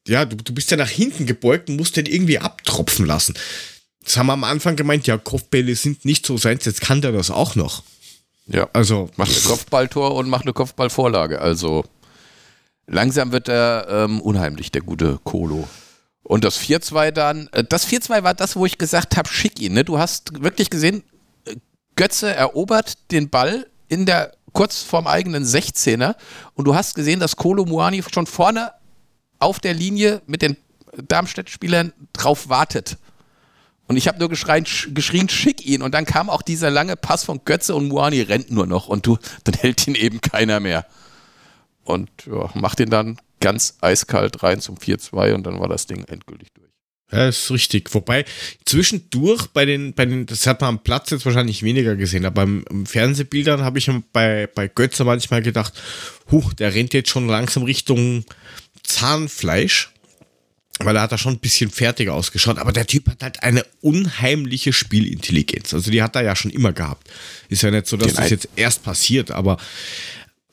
[0.07, 3.35] ja, du, du bist ja nach hinten gebeugt und musst den irgendwie abtropfen lassen.
[4.07, 7.11] Das haben wir am Anfang gemeint, ja, Kopfbälle sind nicht so seins, jetzt kann der
[7.11, 7.83] das auch noch.
[8.47, 9.11] Ja, also.
[9.17, 11.41] Macht ein Kopfballtor und macht eine Kopfballvorlage.
[11.41, 11.85] Also
[12.87, 15.69] langsam wird er ähm, unheimlich, der gute Kolo.
[16.23, 19.73] Und das 4-2 dann, äh, das 4-2 war das, wo ich gesagt habe, schick ihn.
[19.75, 19.83] Ne?
[19.83, 21.03] Du hast wirklich gesehen,
[21.45, 21.57] äh,
[21.97, 26.15] Götze erobert den Ball in der kurz vorm eigenen 16er
[26.55, 28.71] und du hast gesehen, dass Kolo Muani schon vorne
[29.41, 30.57] auf der Linie mit den
[31.09, 32.99] Darmstadt-Spielern drauf wartet.
[33.89, 35.83] Und ich habe nur geschrien, schick ihn.
[35.83, 38.89] Und dann kam auch dieser lange Pass von Götze und Muani rennt nur noch.
[38.89, 40.87] Und du, dann hält ihn eben keiner mehr.
[41.85, 46.05] Und ja, macht ihn dann ganz eiskalt rein zum 4-2 und dann war das Ding
[46.05, 46.67] endgültig durch.
[47.13, 47.95] Ja, ist richtig.
[47.95, 48.25] Wobei
[48.65, 52.43] zwischendurch bei den, bei den, das hat man am Platz jetzt wahrscheinlich weniger gesehen, aber
[52.43, 55.75] im Fernsehbildern habe ich bei, bei Götze manchmal gedacht,
[56.33, 58.25] huch, der rennt jetzt schon langsam Richtung
[58.83, 59.93] Zahnfleisch
[60.81, 63.65] weil er hat da schon ein bisschen fertiger ausgeschaut, aber der Typ hat halt eine
[63.81, 65.73] unheimliche Spielintelligenz.
[65.73, 67.09] Also die hat er ja schon immer gehabt.
[67.49, 69.57] Ist ja nicht so, dass Den das jetzt erst passiert, aber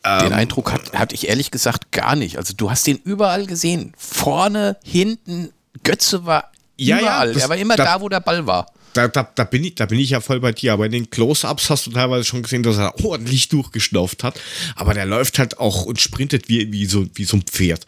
[0.05, 2.37] den ähm, Eindruck hat, hatte ich ehrlich gesagt gar nicht.
[2.37, 3.93] Also du hast den überall gesehen.
[3.97, 5.49] Vorne, hinten,
[5.83, 7.27] Götze war ja, überall.
[7.27, 8.67] Ja, das, er war immer da, da, wo der Ball war.
[8.93, 10.73] Da, da, da, bin ich, da bin ich ja voll bei dir.
[10.73, 14.39] Aber in den Close-Ups hast du teilweise schon gesehen, dass er ordentlich durchgeschnauft hat.
[14.75, 17.85] Aber der läuft halt auch und sprintet wie, wie, so, wie so ein Pferd.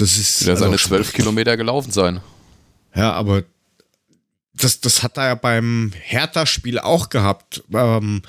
[0.00, 0.46] Das ist.
[0.46, 2.20] Der also seine zwölf Kilometer gelaufen sein.
[2.94, 3.44] Ja, aber
[4.54, 7.62] das, das hat er ja beim Hertha-Spiel auch gehabt.
[7.72, 8.22] Ähm,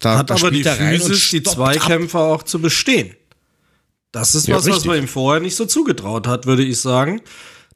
[0.00, 2.24] da, hat da aber die Physis, die Zweikämpfe ab.
[2.24, 3.16] auch zu bestehen.
[4.12, 4.82] Das ist ja, was, richtig.
[4.82, 7.22] was man ihm vorher nicht so zugetraut hat, würde ich sagen.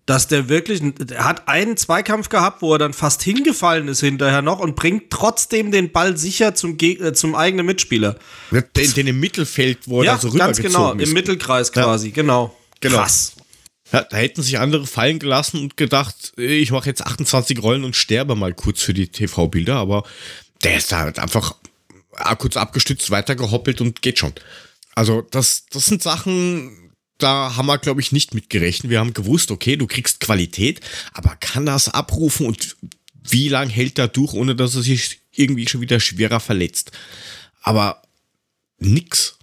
[0.05, 4.43] Dass der wirklich, er hat einen Zweikampf gehabt, wo er dann fast hingefallen ist hinterher
[4.43, 8.17] noch und bringt trotzdem den Ball sicher zum, äh, zum eigenen Mitspieler.
[8.51, 11.09] Den, den im Mittelfeld, wo er ja, da so rübergezogen ganz genau, ist.
[11.09, 12.15] im Mittelkreis quasi, ja.
[12.15, 12.57] genau.
[12.83, 12.99] Genau.
[12.99, 13.33] Krass.
[13.93, 17.97] Ja, da hätten sich andere fallen gelassen und gedacht, ich mache jetzt 28 Rollen und
[17.97, 20.05] sterbe mal kurz für die TV-Bilder, aber
[20.63, 21.55] der ist da halt einfach
[22.39, 24.33] kurz abgestützt, weitergehoppelt und geht schon.
[24.95, 28.91] Also das, das sind Sachen, da haben wir, glaube ich, nicht mitgerechnet.
[28.91, 30.81] Wir haben gewusst, okay, du kriegst Qualität,
[31.13, 32.77] aber kann das abrufen und
[33.23, 36.93] wie lang hält er durch, ohne dass er sich irgendwie schon wieder schwerer verletzt?
[37.63, 38.03] Aber
[38.79, 39.39] nix.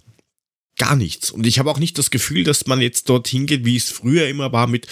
[0.80, 1.30] Gar nichts.
[1.30, 4.28] Und ich habe auch nicht das Gefühl, dass man jetzt dorthin geht, wie es früher
[4.28, 4.86] immer war, mit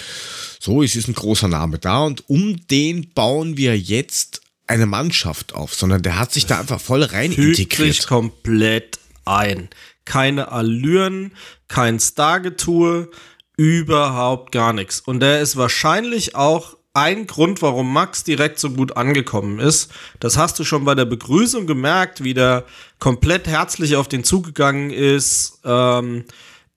[0.60, 5.54] so, es ist ein großer Name da und um den bauen wir jetzt eine Mannschaft
[5.54, 7.94] auf, sondern der hat sich da einfach voll rein Fügt integriert.
[7.94, 9.70] sich komplett ein.
[10.04, 11.32] Keine Allüren,
[11.68, 13.08] kein Stargetue,
[13.56, 15.00] überhaupt gar nichts.
[15.00, 19.90] Und der ist wahrscheinlich auch ein Grund, warum Max direkt so gut angekommen ist.
[20.20, 22.64] Das hast du schon bei der Begrüßung gemerkt, wie der
[22.98, 25.60] komplett herzlich auf den zugegangen ist.
[25.64, 26.24] Ähm,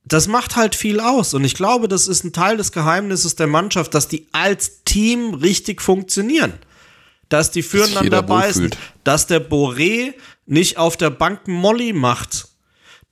[0.04, 1.34] das macht halt viel aus.
[1.34, 5.34] Und ich glaube, das ist ein Teil des Geheimnisses der Mannschaft, dass die als Team
[5.34, 6.54] richtig funktionieren.
[7.28, 8.70] Dass die füreinander beißen.
[9.04, 10.14] Dass der Boré
[10.46, 12.48] nicht auf der Bank Molly macht.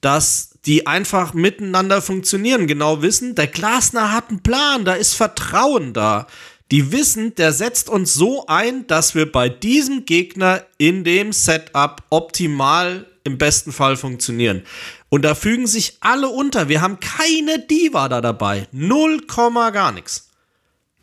[0.00, 2.66] Dass die einfach miteinander funktionieren.
[2.66, 6.26] Genau wissen, der Glasner hat einen Plan, da ist Vertrauen da.
[6.70, 12.02] Die wissen, der setzt uns so ein, dass wir bei diesem Gegner in dem Setup
[12.10, 14.62] optimal im besten Fall funktionieren.
[15.08, 16.68] Und da fügen sich alle unter.
[16.68, 18.68] Wir haben keine Diva da dabei.
[18.72, 20.28] Null Komma gar nichts.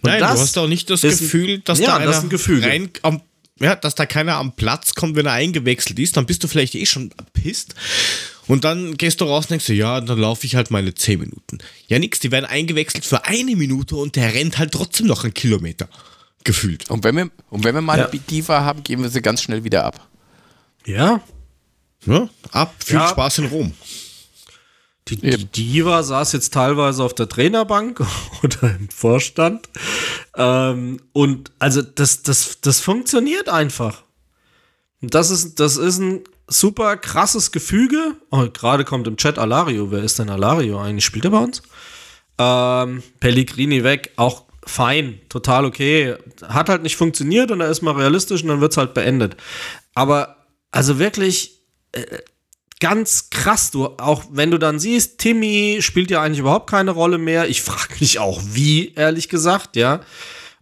[0.02, 2.24] Und Nein, das du hast auch nicht das ein- Gefühl, dass ja, da einer das
[2.24, 2.64] ein Gefühl.
[2.64, 3.22] rein am,
[3.60, 6.76] ja, dass da keiner am Platz kommt, wenn er eingewechselt ist, dann bist du vielleicht
[6.76, 7.76] eh schon pisst.
[8.48, 11.20] Und dann gehst du raus und denkst dir, ja, dann laufe ich halt meine 10
[11.20, 11.58] Minuten.
[11.88, 15.34] Ja, nix, die werden eingewechselt für eine Minute und der rennt halt trotzdem noch einen
[15.34, 15.90] Kilometer.
[16.44, 16.90] Gefühlt.
[16.90, 18.08] Und wenn wir, und wenn wir mal Ja.
[18.08, 20.08] eine Diva haben, geben wir sie ganz schnell wieder ab.
[20.86, 21.22] Ja,
[22.06, 23.10] Ja, ab, viel Ja.
[23.10, 23.74] Spaß in Rom.
[25.10, 28.00] Die, die Diva saß jetzt teilweise auf der Trainerbank
[28.44, 29.68] oder im Vorstand.
[30.36, 34.04] Ähm, und also das, das, das funktioniert einfach.
[35.02, 38.16] Und das ist, das ist ein super krasses Gefüge.
[38.32, 39.92] Oh, Gerade kommt im Chat Alario.
[39.92, 41.06] Wer ist denn Alario eigentlich?
[41.06, 41.62] Spielt er bei uns?
[42.40, 46.16] Ähm, Pellegrini weg, auch fein, total okay.
[46.48, 49.38] Hat halt nicht funktioniert und da ist mal realistisch und dann wird es halt beendet.
[49.94, 51.58] Aber also wirklich,
[52.80, 57.18] ganz krass, du, auch wenn du dann siehst, Timmy spielt ja eigentlich überhaupt keine Rolle
[57.18, 57.48] mehr.
[57.48, 60.02] Ich frage mich auch, wie, ehrlich gesagt, ja.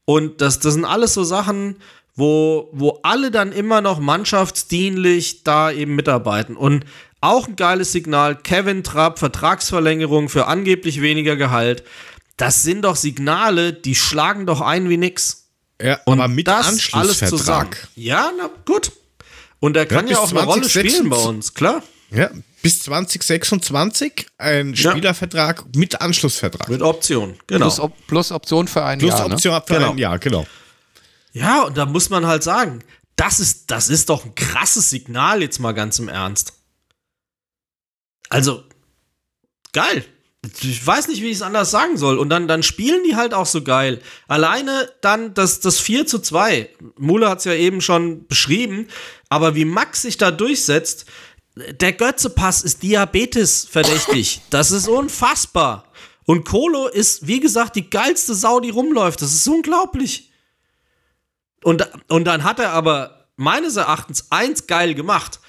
[0.05, 1.77] Und das, das sind alles so Sachen,
[2.15, 6.55] wo, wo alle dann immer noch mannschaftsdienlich da eben mitarbeiten.
[6.55, 6.85] Und
[7.21, 11.83] auch ein geiles Signal, Kevin Trapp, Vertragsverlängerung für angeblich weniger Gehalt.
[12.37, 15.47] Das sind doch Signale, die schlagen doch ein wie nix.
[15.81, 17.09] Ja, Und aber mit das alles zusammen.
[17.09, 17.87] Anschlussvertrag.
[17.95, 18.91] Ja, na gut.
[19.59, 21.81] Und er kann ja, bis auch eine Rolle 2026 spielen bei uns, klar.
[22.11, 22.29] Ja,
[22.61, 26.69] bis 2026 ein Spielervertrag mit Anschlussvertrag.
[26.69, 27.65] Mit Option, genau.
[27.65, 29.27] Plus, Op plus Option für ein Plus Jahr.
[29.27, 29.33] Ne?
[29.35, 29.91] Option für Genau.
[29.91, 30.45] ein Jahr, genau.
[31.35, 32.79] Ja, und da muss man halt sagen,
[33.17, 36.53] das ist, das ist doch ein krasses Signal, jetzt mal ganz im Ernst.
[38.29, 38.63] Also,
[39.73, 40.05] geil.
[40.61, 42.19] Ich weiß nicht, wie ich es anders sagen soll.
[42.19, 44.01] Und dann, dann spielen die halt auch so geil.
[44.29, 46.69] Alleine dann das, das 4 zu 2.
[46.97, 48.87] Mule hat es ja eben schon beschrieben.
[49.27, 51.05] Aber wie Max sich da durchsetzt,
[51.55, 54.41] der Götze-Pass ist Diabetes verdächtig.
[54.51, 55.91] Das ist unfassbar.
[56.23, 59.21] Und Kolo ist, wie gesagt, die geilste Sau, die rumläuft.
[59.21, 60.31] Das ist unglaublich.
[61.65, 65.39] Und, und dann hat er aber meines Erachtens eins geil gemacht.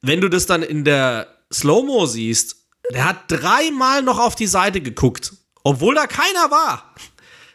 [0.00, 4.80] Wenn du das dann in der Slow-Mo siehst, der hat dreimal noch auf die Seite
[4.80, 5.32] geguckt,
[5.64, 6.94] obwohl da keiner war.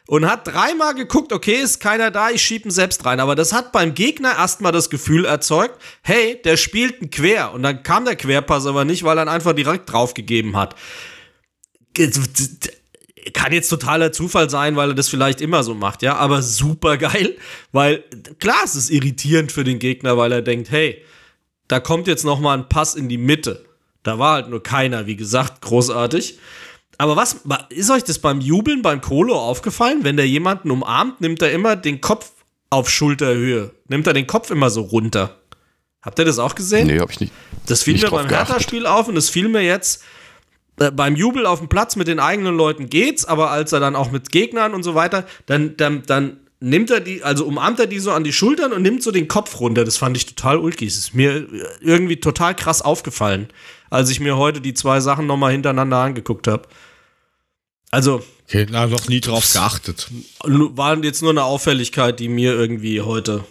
[0.08, 3.22] Und hat dreimal geguckt, okay, ist keiner da, ich schieb ihn selbst rein.
[3.22, 7.54] Aber das hat beim Gegner erstmal das Gefühl erzeugt, hey, der spielt einen Quer.
[7.54, 10.76] Und dann kam der Querpass aber nicht, weil er einfach direkt draufgegeben hat
[13.34, 16.98] kann jetzt totaler Zufall sein, weil er das vielleicht immer so macht, ja, aber super
[16.98, 17.36] geil,
[17.72, 18.04] weil
[18.40, 21.02] klar, es ist irritierend für den Gegner, weil er denkt, hey,
[21.68, 23.66] da kommt jetzt noch mal ein Pass in die Mitte.
[24.04, 26.38] Da war halt nur keiner, wie gesagt, großartig.
[26.98, 27.38] Aber was
[27.70, 31.76] ist euch das beim Jubeln beim Kolo aufgefallen, wenn der jemanden umarmt, nimmt er immer
[31.76, 32.32] den Kopf
[32.70, 35.38] auf Schulterhöhe, nimmt er den Kopf immer so runter.
[36.02, 36.88] Habt ihr das auch gesehen?
[36.88, 37.34] Nee, hab ich nicht.
[37.68, 38.28] Das fiel nicht mir beim.
[38.28, 40.04] Hertha-Spiel auf und es fiel mir jetzt
[40.90, 44.10] beim Jubel auf dem Platz mit den eigenen Leuten geht's, aber als er dann auch
[44.12, 48.00] mit Gegnern und so weiter, dann, dann, dann nimmt er die, also umarmt er die
[48.00, 49.84] so an die Schultern und nimmt so den Kopf runter.
[49.86, 50.90] Das fand ich total ulkig.
[50.90, 51.48] Das ist mir äh,
[51.82, 53.50] irgendwie total krass aufgefallen,
[53.90, 56.68] als ich mir heute die zwei Sachen nochmal hintereinander angeguckt habe.
[57.92, 60.10] Also, Okay, na, noch nie drauf geachtet.
[60.44, 63.46] war jetzt nur eine Auffälligkeit, die mir irgendwie heute,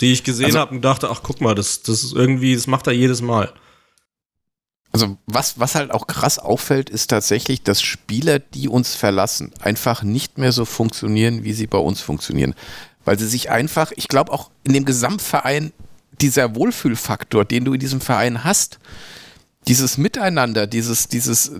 [0.00, 2.66] die ich gesehen Also- habe und dachte, ach guck mal, das, das ist irgendwie, das
[2.66, 3.52] macht er jedes Mal.
[4.92, 10.02] Also was, was halt auch krass auffällt, ist tatsächlich, dass Spieler, die uns verlassen, einfach
[10.02, 12.54] nicht mehr so funktionieren, wie sie bei uns funktionieren.
[13.04, 15.72] Weil sie sich einfach, ich glaube auch in dem Gesamtverein,
[16.20, 18.78] dieser Wohlfühlfaktor, den du in diesem Verein hast,
[19.66, 21.52] dieses Miteinander, dieses, dieses,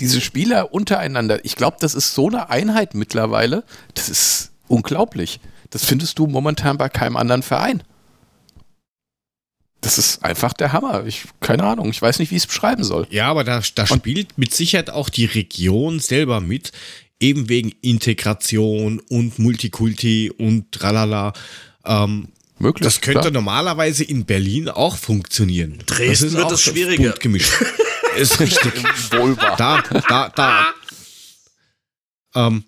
[0.00, 3.64] diese Spieler untereinander, ich glaube, das ist so eine Einheit mittlerweile,
[3.94, 5.40] das ist unglaublich.
[5.70, 7.82] Das findest du momentan bei keinem anderen Verein.
[9.80, 11.06] Das ist einfach der Hammer.
[11.06, 13.06] Ich, keine Ahnung, ich weiß nicht, wie ich es beschreiben soll.
[13.10, 16.72] Ja, aber da, da spielt mit Sicherheit auch die Region selber mit,
[17.20, 21.32] eben wegen Integration und Multikulti und tralala.
[21.84, 22.28] Ähm,
[22.58, 23.32] Möglich, das könnte klar.
[23.32, 25.78] normalerweise in Berlin auch funktionieren.
[25.86, 27.12] Dresden das wird es schwieriger.
[27.12, 27.52] gemischt.
[28.16, 28.72] ist richtig.
[29.56, 30.74] da, da, da.
[32.34, 32.64] Ähm,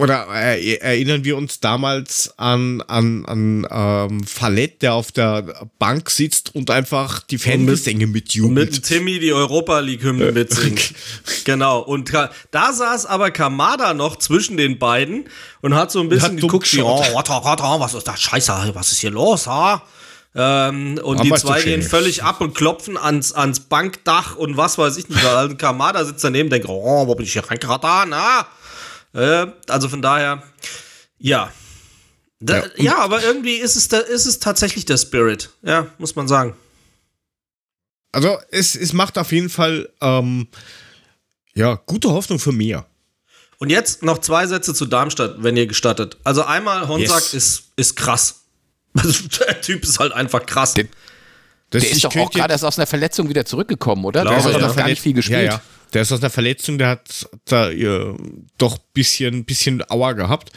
[0.00, 6.08] oder äh, erinnern wir uns damals an, an, an ähm, Fallett, der auf der Bank
[6.08, 8.72] sitzt und einfach die Fangesänge mitjubelt.
[8.72, 10.94] Mit Timmy die Europa League-Hymne mitsingt.
[11.44, 11.80] genau.
[11.80, 15.28] Und da saß aber Kamada noch zwischen den beiden
[15.60, 18.22] und hat so ein bisschen geguckt, wie, oh, was ist das?
[18.22, 19.46] Scheiße, was ist hier los?
[19.46, 19.82] Ha?
[20.34, 24.96] Ähm, und die zwei gehen völlig ab und klopfen ans, ans Bankdach und was weiß
[24.96, 25.58] ich nicht.
[25.58, 28.10] Kamada sitzt daneben und denkt, oh, wo bin ich hier reingeraten?
[28.10, 28.46] Na?
[29.12, 30.42] Äh, also von daher,
[31.18, 31.52] ja.
[32.40, 35.50] Da, ja, ja, aber irgendwie ist es, da, ist es tatsächlich der Spirit.
[35.62, 36.56] Ja, muss man sagen.
[38.12, 40.48] Also es, es macht auf jeden Fall ähm,
[41.54, 42.86] ja, gute Hoffnung für mehr.
[43.58, 46.16] Und jetzt noch zwei Sätze zu Darmstadt, wenn ihr gestattet.
[46.24, 47.34] Also einmal, Honsack yes.
[47.34, 48.36] ist, ist krass.
[48.92, 50.74] Also der Typ ist halt einfach krass.
[50.74, 50.86] Der,
[51.72, 54.24] der ist doch auch gerade erst aus einer Verletzung wieder zurückgekommen, oder?
[54.24, 55.44] der hat noch gar nicht viel gespielt.
[55.44, 55.62] Ja, ja.
[55.92, 58.14] Der ist aus einer Verletzung, der hat da äh,
[58.58, 60.52] doch ein bisschen, bisschen Aua gehabt.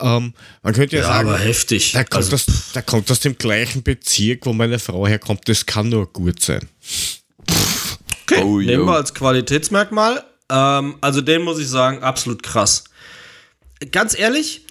[0.00, 0.32] Ähm,
[0.62, 1.92] man könnte ja, ja sagen, aber heftig.
[1.92, 5.48] Der kommt, also, aus, der kommt aus dem gleichen Bezirk, wo meine Frau herkommt.
[5.48, 6.68] Das kann nur gut sein.
[8.22, 10.24] Okay, oh, nehmen wir als Qualitätsmerkmal.
[10.50, 12.84] Ähm, also den muss ich sagen, absolut krass.
[13.92, 14.66] Ganz ehrlich,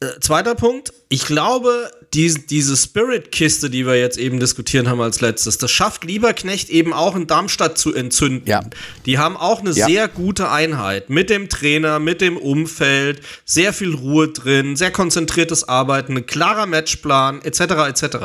[0.00, 0.92] äh, zweiter Punkt.
[1.08, 6.04] Ich glaube, die, diese Spirit-Kiste, die wir jetzt eben diskutieren haben als letztes, das schafft
[6.04, 8.48] Lieberknecht eben auch in Darmstadt zu entzünden.
[8.48, 8.62] Ja.
[9.04, 9.86] Die haben auch eine ja.
[9.86, 15.68] sehr gute Einheit mit dem Trainer, mit dem Umfeld, sehr viel Ruhe drin, sehr konzentriertes
[15.68, 17.60] Arbeiten, ein klarer Matchplan, etc.
[17.60, 18.16] etc.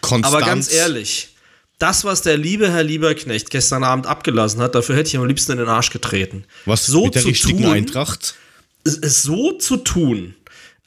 [0.00, 0.26] Konstanz.
[0.26, 1.28] Aber ganz ehrlich,
[1.78, 5.52] das, was der liebe Herr Lieberknecht gestern Abend abgelassen hat, dafür hätte ich am liebsten
[5.52, 6.44] in den Arsch getreten.
[6.64, 8.34] Was so mit der richtigen tun, Eintracht?
[8.84, 10.34] So zu tun,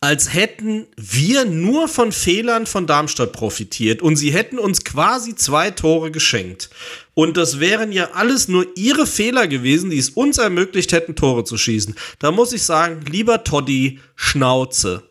[0.06, 5.72] als hätten wir nur von Fehlern von Darmstadt profitiert und sie hätten uns quasi zwei
[5.72, 6.70] Tore geschenkt.
[7.16, 11.44] Und das wären ja alles nur ihre Fehler gewesen, die es uns ermöglicht hätten, Tore
[11.44, 11.96] zu schießen.
[12.20, 15.02] Da muss ich sagen, lieber Toddy, Schnauze.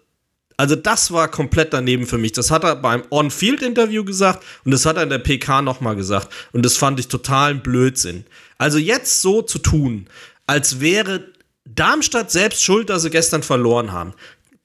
[0.56, 2.30] Also das war komplett daneben für mich.
[2.30, 6.28] Das hat er beim On-Field-Interview gesagt und das hat er in der PK nochmal gesagt.
[6.52, 8.26] Und das fand ich totalen Blödsinn.
[8.58, 10.06] Also jetzt so zu tun,
[10.46, 11.34] als wäre
[11.66, 14.12] Darmstadt selbst schuld, dass sie gestern verloren haben.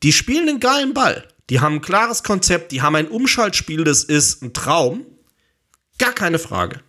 [0.04, 1.28] Die spielen einen geilen Ball.
[1.50, 5.06] Die haben ein klares Konzept, die haben ein Umschaltspiel, das ist ein Traum.
[5.98, 6.82] Gar keine Frage.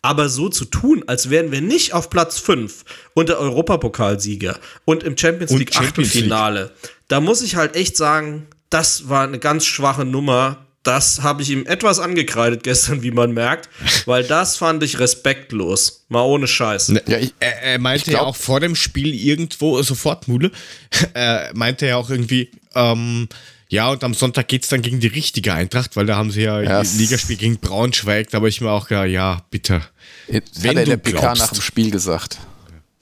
[0.00, 2.84] Aber so zu tun, als wären wir nicht auf Platz 5
[3.14, 6.72] und der Europapokalsieger und im Champions League Achtelfinale,
[7.08, 10.65] da muss ich halt echt sagen, das war eine ganz schwache Nummer.
[10.86, 13.68] Das habe ich ihm etwas angekreidet gestern, wie man merkt,
[14.04, 16.04] weil das fand ich respektlos.
[16.08, 16.90] Mal ohne Scheiß.
[16.90, 20.52] Ne, ja, ich, er, er, meinte glaub, ja auch vor dem Spiel irgendwo, sofort Mule,
[21.14, 23.28] er meinte ja auch irgendwie, ähm,
[23.68, 26.42] ja, und am Sonntag geht es dann gegen die richtige Eintracht, weil da haben sie
[26.42, 26.96] ja yes.
[26.98, 29.82] Ligaspiel gegen Braunschweig, da habe ich mir auch gedacht, ja, bitte.
[30.28, 32.38] Jetzt wenn hat er der PK glaubst, nach dem Spiel gesagt.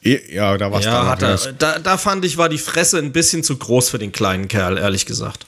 [0.01, 3.43] Ja, da war es ja, da, da, da fand ich, war die Fresse ein bisschen
[3.43, 5.47] zu groß für den kleinen Kerl, ehrlich gesagt.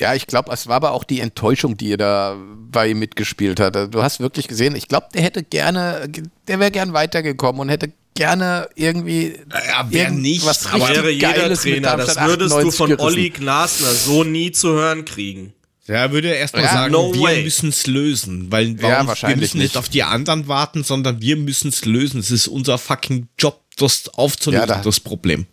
[0.00, 2.36] Ja, ich glaube, es war aber auch die Enttäuschung, die er da
[2.70, 3.76] bei ihm mitgespielt hat.
[3.94, 6.08] Du hast wirklich gesehen, ich glaube, der hätte gerne,
[6.48, 11.32] der wäre gern weitergekommen und hätte gerne irgendwie ja, wer nicht, was aber wäre jeder
[11.34, 13.06] Geiles Trainer, das würdest du von gerissen.
[13.06, 15.52] Olli Glasner so nie zu hören kriegen.
[15.86, 19.36] Ja, würde er erstmal ja, sagen, no wir müssen es lösen, weil warum, ja, wir
[19.36, 22.20] müssen nicht auf die anderen warten, sondern wir müssen es lösen.
[22.20, 25.46] Es ist unser fucking Job, das aufzulösen, ja, da, das Problem.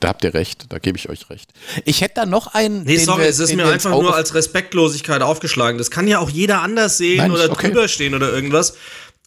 [0.00, 1.50] Da habt ihr recht, da gebe ich euch recht.
[1.84, 2.84] Ich hätte da noch einen.
[2.84, 5.76] Nee, sorry, wir, es ist mir einfach nur als Respektlosigkeit aufgeschlagen.
[5.76, 7.68] Das kann ja auch jeder anders sehen Nein, oder okay.
[7.68, 8.74] drüber stehen oder irgendwas.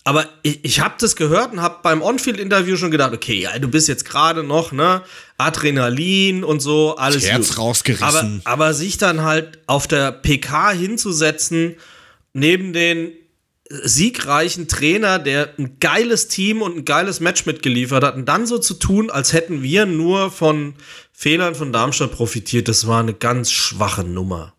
[0.03, 3.69] Aber ich, ich habe das gehört und habe beim On-Field-Interview schon gedacht, okay, ja, du
[3.69, 5.03] bist jetzt gerade noch, ne,
[5.37, 7.59] Adrenalin und so, alles das Herz gut.
[7.59, 8.41] rausgerissen.
[8.43, 11.75] Aber, aber sich dann halt auf der PK hinzusetzen,
[12.33, 13.11] neben den
[13.81, 18.57] siegreichen Trainer, der ein geiles Team und ein geiles Match mitgeliefert hat und dann so
[18.57, 20.75] zu tun, als hätten wir nur von
[21.11, 24.53] Fehlern von Darmstadt profitiert, das war eine ganz schwache Nummer.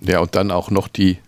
[0.00, 1.18] Ja, und dann auch noch die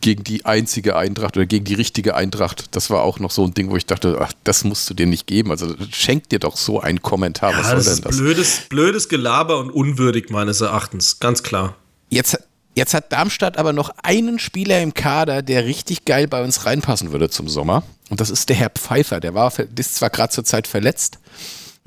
[0.00, 2.74] gegen die einzige Eintracht oder gegen die richtige Eintracht.
[2.74, 5.06] Das war auch noch so ein Ding, wo ich dachte, ach, das musst du dir
[5.06, 5.50] nicht geben.
[5.50, 7.52] Also schenk dir doch so einen Kommentar.
[7.52, 8.16] Ja, Was soll das denn das?
[8.16, 11.76] Blödes, blödes Gelaber und unwürdig meines Erachtens, ganz klar.
[12.08, 12.38] Jetzt
[12.74, 17.12] Jetzt hat Darmstadt aber noch einen Spieler im Kader, der richtig geil bei uns reinpassen
[17.12, 17.82] würde zum Sommer.
[18.10, 19.20] Und das ist der Herr Pfeiffer.
[19.20, 21.18] Der war ist zwar gerade zur Zeit verletzt,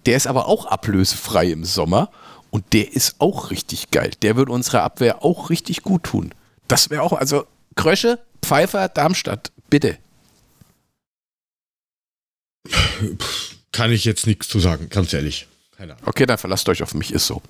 [0.06, 2.10] der ist aber auch ablösefrei im Sommer.
[2.52, 4.12] Und der ist auch richtig geil.
[4.22, 6.36] Der würde unserer Abwehr auch richtig gut tun.
[6.68, 9.98] Das wäre auch, also Krösche, Pfeiffer, Darmstadt, bitte.
[13.72, 15.48] Kann ich jetzt nichts zu sagen, ganz ehrlich.
[15.76, 16.08] Keine Ahnung.
[16.08, 17.42] Okay, dann verlasst euch auf mich, ist so.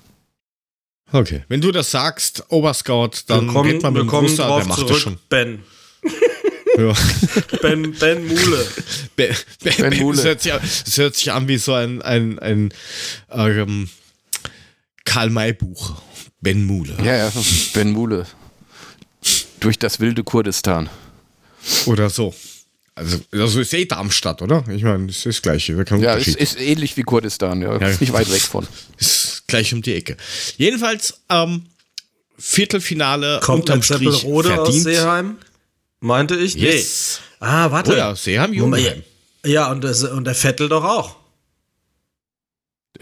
[1.14, 4.66] Okay, wenn du das sagst, Oberscout, dann kommen, geht man mit dem Brüster, drauf der
[4.68, 5.18] macht zurück, das schon.
[5.28, 5.62] Ben.
[6.76, 6.92] Ja.
[7.62, 8.66] Ben, ben Mule.
[9.14, 9.32] Ben,
[9.62, 10.16] ben, Ben ben, Mule.
[10.16, 12.72] das, hört sich, an- das hört sich an wie so ein, ein, ein
[13.30, 13.88] ähm,
[15.04, 16.02] Karl-May-Buch.
[16.40, 16.94] Ben Mule.
[17.04, 17.32] Ja, ja,
[17.74, 18.26] Ben Mule.
[19.60, 20.90] Durch das wilde Kurdistan.
[21.86, 22.34] Oder so.
[22.96, 24.64] Also, also ist eh Darmstadt, oder?
[24.68, 25.72] Ich meine, es ist das Gleiche.
[25.74, 26.36] Ja, es Unterschied.
[26.36, 27.78] ist ähnlich wie Kurdistan, ja.
[27.78, 27.88] Ja.
[27.88, 28.66] Ist nicht weit weg von.
[28.98, 29.23] ist
[29.54, 30.16] gleich um die Ecke.
[30.56, 31.66] Jedenfalls, ähm,
[32.36, 34.82] Viertelfinale Kommt unterm ein Strich Seppelrode aus verdient.
[34.84, 35.38] Seeheim?
[36.00, 36.54] Meinte ich?
[36.54, 37.20] Yes.
[37.40, 37.46] Nee.
[37.46, 37.92] Ah, warte.
[37.92, 39.02] Oh ja, Seeheim, Jungenheim.
[39.46, 41.16] Ja, und, das, und der Vettel doch auch.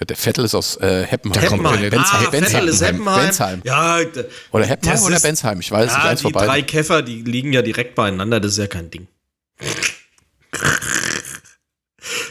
[0.08, 1.40] Der Vettel ist aus äh, Heppenheim.
[1.42, 1.90] Da kommt Heppenheim.
[1.90, 2.52] der Ah, Bensheim.
[2.52, 3.24] Vettel ist Heppenheim.
[3.26, 3.62] Bensheim.
[3.64, 3.98] Ja,
[4.50, 5.60] Oder Heppenheim Das oder Bensheim.
[5.60, 6.48] Ich weiß nicht, ja eins die von beiden.
[6.48, 8.40] drei Käfer, die liegen ja direkt beieinander.
[8.40, 9.06] Das ist ja kein Ding.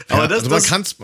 [0.08, 0.96] Aber Ja, das, also man das, kann's,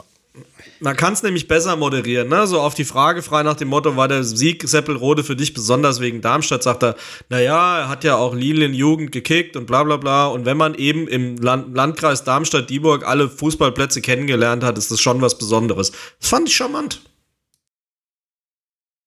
[0.80, 2.46] Man kann es nämlich besser moderieren, ne?
[2.46, 6.00] So auf die Frage frei nach dem Motto, war der Sieg Seppelrode für dich besonders
[6.00, 6.96] wegen Darmstadt, sagt er,
[7.28, 10.26] naja, er hat ja auch Lilienjugend gekickt und bla bla bla.
[10.26, 15.20] Und wenn man eben im Land Landkreis Darmstadt-Dieburg alle Fußballplätze kennengelernt hat, ist das schon
[15.20, 15.92] was Besonderes.
[16.20, 17.00] Das fand ich charmant.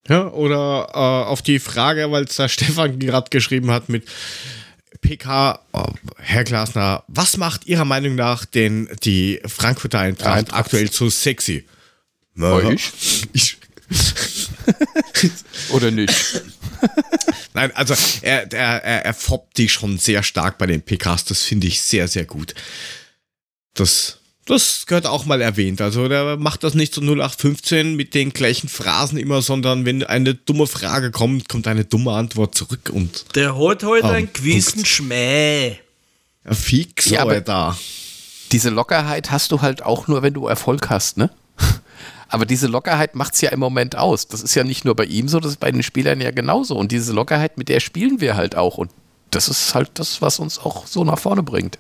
[0.08, 4.06] Ja, oder äh, auf die Frage, weil es da Stefan gerade geschrieben hat mit
[5.02, 5.86] PK, oh,
[6.18, 10.60] Herr Glasner, was macht Ihrer Meinung nach denn die Frankfurter Eintracht Eintracht.
[10.60, 11.66] aktuell so sexy?
[12.40, 12.92] Euch?
[13.34, 13.58] Ich,
[15.72, 16.44] Oder nicht?
[17.54, 21.44] nein, also er, er, er, er foppt die schon sehr stark bei den PKs, das
[21.44, 22.54] finde ich sehr, sehr gut.
[23.74, 25.82] Das, das gehört auch mal erwähnt.
[25.82, 30.34] Also der macht das nicht so 0815 mit den gleichen Phrasen immer, sondern wenn eine
[30.36, 34.86] dumme Frage kommt, kommt eine dumme Antwort zurück und Der holt heute Oh, einen gewissen
[34.86, 35.78] Schmäh.
[36.46, 37.78] ja, fix, Ja, aber- da.
[38.52, 41.30] Diese Lockerheit hast du halt auch nur, wenn du Erfolg hast, ne?
[42.28, 44.28] Aber diese Lockerheit macht es ja im Moment aus.
[44.28, 46.78] Das ist ja nicht nur bei ihm so, das ist bei den Spielern ja genauso.
[46.78, 48.78] Und diese Lockerheit, mit der spielen wir halt auch.
[48.78, 48.90] Und
[49.32, 51.78] das ist halt das, was uns auch so nach vorne bringt.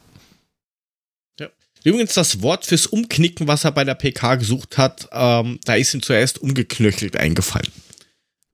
[1.84, 5.94] Übrigens das Wort fürs Umknicken, was er bei der PK gesucht hat, ähm, da ist
[5.94, 7.72] ihm zuerst umgeknöchelt eingefallen.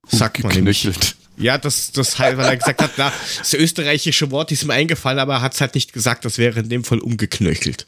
[0.06, 0.88] Sagt man nämlich.
[1.36, 5.20] Ja, das, das halt, weil er gesagt hat, na, das österreichische Wort ist ihm eingefallen,
[5.20, 7.86] aber er hat es halt nicht gesagt, das wäre in dem Fall umgeknöchelt.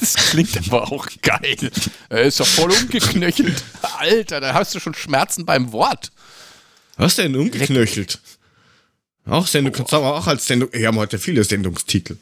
[0.00, 1.70] Das klingt aber auch geil.
[2.10, 3.64] Er ist doch voll umgeknöchelt.
[3.98, 6.10] Alter, da hast du schon Schmerzen beim Wort.
[6.96, 8.20] Was denn umgeknöchelt?
[9.24, 12.16] Auch Sendung, kannst du aber auch als Sendung, wir haben heute viele Sendungstitel.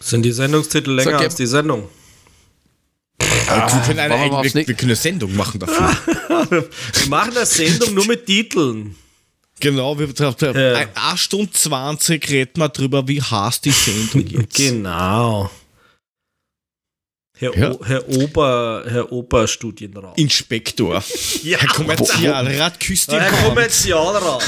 [0.00, 1.88] Sind die Sendungstitel länger Sag, als die Sendung?
[3.48, 5.96] Aber wir, können eine, wir wir, können eine Sendung machen dafür.
[6.50, 8.94] Wir machen das Sendung nur mit Titeln.
[9.58, 10.74] genau, wir Ja.
[10.76, 14.54] ein eine Stunde 20 reden wir drüber, wie heiß die Sendung jetzt.
[14.54, 15.50] Genau.
[17.38, 17.70] Herr, Ja.
[17.72, 20.16] o, Herr Ober, Herr Oberstudienrat.
[20.18, 21.02] Inspektor.
[21.42, 23.30] Ja, Herr Kommerzialrat, küsst die Herr.
[23.44, 24.44] Kommerzialrat.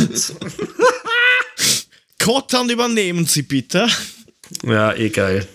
[2.18, 3.88] Kottern übernehmen Sie bitte.
[4.64, 5.46] Ja, eh geil.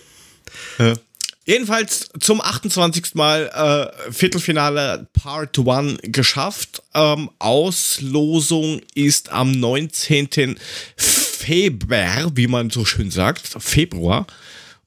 [1.44, 3.14] Jedenfalls zum 28.
[3.14, 6.82] Mal äh, Viertelfinale Part 1 geschafft.
[6.92, 10.56] Ähm, Auslosung ist am 19.
[10.96, 14.26] Februar, wie man so schön sagt, Februar,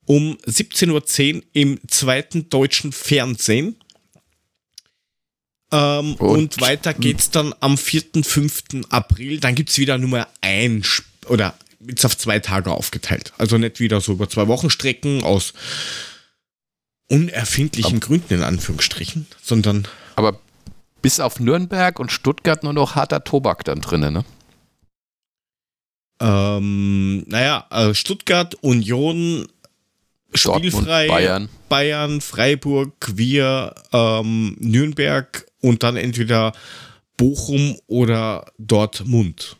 [0.05, 3.77] um 17.10 Uhr im zweiten deutschen Fernsehen.
[5.71, 8.23] Ähm, und, Und- weiter geht's dann am 4.
[8.23, 8.63] 5.
[8.89, 9.39] April.
[9.39, 11.53] Dann gibt's wieder Nummer ein Sp- oder
[11.87, 13.33] jetzt auf zwei Tage aufgeteilt.
[13.37, 15.53] Also nicht wieder so über zwei Wochen Strecken aus
[17.09, 20.39] unerfindlichen Gründen in Anführungsstrichen, sondern Aber
[21.01, 24.25] bis auf Nürnberg und Stuttgart nur noch harter Tobak dann drin, ne?
[26.21, 29.47] ähm, naja, äh, Stuttgart, Union,
[30.31, 31.49] Dortmund, spielfrei, Bayern.
[31.69, 36.53] Bayern, Freiburg, wir, ähm, Nürnberg und dann entweder
[37.17, 39.55] Bochum oder Dortmund.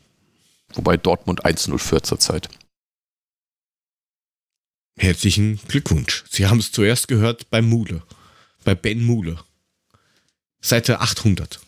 [0.73, 2.49] Wobei Dortmund 1-0 führt zurzeit.
[4.97, 6.23] Herzlichen Glückwunsch.
[6.29, 8.03] Sie haben es zuerst gehört bei Mule,
[8.65, 9.39] bei Ben Mule.
[10.61, 11.59] Seite 800.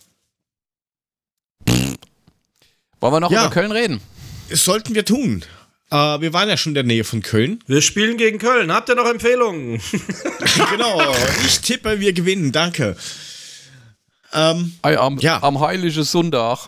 [2.99, 3.45] Wollen wir noch Ja.
[3.45, 4.01] über Köln reden?
[4.49, 5.43] Das sollten wir tun.
[5.89, 7.63] Äh, wir waren ja schon in der Nähe von Köln.
[7.67, 8.71] Wir spielen gegen Köln.
[8.71, 9.81] Habt ihr noch Empfehlungen?
[10.71, 11.01] genau.
[11.45, 12.51] Ich tippe, wir gewinnen.
[12.51, 12.95] Danke.
[14.33, 15.41] Ähm, am, Ja.
[15.41, 16.67] am Heiligen Sonntag.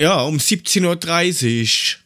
[0.00, 1.96] Ja, um 17.30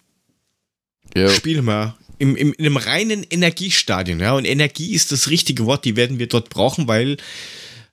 [1.14, 1.30] Uhr Ja.
[1.30, 1.96] spielen wir.
[2.18, 4.32] Im, im, in einem reinen Energiestadion, ja.
[4.32, 7.16] Und Energie ist das richtige Wort, die werden wir dort brauchen, weil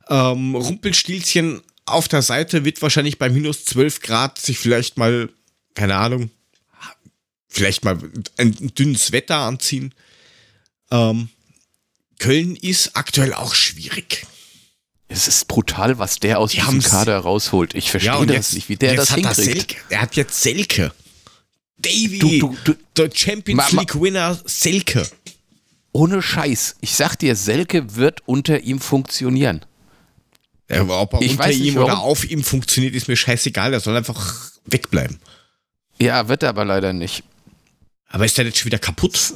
[0.09, 5.29] ähm, Rumpelstilzchen auf der Seite wird wahrscheinlich bei minus 12 Grad sich vielleicht mal,
[5.75, 6.31] keine Ahnung,
[7.47, 7.97] vielleicht mal
[8.37, 9.93] ein, ein dünnes Wetter anziehen.
[10.89, 11.29] Ähm,
[12.17, 14.25] Köln ist aktuell auch schwierig.
[15.13, 17.75] Es ist brutal, was der aus Die diesem Kader rausholt.
[17.75, 19.75] Ich verstehe und das nicht, wie der jetzt das er hinkriegt.
[19.89, 20.93] Er hat jetzt Selke.
[21.77, 25.05] Davy, Du- du- du- der Champions Ma- ma- League Winner Selke.
[25.91, 26.77] Ohne Scheiß.
[26.79, 29.65] Ich sag dir, Selke wird unter ihm funktionieren.
[30.69, 31.99] Ja, aber ob er Ich unter ihm oder warum.
[32.09, 33.73] auf ihm funktioniert, ist mir scheißegal.
[33.73, 35.19] Er soll einfach wegbleiben.
[35.99, 37.23] Ja, wird er aber leider nicht.
[38.07, 39.33] Aber ist der jetzt schon wieder kaputt?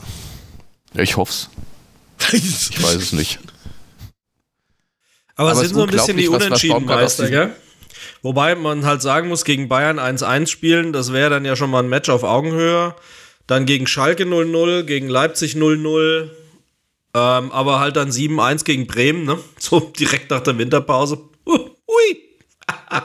[0.93, 1.49] Ich hoff's.
[2.31, 3.39] Ich weiß es nicht.
[5.35, 7.55] Aber, Aber es sind so ein bisschen die Unentschiedenmeister, gell?
[8.21, 11.83] Wobei man halt sagen muss, gegen Bayern 1-1 spielen, das wäre dann ja schon mal
[11.83, 12.95] ein Match auf Augenhöhe.
[13.47, 16.29] Dann gegen Schalke 0-0, gegen Leipzig 0-0.
[17.13, 19.37] Ähm, aber halt dann 7-1 gegen Bremen, ne?
[19.59, 21.19] So direkt nach der Winterpause.
[21.45, 22.17] Uh, ui.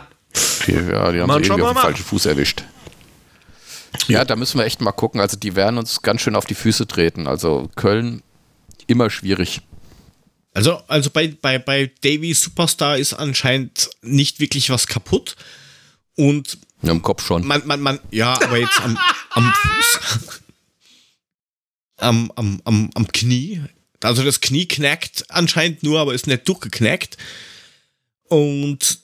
[0.66, 2.62] Ja, die haben Man sie schon irgendwie auf den falschen Fuß erwischt.
[4.06, 5.20] Ja, da müssen wir echt mal gucken.
[5.20, 7.26] Also die werden uns ganz schön auf die Füße treten.
[7.26, 8.22] Also Köln
[8.86, 9.62] immer schwierig.
[10.52, 15.36] Also, also bei, bei, bei Davy Superstar ist anscheinend nicht wirklich was kaputt.
[16.16, 17.46] Und Ja, Im Kopf schon.
[17.46, 18.98] man, man, man, ja, aber jetzt am,
[19.30, 20.40] am Fuß.
[21.98, 23.62] Am, am, am, am Knie.
[24.02, 27.16] Also das Knie knackt anscheinend nur, aber ist nicht durchgeknackt.
[28.24, 29.00] Und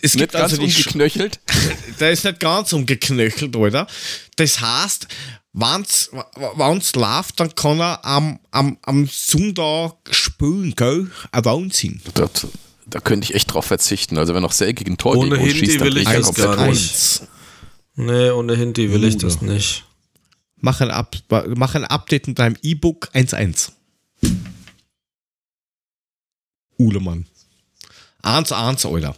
[0.00, 1.40] es Nicht gibt ganz also die umgeknöchelt.
[2.00, 3.86] der ist nicht ganz umgeknöchelt, oder?
[4.36, 5.08] Das heißt,
[5.52, 6.10] wenn's,
[6.56, 11.10] wenn's läuft, dann kann er am, am, am Sonntag spielen, gell?
[11.32, 12.00] Ein Wahnsinn.
[12.14, 12.46] Das,
[12.86, 14.18] da könnte ich echt drauf verzichten.
[14.18, 16.66] Also wenn noch Selke gegen Tor Ohne Hinti schießt, dann will bin ich das gar
[16.66, 16.90] nicht.
[16.90, 17.22] Eins.
[17.96, 19.84] Nee, ohne Hinti will ich das nicht.
[20.56, 21.16] Mach ein, Up,
[21.56, 23.72] mach ein Update in deinem E-Book 1.1.
[26.78, 27.26] Uhlemann.
[28.22, 29.16] 1.1, Alter.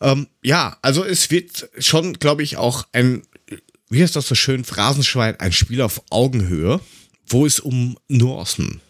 [0.00, 3.22] Ähm, ja, also es wird schon, glaube ich, auch ein,
[3.94, 6.80] wie heißt das so schön, Phrasenschwein, ein Spiel auf Augenhöhe,
[7.26, 8.80] wo es um Nuancen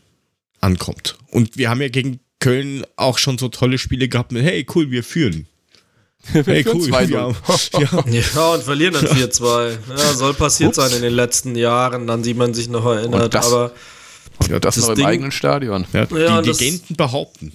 [0.60, 1.16] ankommt.
[1.30, 4.90] Und wir haben ja gegen Köln auch schon so tolle Spiele gehabt mit, hey, cool,
[4.90, 5.46] wir führen.
[6.32, 6.88] Hey, führen cool.
[6.88, 7.10] 2-0.
[7.10, 8.04] Ja, ja.
[8.34, 9.76] Ja, und verlieren dann 4-2.
[9.90, 10.76] Ja, soll passiert Ups.
[10.76, 13.22] sein in den letzten Jahren, an die man sich noch erinnert.
[13.24, 13.72] Und das- Aber
[14.48, 15.86] Ja, das, Das noch im Ding- eigenen Stadion.
[15.92, 17.52] Ja, Ja, die das- Legenden behaupten.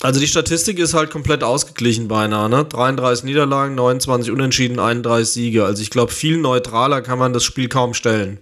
[0.00, 2.64] Also die Statistik ist halt komplett ausgeglichen beinahe, ne?
[2.64, 5.64] 33 Niederlagen, 29 Unentschieden, 31 Siege.
[5.64, 8.38] Also ich glaube, viel neutraler kann man das Spiel kaum stellen.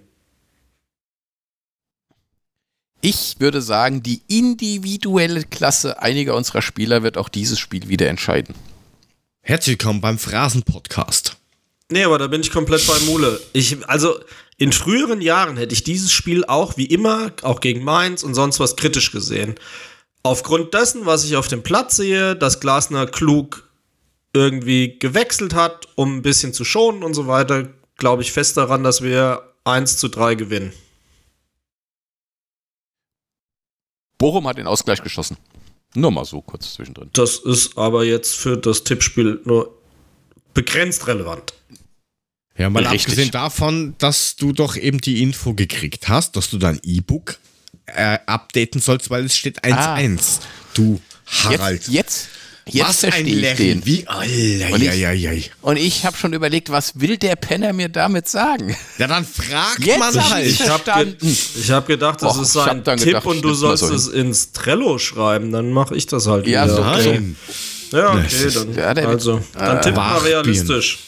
[2.99, 8.55] Ich würde sagen, die individuelle Klasse einiger unserer Spieler wird auch dieses Spiel wieder entscheiden.
[9.41, 11.37] Herzlich willkommen beim Phrasen-Podcast.
[11.91, 13.39] Nee, aber da bin ich komplett bei Mule.
[13.53, 14.19] Ich, also
[14.57, 18.59] in früheren Jahren hätte ich dieses Spiel auch wie immer, auch gegen Mainz und sonst
[18.59, 19.55] was kritisch gesehen.
[20.25, 23.69] Aufgrund dessen, was ich auf dem Platz sehe, dass Glasner klug
[24.33, 28.83] irgendwie gewechselt hat, um ein bisschen zu schonen und so weiter, glaube ich fest daran,
[28.83, 30.73] dass wir 1 zu 3 gewinnen.
[34.17, 35.37] Bochum hat den Ausgleich geschossen.
[35.93, 37.11] Nur mal so kurz zwischendrin.
[37.13, 39.77] Das ist aber jetzt für das Tippspiel nur
[40.55, 41.53] begrenzt relevant.
[42.57, 43.01] Ja, mal Richtig.
[43.01, 47.37] abgesehen davon, dass du doch eben die Info gekriegt hast, dass du dein E-Book
[47.87, 50.39] äh, updaten sollst, weil es steht 1.1.
[50.73, 51.87] Du Harald.
[51.87, 52.27] Jetzt, jetzt,
[52.67, 53.55] jetzt was ein verstehe Level.
[53.57, 53.85] den.
[53.85, 55.43] Wie, Alter, Und ich- ja, ja, ja.
[55.61, 58.75] Und ich habe schon überlegt, was will der Penner mir damit sagen?
[58.97, 60.47] ja, dann fragt Jetzt man halt.
[60.47, 63.83] ich Ich habe ge hab gedacht, das Och, ist dann Tipp gedacht, und du sollst
[63.83, 65.51] so es ins Trello schreiben.
[65.51, 66.75] Dann mache ich das halt Ja, wieder.
[66.75, 67.35] so- okay.
[67.91, 70.99] Ja, okay, dann, Ja, der- also, dann äh, tipp mal realistisch.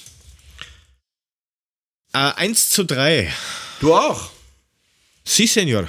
[2.14, 3.32] Äh, 1 zu 3.
[3.80, 4.30] Du auch?
[5.26, 5.88] Sie, Senior.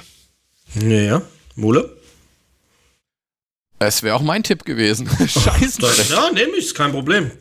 [0.75, 1.21] Ja,
[1.55, 1.97] Mule?
[3.79, 5.09] Es wäre auch mein Tipp gewesen.
[5.19, 5.81] Scheiße.
[6.11, 7.31] Ja, nehme ich, ist kein Problem.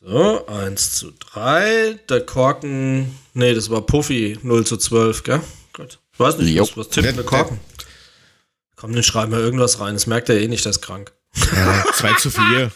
[0.00, 1.98] So, 1 zu 3.
[2.08, 5.40] Der Korken, nee, das war Puffy, 0 zu 12, gell?
[5.72, 5.98] Gut.
[6.12, 7.58] Ich weiß nicht, was, was tippt der Korken?
[8.76, 9.94] Komm, dann schreiben wir irgendwas rein.
[9.94, 11.12] Das merkt er eh nicht, der ist krank.
[11.52, 12.70] Ja, 2 zu 4.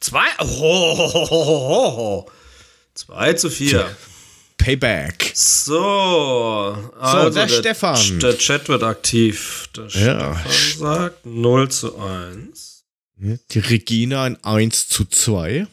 [0.00, 2.26] 2 oh,
[2.94, 3.96] 2 zu 4.
[4.68, 5.32] Payback.
[5.34, 8.20] So, also der Stefan.
[8.20, 9.70] Der Chat wird aktiv.
[9.74, 10.44] Der Ja.
[10.46, 12.84] Stefan sagt 0 zu 1.
[13.16, 15.66] Die Regina ein 1 zu 2.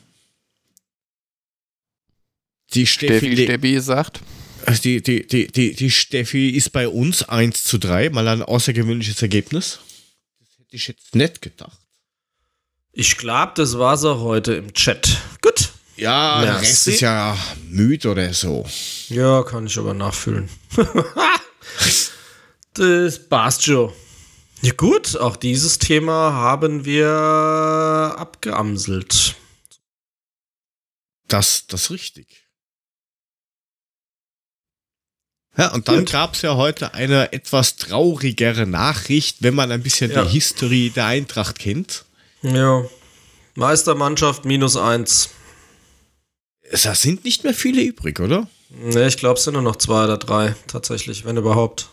[2.74, 4.22] Die Steffi, Steffi, Steffi sagt.
[4.66, 8.44] Also die, die, die, die, die Steffi ist bei uns 1 zu 3, mal ein
[8.44, 9.80] außergewöhnliches Ergebnis.
[10.40, 11.78] Das hätte ich jetzt nicht gedacht.
[12.94, 15.18] Ich glaube, das war's auch heute im Chat.
[15.42, 15.70] Gut.
[15.98, 17.38] Ja, der Rest ist ja
[17.70, 18.66] müde oder so.
[19.10, 20.50] Ja, kann ich aber nachfühlen.
[22.74, 23.94] das passt schon.
[24.62, 27.08] Ja gut, auch dieses Thema haben wir
[28.18, 29.36] abgeamselt.
[31.28, 32.46] Das, das ist richtig.
[35.58, 40.12] Ja, und dann gab es ja heute eine etwas traurigere Nachricht, wenn man ein bisschen
[40.12, 40.24] ja.
[40.24, 42.04] die History der Eintracht kennt.
[42.42, 42.84] Ja.
[43.56, 45.30] Meistermannschaft minus eins.
[46.72, 48.48] Da sind nicht mehr viele übrig, oder?
[48.70, 51.90] Ne, ich glaube, es sind nur noch zwei oder drei, tatsächlich, wenn überhaupt.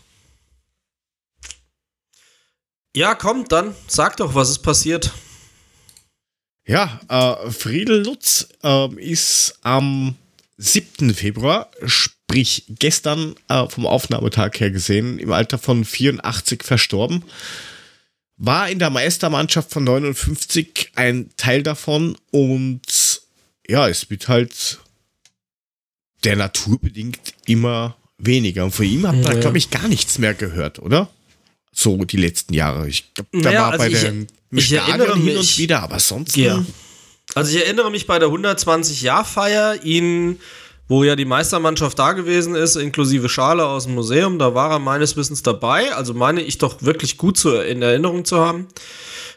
[2.95, 5.13] Ja, komm, dann sag doch, was ist passiert.
[6.67, 10.15] Ja, äh, Friedel Lutz äh, ist am
[10.59, 11.15] 7.
[11.15, 17.25] Februar, sprich gestern äh, vom Aufnahmetag her gesehen, im Alter von 84 verstorben.
[18.37, 22.83] War in der Meistermannschaft von 59 ein Teil davon und
[23.69, 24.81] ja, es wird halt
[26.25, 28.65] der Natur bedingt immer weniger.
[28.65, 29.41] Und von ihm hat man, ja.
[29.41, 31.09] glaube ich, gar nichts mehr gehört, oder?
[31.73, 32.89] So die letzten Jahre.
[32.89, 35.99] Ich glaube, da naja, war also bei den ich erinnere mich, hin und wieder, aber
[35.99, 36.37] sonst.
[36.37, 36.65] Ja.
[37.35, 40.39] Also ich erinnere mich bei der 120-Jahr-Feier, ihn,
[40.89, 44.79] wo ja die Meistermannschaft da gewesen ist, inklusive Schale aus dem Museum, da war er
[44.79, 45.95] meines Wissens dabei.
[45.95, 48.69] Also meine ich doch wirklich gut zu, in Erinnerung zu haben.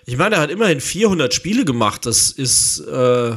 [0.06, 2.06] Ich meine, er hat immerhin 400 Spiele gemacht.
[2.06, 3.36] Das ist äh,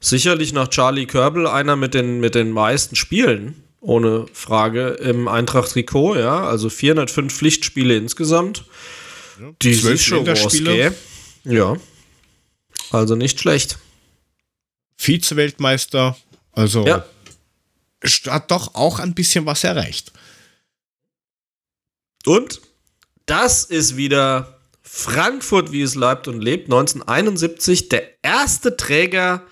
[0.00, 6.16] sicherlich nach Charlie Körbel einer mit den, mit den meisten Spielen, ohne Frage, im Eintracht-Trikot,
[6.16, 6.44] ja.
[6.44, 8.64] Also 405 Pflichtspiele insgesamt.
[9.40, 10.94] Ja, die sich schon rausgehen.
[11.44, 11.76] Ja.
[12.90, 13.78] Also nicht schlecht.
[14.96, 16.16] Vize-Weltmeister,
[16.52, 17.06] also ja.
[18.26, 20.12] hat doch auch ein bisschen was erreicht.
[22.26, 22.60] Und
[23.24, 26.64] das ist wieder Frankfurt, wie es leibt und lebt.
[26.66, 29.46] 1971 der erste Träger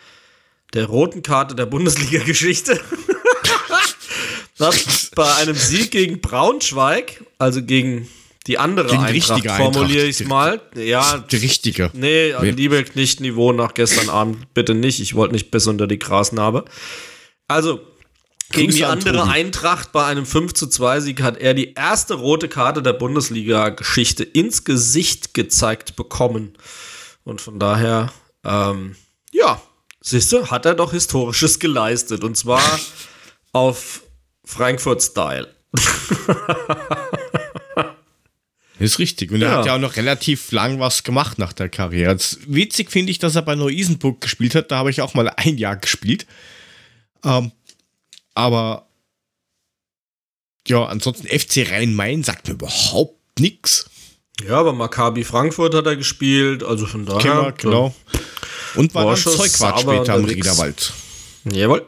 [0.74, 2.80] der roten Karte der Bundesliga-Geschichte.
[5.14, 8.08] bei einem Sieg gegen Braunschweig, also gegen
[8.46, 10.60] die andere gegen Eintracht, formuliere ich es mal.
[10.74, 11.90] Ja, die richtige.
[11.92, 15.00] Nee, liebe nicht Niveau nach gestern Abend, bitte nicht.
[15.00, 16.64] Ich wollte nicht bis unter die Grasnarbe.
[17.46, 17.80] Also,
[18.50, 19.28] gegen die andere.
[19.28, 24.24] Eintracht bei einem 5 zu 2 Sieg hat er die erste rote Karte der Bundesliga-Geschichte
[24.24, 26.54] ins Gesicht gezeigt bekommen.
[27.24, 28.10] Und von daher,
[28.44, 28.96] ähm,
[29.30, 29.60] ja,
[30.08, 32.24] Siehst du, hat er doch Historisches geleistet.
[32.24, 32.62] Und zwar
[33.52, 34.00] auf
[34.42, 35.54] Frankfurt-Style.
[38.78, 39.30] Ist richtig.
[39.32, 39.48] Und ja.
[39.48, 42.12] er hat ja auch noch relativ lang was gemacht nach der Karriere.
[42.12, 44.70] Jetzt witzig finde ich, dass er bei Neu-Isenburg gespielt hat.
[44.70, 46.26] Da habe ich auch mal ein Jahr gespielt.
[47.22, 47.52] Ähm,
[48.32, 48.88] aber
[50.66, 53.90] ja, ansonsten FC Rhein-Main sagt mir überhaupt nichts.
[54.46, 57.20] Ja, aber Maccabi Frankfurt hat er gespielt, also von daher.
[57.20, 57.94] Genau, genau.
[58.74, 60.92] Und war Vorschuss, dann Zeugwart später am Riederwald.
[61.44, 61.86] Jawohl.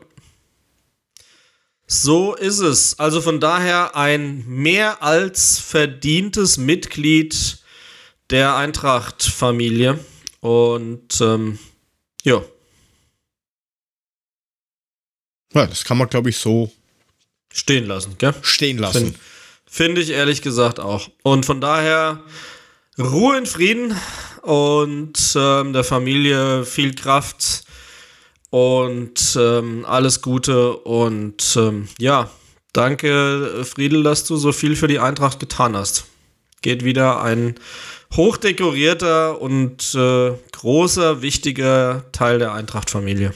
[1.86, 2.98] So ist es.
[2.98, 7.58] Also von daher ein mehr als verdientes Mitglied
[8.30, 9.98] der Eintracht-Familie.
[10.40, 11.58] Und ähm,
[12.22, 12.42] ja.
[15.52, 16.70] Ja, das kann man, glaube ich, so
[17.52, 18.34] stehen lassen, gell?
[18.42, 19.16] Stehen lassen.
[19.16, 19.18] Finde
[19.66, 21.10] find ich ehrlich gesagt auch.
[21.22, 22.22] Und von daher
[22.98, 23.96] Ruhe in Frieden
[24.42, 27.64] und ähm, der Familie viel Kraft
[28.50, 32.30] und ähm, alles Gute und ähm, ja,
[32.72, 36.06] danke Friedel, dass du so viel für die Eintracht getan hast.
[36.62, 37.54] Geht wieder ein
[38.14, 43.32] hochdekorierter und äh, großer, wichtiger Teil der Eintracht-Familie.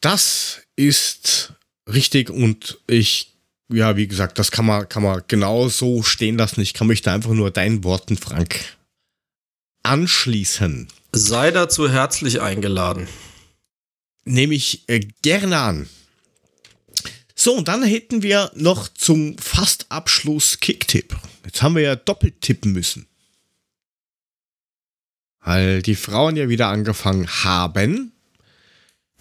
[0.00, 1.54] Das ist
[1.86, 3.34] richtig und ich
[3.72, 6.60] ja, wie gesagt, das kann man, kann man genau so stehen lassen.
[6.60, 8.76] Ich kann mich da einfach nur deinen Worten, Frank,
[9.84, 10.88] anschließen.
[11.12, 13.06] Sei dazu herzlich eingeladen.
[14.24, 15.88] Nehme ich äh, gerne an.
[17.36, 21.16] So, und dann hätten wir noch zum Fastabschluss Kicktipp.
[21.44, 23.06] Jetzt haben wir ja doppelt tippen müssen.
[25.40, 28.12] Weil die Frauen ja wieder angefangen haben.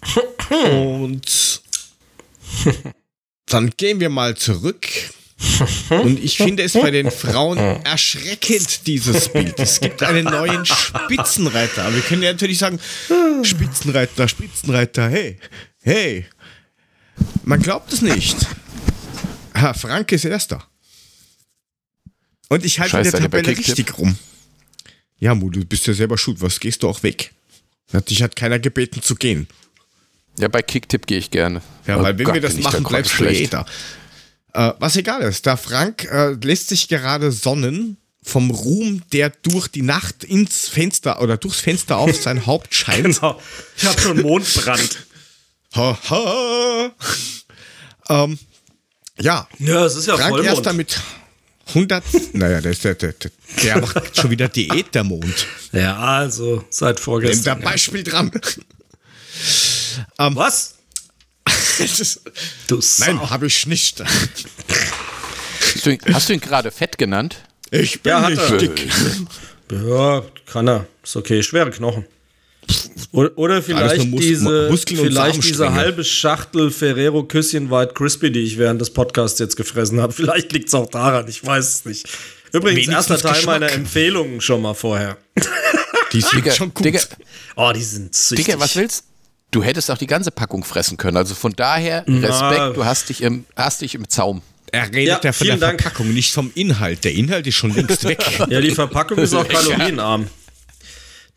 [0.50, 1.62] Und
[3.46, 4.88] dann gehen wir mal zurück
[5.90, 9.60] und ich finde es bei den Frauen erschreckend, dieses Bild.
[9.60, 11.94] Es gibt einen neuen Spitzenreiter.
[11.94, 12.80] Wir können ja natürlich sagen,
[13.44, 15.38] Spitzenreiter, Spitzenreiter, hey,
[15.82, 16.26] hey.
[17.44, 18.38] Man glaubt es nicht.
[19.54, 20.64] Herr Frank ist Erster.
[22.50, 24.18] Und ich halte in der Tabelle richtig rum.
[25.20, 26.42] Ja, Mu, du bist ja selber schuld.
[26.42, 27.32] Was gehst du auch weg?
[28.10, 29.48] Dich hat keiner gebeten zu gehen.
[30.40, 31.62] Ja, bei Kicktipp gehe ich gerne.
[31.86, 33.66] Ja, weil wenn wir das machen, bleibst du eh da.
[34.54, 39.68] Äh, was egal ist, der Frank äh, lässt sich gerade sonnen vom Ruhm, der durch
[39.68, 43.04] die Nacht ins Fenster oder durchs Fenster auf sein Haupt scheint.
[43.20, 43.42] Genau.
[43.76, 45.06] Ich habe schon Mondbrand.
[45.76, 46.92] Ha, ha.
[48.10, 48.38] ähm,
[49.20, 50.56] ja, Ja, es ist ja Frank Vollmond.
[50.56, 51.02] erster mit
[51.70, 52.04] 100.
[52.34, 53.14] naja, der, der, der,
[53.64, 55.48] der, macht schon wieder Diät, der Mond.
[55.72, 57.62] Ja, also seit Nimm da vorgestern.
[57.62, 58.32] Beispiel dran.
[60.18, 60.73] Was?
[62.68, 64.02] Du Nein, habe ich nicht.
[64.02, 67.38] Hast du ihn, hast du ihn gerade fett genannt?
[67.72, 68.58] Ich bin Ja, nicht er.
[68.58, 68.88] dick.
[69.72, 70.86] Ja, kann er.
[71.04, 71.42] Ist okay.
[71.42, 72.06] Schwere Knochen.
[73.12, 78.40] Oder, oder vielleicht Mus- diese, Muskeln vielleicht diese halbe Schachtel Ferrero Küsschen White Crispy, die
[78.42, 80.14] ich während des Podcasts jetzt gefressen habe.
[80.14, 82.08] Vielleicht liegt es auch daran, ich weiß es nicht.
[82.54, 83.60] Übrigens, Wenigstens erster Teil Geschmack.
[83.62, 85.18] meiner Empfehlungen schon mal vorher.
[86.14, 86.86] Die sind Digga, schon gut.
[86.86, 87.02] Digga,
[87.56, 88.46] Oh, die sind süchtig.
[88.46, 89.04] Digga, was willst
[89.56, 89.64] du?
[89.64, 91.18] hättest auch die ganze Packung fressen können.
[91.18, 94.42] Also von daher, Respekt, du hast dich im, hast dich im Zaum.
[94.72, 95.82] er redet Ja, ja, von der Dank.
[95.82, 97.04] Verpackung, nicht vom Inhalt.
[97.04, 98.20] Der Inhalt ist schon längst weg.
[98.50, 100.28] Ja, die Verpackung ist auch kalorienarm.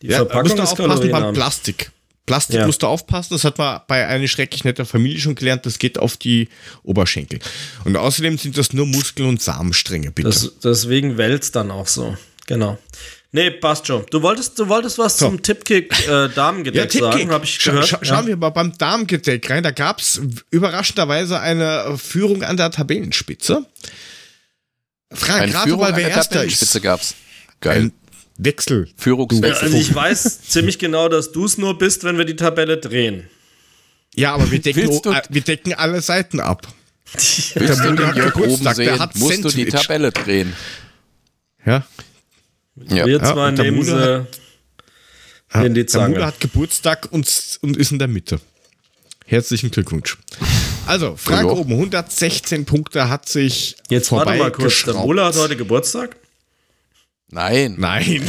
[0.03, 1.35] Die Ja, Verpackung musst du ist aufpassen beim.
[1.35, 1.91] Plastik.
[2.27, 2.67] Plastik Ja.
[2.67, 5.97] musst du aufpassen, das hat man bei einer schrecklich netter Familie schon gelernt, das geht
[6.01, 6.49] auf die
[6.83, 7.39] Oberschenkel.
[7.85, 10.29] Und außerdem sind das nur Muskeln und Samenstränge, bitte.
[10.29, 12.17] Das, deswegen wälzt dann auch so.
[12.49, 12.79] Genau.
[13.33, 14.07] Nee, passt schon.
[14.11, 17.87] Du wolltest, du wolltest was zum Tippkick äh, Damengedeck sagen, habe ich gehört.
[17.87, 19.63] scha schauen wir mal beim Damengedeck rein.
[19.63, 20.21] Da gab es
[20.51, 23.67] überraschenderweise eine Führung an der Tabellenspitze.
[25.13, 26.83] Frank, Eine gerade Führung mal, an wer der erster Tabellenspitze ist.
[26.83, 27.15] gab's.
[27.61, 27.81] Geil.
[27.83, 27.93] Ein
[28.39, 28.89] Wechsel.
[28.97, 29.65] Führungswechsel.
[29.65, 33.29] Also ich weiß ziemlich genau, dass du es nur bist, wenn wir die Tabelle drehen.
[34.15, 36.67] Ja, aber wir decken, du- äh, wir decken alle Seiten ab.
[37.13, 39.73] Willst du Der den hat Jörg oben der sehen, musst du die Sandwich.
[39.73, 40.53] Tabelle drehen.
[41.65, 41.87] Ja.
[42.77, 43.07] Ja.
[43.07, 44.27] Wir Ja, zwei und der nehmen sie
[45.55, 46.27] in die Der Muller Zange.
[46.27, 48.41] hat Geburtstag und, und ist in der Mitte.
[49.25, 50.19] Herzlichen Glückwunsch.
[50.87, 51.61] Also, Frank Hallo.
[51.61, 54.85] oben, 116 Punkte hat sich Jetzt warte vorbei mal kurz.
[54.85, 54.95] Der.
[54.95, 56.17] Muller hat heute Geburtstag?
[57.29, 57.75] Nein.
[57.79, 58.23] Nein.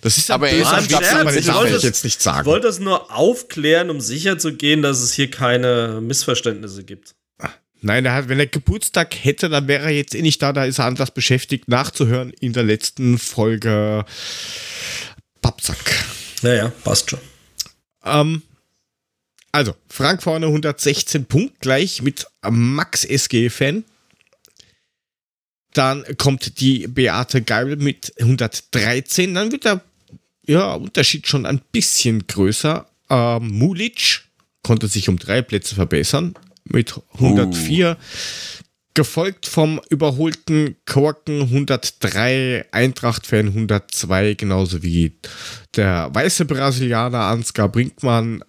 [0.00, 1.12] Das ist Aber aber er ist am Scherz.
[1.14, 2.46] aber Ich das wollte ich es- jetzt nicht Ich sagen.
[2.46, 7.14] wollte es nur aufklären, um sicher zu gehen, dass es hier keine Missverständnisse gibt.
[7.82, 10.52] Nein, er hat, wenn er Geburtstag hätte, dann wäre er jetzt eh nicht da.
[10.52, 14.04] Da ist er anders beschäftigt, nachzuhören in der letzten Folge
[15.40, 16.04] Pappsack.
[16.42, 17.20] Naja, passt schon.
[18.04, 18.42] Ähm,
[19.52, 23.84] also, Frank vorne 116 Punkt gleich mit Max SG-Fan.
[25.72, 29.34] Dann kommt die Beate Geibel mit 113.
[29.34, 29.80] Dann wird der
[30.46, 32.86] ja, Unterschied schon ein bisschen größer.
[33.08, 34.22] Ähm, Mulic
[34.62, 36.34] konnte sich um drei Plätze verbessern
[36.72, 37.96] mit 104.
[38.94, 45.12] Gefolgt vom überholten Korken 103, Eintracht-Fan 102, genauso wie
[45.76, 48.42] der weiße Brasilianer Ansgar Brinkmann.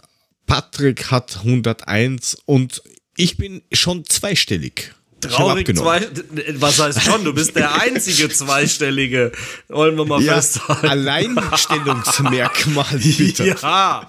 [0.48, 2.81] Patrick hat 101 und
[3.15, 4.93] ich bin schon zweistellig.
[5.22, 6.07] Traurig zwei.
[6.56, 7.23] Was heißt schon?
[7.23, 9.31] Du bist der einzige Zweistellige.
[9.69, 10.88] Wollen wir mal Ja, festhalten.
[10.88, 12.85] Alleinstellungsmerkmal,
[13.18, 13.56] bitte.
[13.61, 14.07] Ja.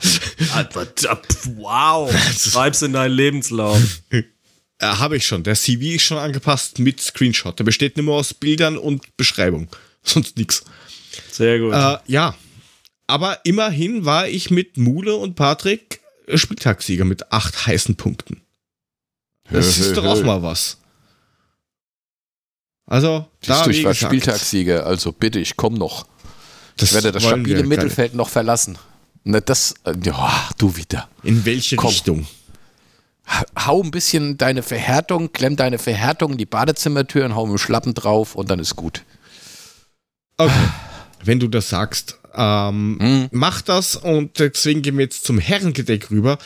[1.57, 2.13] Wow.
[2.39, 3.81] Schreib's in deinen Lebenslauf.
[4.11, 4.23] Äh,
[4.81, 5.43] Habe ich schon.
[5.45, 7.59] Der CV ist schon angepasst mit Screenshot.
[7.59, 9.69] Der besteht nur aus Bildern und Beschreibung.
[10.03, 10.65] Sonst nichts.
[11.31, 11.73] Sehr gut.
[11.75, 12.35] Äh, ja.
[13.07, 16.01] Aber immerhin war ich mit Mule und Patrick
[16.35, 18.41] Spieltagssieger mit acht heißen Punkten.
[19.51, 20.79] Das ist doch auch mal was.
[22.87, 26.07] Also, Siehst da du, ich war gesagt, Spieltagssieger, also bitte, ich komm noch.
[26.81, 28.79] Ich werde das wir stabile Mittelfeld noch verlassen.
[29.25, 31.09] Na, das, äh, ja, du wieder.
[31.23, 31.91] In welche Komm.
[31.91, 32.27] Richtung?
[33.57, 37.59] Hau ein bisschen deine Verhärtung, klemm deine Verhärtung in die Badezimmertür und hau mit dem
[37.59, 39.05] Schlappen drauf und dann ist gut.
[40.39, 40.53] Okay.
[41.25, 43.29] Wenn du das sagst, ähm, Hm.
[43.31, 46.39] mach das und deswegen gehen wir jetzt zum Herrengedeck rüber.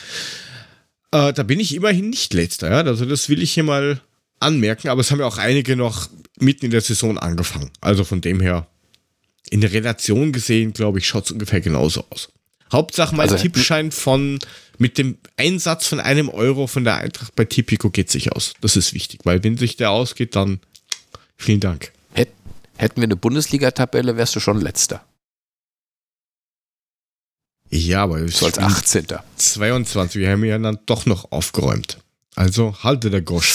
[1.11, 2.81] Äh, da bin ich immerhin nicht letzter, ja.
[2.81, 3.99] Also das will ich hier mal
[4.39, 6.07] anmerken, aber es haben ja auch einige noch
[6.39, 7.71] mitten in der Saison angefangen.
[7.81, 8.67] Also von dem her,
[9.49, 12.29] in der Relation gesehen, glaube ich, schaut es ungefähr genauso aus.
[12.71, 14.39] Hauptsache mein Also- Tippschein von
[14.77, 18.53] mit dem Einsatz von einem Euro von der Eintracht bei Tipico geht sich aus.
[18.61, 20.59] Das ist wichtig, weil wenn sich der ausgeht, dann
[21.37, 21.91] vielen Dank.
[22.13, 22.29] Hätt,
[22.75, 25.03] hätten wir eine Bundesliga-Tabelle, wärst du schon letzter.
[27.69, 29.07] Ja, aber ich So als bin 18.
[29.35, 30.21] 22.
[30.21, 31.97] Wir haben ja dann doch noch aufgeräumt.
[32.35, 33.51] Also halte der Gosch.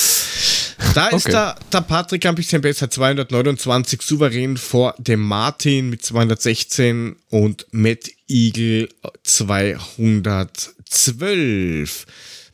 [0.95, 1.31] Da ist Okay.
[1.33, 8.11] der, der Patrick ein bisschen besser, 229 souverän vor dem Martin mit 216 und Matt
[8.29, 8.89] Eagle
[9.23, 12.07] 212.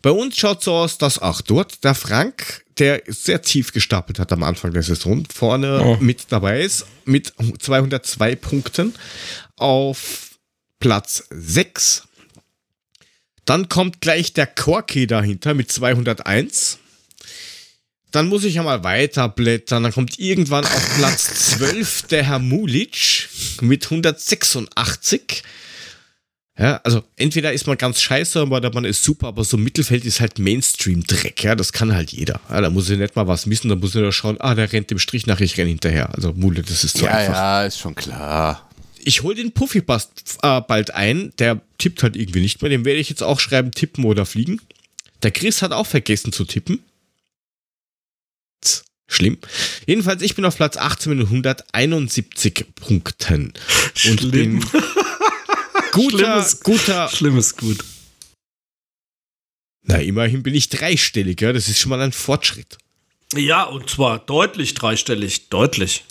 [0.02, 4.32] Bei uns schaut so aus, dass auch dort der Frank, der sehr tief gestapelt hat
[4.32, 8.94] am Anfang der Saison, vorne mit dabei ist mit 202 Punkten
[9.56, 10.38] auf
[10.78, 12.04] Platz 6.
[13.44, 16.78] Dann kommt gleich der Corky dahinter mit 201.
[18.10, 19.82] Dann muss ich ja mal weiterblättern.
[19.82, 21.24] Dann kommt irgendwann auf Platz
[21.58, 23.28] 12 der Herr Mulic
[23.60, 25.42] mit 186.
[26.58, 30.18] Ja, also entweder ist man ganz scheiße oder man ist super, aber so Mittelfeld ist
[30.18, 32.40] halt Mainstream-Dreck, ja, das kann halt jeder.
[32.50, 34.72] Ja, da muss ich nicht mal was missen, da muss ich nur schauen, ah, der
[34.72, 36.12] rennt dem Strich nach, ich renne hinterher.
[36.16, 37.34] Also Mule, das ist so ja, einfach.
[37.34, 38.68] ja, ist schon klar.
[39.04, 42.98] Ich hole den Puffy äh, bald ein, der tippt halt irgendwie nicht mehr, dem werde
[42.98, 44.60] ich jetzt auch schreiben, tippen oder fliegen.
[45.22, 46.80] Der Chris hat auch vergessen zu tippen.
[49.10, 49.38] Schlimm.
[49.86, 53.54] Jedenfalls, ich bin auf Platz 18 mit 171 Punkten.
[54.08, 54.30] Und Schlimm.
[54.30, 54.60] bin
[55.92, 57.08] guter, Schlimmes- guter.
[57.08, 57.84] Schlimmes gut.
[59.84, 61.52] Na, immerhin bin ich dreistellig, ja.
[61.54, 62.76] Das ist schon mal ein Fortschritt.
[63.34, 65.48] Ja, und zwar deutlich dreistellig.
[65.48, 66.04] Deutlich.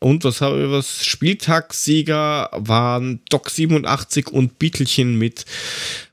[0.00, 1.04] Und was habe ich was?
[1.06, 5.46] Spieltagssieger waren Doc 87 und Beetelchen mit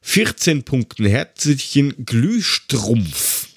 [0.02, 1.06] 14 Punkten.
[1.06, 3.48] Herzlichen Glühstrumpf.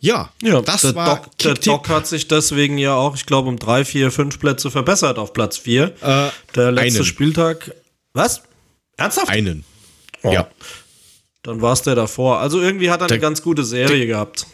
[0.00, 1.54] Ja, Ja, das der, war Doc, der.
[1.54, 5.32] Doc hat sich deswegen ja auch, ich glaube, um drei, vier, fünf Plätze verbessert auf
[5.32, 5.94] Platz vier.
[6.02, 7.04] Äh, Der letzte einen.
[7.04, 7.72] Spieltag.
[8.12, 8.42] Was?
[8.96, 9.28] Ernsthaft?
[9.28, 9.64] einen.
[10.24, 10.32] Oh.
[10.32, 10.48] Ja.
[11.44, 12.40] Dann war es der davor.
[12.40, 14.46] Also irgendwie hat er eine Der- ganz gute Serie gehabt.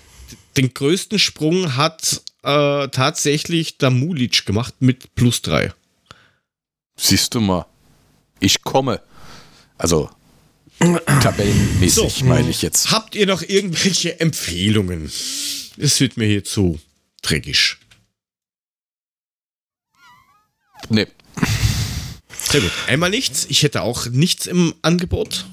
[0.58, 5.72] Den größten Sprung hat äh, tatsächlich der Mulic gemacht mit plus drei.
[6.96, 7.64] Siehst du mal.
[8.40, 9.00] Ich komme.
[9.76, 10.10] Also,
[10.80, 12.90] tabellenmäßig meine ich jetzt.
[12.90, 15.04] Habt ihr noch irgendwelche Empfehlungen?
[15.04, 16.80] Es wird mir hier zu
[17.22, 17.76] dreckig.
[20.88, 21.06] Nee.
[22.36, 22.72] Sehr gut.
[22.88, 23.46] Einmal nichts.
[23.48, 25.46] Ich hätte auch nichts im Angebot.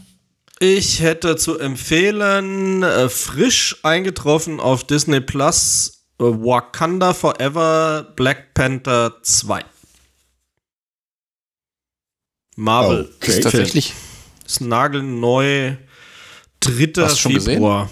[0.60, 9.22] Ich hätte zu empfehlen, äh, frisch eingetroffen auf Disney Plus äh, Wakanda Forever Black Panther
[9.22, 9.66] 2.
[12.56, 13.10] Marvel.
[13.18, 13.32] Okay.
[13.32, 13.94] Ist tatsächlich.
[14.46, 15.76] Ist nagelneu.
[16.62, 17.04] 3.
[17.04, 17.90] Hast du schon Februar.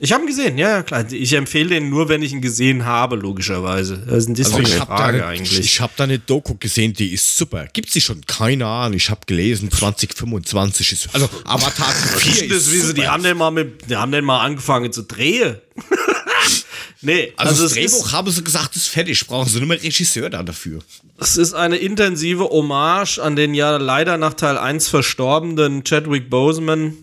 [0.00, 1.10] Ich habe ihn gesehen, ja, klar.
[1.12, 3.96] Ich empfehle den nur, wenn ich ihn gesehen habe, logischerweise.
[3.98, 5.58] Das ist ein Also ich habe da, Frage eine- eigentlich.
[5.60, 7.66] ich hab da eine Doku gesehen, die ist super.
[7.72, 8.20] Gibt sie schon?
[8.26, 8.96] Keine Ahnung.
[8.96, 11.08] Ich habe gelesen, 2025 ist.
[11.14, 12.92] Also Avatar 4 das, ist wie sie, super.
[13.00, 15.56] die haben den mal mit, die haben den mal angefangen zu drehen.
[17.00, 19.26] nee, also, also, das Drehbuch ist, haben sie gesagt, ist fertig.
[19.26, 20.80] Brauchen sie nur mehr Regisseur da dafür.
[21.18, 26.94] es ist eine intensive Hommage an den ja leider nach Teil 1 verstorbenen Chadwick Boseman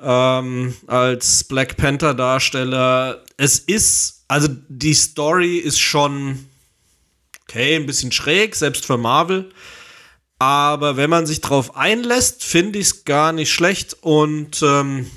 [0.00, 3.24] ähm, als Black Panther Darsteller.
[3.36, 6.48] Es ist, also die Story ist schon
[7.48, 9.50] okay, ein bisschen schräg, selbst für Marvel.
[10.38, 13.96] Aber wenn man sich drauf einlässt, finde ich es gar nicht schlecht.
[14.02, 15.10] Und ähm,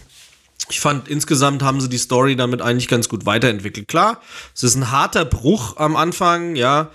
[0.70, 3.88] ich fand, insgesamt haben sie die Story damit eigentlich ganz gut weiterentwickelt.
[3.88, 4.22] Klar,
[4.56, 6.90] es ist ein harter Bruch am Anfang, ja.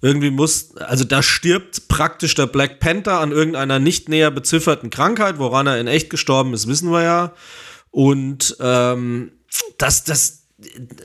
[0.00, 5.38] Irgendwie muss, also da stirbt praktisch der Black Panther an irgendeiner nicht näher bezifferten Krankheit,
[5.38, 7.32] woran er in echt gestorben ist, wissen wir ja.
[7.90, 9.32] Und ähm,
[9.78, 10.44] das, das,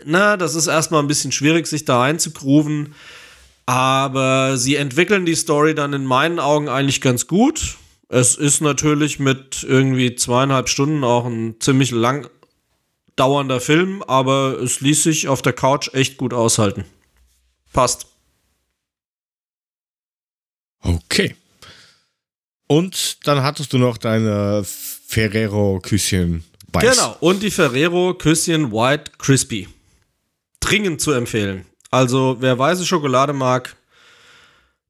[0.06, 2.94] na, das ist erstmal ein bisschen schwierig, sich da einzugrooven.
[3.66, 7.78] Aber sie entwickeln die Story dann in meinen Augen eigentlich ganz gut.
[8.10, 12.30] Es ist natürlich mit irgendwie zweieinhalb Stunden auch ein ziemlich lang
[13.16, 16.86] dauernder Film, aber es ließ sich auf der Couch echt gut aushalten.
[17.72, 18.13] Passt.
[20.84, 21.36] Okay.
[22.68, 26.96] Und dann hattest du noch deine Ferrero-Küsschen weiß.
[26.96, 27.18] Genau.
[27.20, 29.68] Und die Ferrero Küsschen White Crispy.
[30.60, 31.66] Dringend zu empfehlen.
[31.92, 33.76] Also, wer weiße Schokolade mag,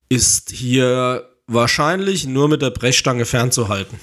[0.07, 3.99] ist hier wahrscheinlich nur mit der Brechstange fernzuhalten.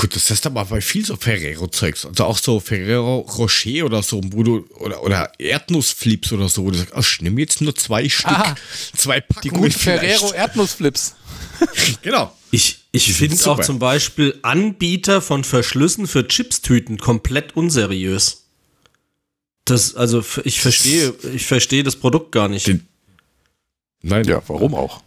[0.00, 2.06] Gut, das ist aber bei viel so Ferrero-Zeugs.
[2.06, 6.70] Also auch so Ferrero Rocher oder so, wo du, oder, oder Erdnussflips oder so, wo
[6.70, 8.54] du sagst, ach, ich nehme jetzt nur zwei Stück, Ah,
[8.96, 10.00] zwei Die Packungen guten vielleicht.
[10.20, 11.14] Ferrero Erdnussflips.
[12.02, 12.32] Genau.
[12.52, 18.44] Ich, ich Die finde auch zum Beispiel Anbieter von Verschlüssen für Chipstüten komplett unseriös.
[19.64, 22.68] Das, also ich verstehe, ich verstehe das Produkt gar nicht.
[22.68, 22.86] Den-
[24.02, 24.24] Nein.
[24.26, 25.02] Ja, warum auch?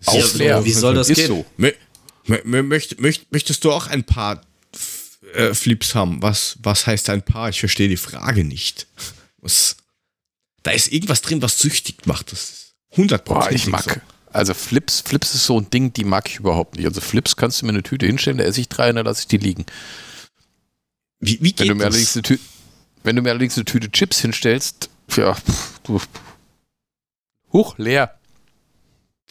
[0.00, 0.64] Ja, Auch leer.
[0.64, 1.28] wie soll das ist gehen?
[1.28, 1.44] so.
[2.26, 4.40] Mö- mö- mö- möcht, möcht, möchtest du auch ein paar
[5.34, 6.22] äh, Flips haben?
[6.22, 7.48] Was, was heißt ein paar?
[7.48, 8.86] Ich verstehe die Frage nicht.
[9.44, 9.76] Was,
[10.62, 12.30] da ist irgendwas drin, was süchtig macht.
[12.30, 14.00] Das ist 100 Boah, ich mag.
[14.32, 16.86] Also Flips, Flips ist so ein Ding, die mag ich überhaupt nicht.
[16.86, 19.22] Also Flips kannst du mir eine Tüte hinstellen, da esse ich drei und dann lasse
[19.22, 19.66] ich die liegen.
[21.18, 22.14] Wie, wie Wenn geht du, mir allerdings das?
[22.18, 22.42] eine Tüte,
[23.02, 25.36] wenn du mir allerdings eine Tüte Chips hinstellst, ja,
[25.82, 26.00] du.
[27.52, 28.16] Huch, leer.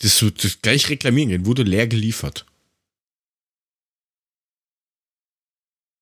[0.01, 2.45] Das, so- das gleich reklamieren gehen, wurde leer geliefert.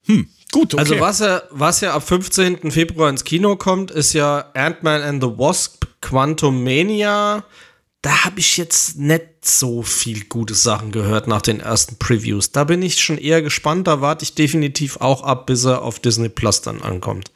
[0.09, 0.81] Hm, gut, okay.
[0.81, 2.71] Also was ja, was ja ab 15.
[2.71, 7.43] Februar ins Kino kommt, ist ja Ant-Man and the Wasp Quantum Mania.
[8.01, 12.51] Da habe ich jetzt nicht so viel gute Sachen gehört nach den ersten Previews.
[12.51, 13.87] Da bin ich schon eher gespannt.
[13.87, 17.31] Da warte ich definitiv auch ab, bis er auf Disney Plus dann ankommt.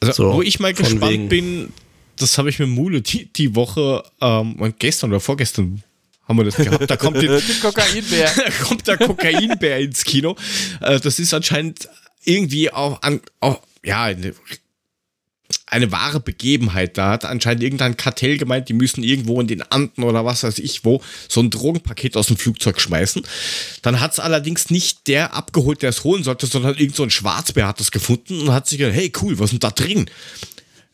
[0.00, 1.28] also, so, wo ich mal gespannt wegen.
[1.28, 1.72] bin,
[2.16, 5.82] das habe ich mit Mule die, die Woche, ähm, gestern oder vorgestern
[6.26, 6.90] haben wir das gehabt.
[6.90, 8.30] Da kommt der Kokainbär.
[8.36, 10.36] da kommt der Kokainbär ins Kino.
[10.80, 11.88] Äh, das ist anscheinend
[12.24, 14.34] irgendwie auch an, auch, ja, eine,
[15.66, 16.98] eine wahre Begebenheit.
[16.98, 20.58] Da hat anscheinend irgendein Kartell gemeint, die müssen irgendwo in den Anden oder was weiß
[20.58, 23.22] ich wo so ein Drogenpaket aus dem Flugzeug schmeißen.
[23.82, 27.10] Dann hat es allerdings nicht der abgeholt, der es holen sollte, sondern irgend so ein
[27.10, 30.10] Schwarzbär hat das gefunden und hat sich gedacht, hey cool, was ist denn da drin?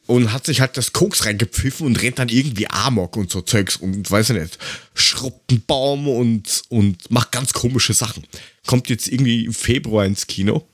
[0.07, 3.77] Und hat sich halt das Koks reingepfiffen und rennt dann irgendwie Amok und so Zeugs
[3.77, 4.59] und weiß ich nicht,
[4.95, 8.25] schrubbt einen Baum und, und macht ganz komische Sachen.
[8.67, 10.67] Kommt jetzt irgendwie im Februar ins Kino.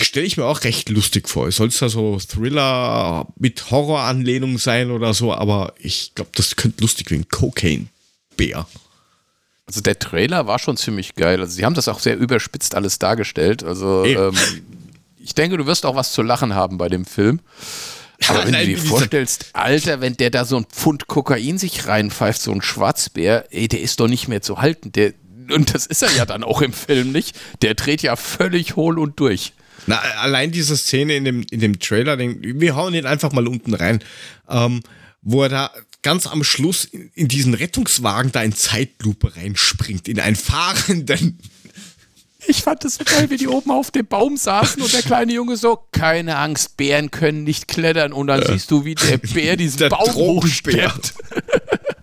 [0.00, 1.50] Stelle ich mir auch recht lustig vor.
[1.52, 6.80] Soll es da so Thriller mit Horroranlehnung sein oder so, aber ich glaube, das könnte
[6.80, 8.66] lustig wie ein Cocaine-Bär.
[9.66, 11.38] Also der Trailer war schon ziemlich geil.
[11.38, 13.62] Also sie haben das auch sehr überspitzt alles dargestellt.
[13.62, 14.34] Also ähm,
[15.22, 17.40] ich denke, du wirst auch was zu lachen haben bei dem Film.
[18.28, 21.86] Aber wenn Nein, du dir vorstellst, Alter, wenn der da so ein Pfund Kokain sich
[21.86, 24.92] reinpfeift, so ein Schwarzbär, ey, der ist doch nicht mehr zu halten.
[24.92, 25.12] Der,
[25.52, 27.36] und das ist er ja dann auch im Film nicht.
[27.62, 29.52] Der dreht ja völlig hohl und durch.
[29.86, 33.48] Na, allein diese Szene in dem, in dem Trailer, den, wir hauen den einfach mal
[33.48, 34.04] unten rein,
[34.48, 34.80] ähm,
[35.22, 35.70] wo er da
[36.02, 41.38] ganz am Schluss in, in diesen Rettungswagen da in Zeitlupe reinspringt, in einen fahrenden
[42.46, 45.32] ich fand es so geil, wie die oben auf dem Baum saßen und der kleine
[45.32, 48.12] Junge so, keine Angst, Bären können nicht klettern.
[48.12, 48.52] Und dann ja.
[48.52, 51.14] siehst du, wie der Bär diesen der Baum hochsperrt.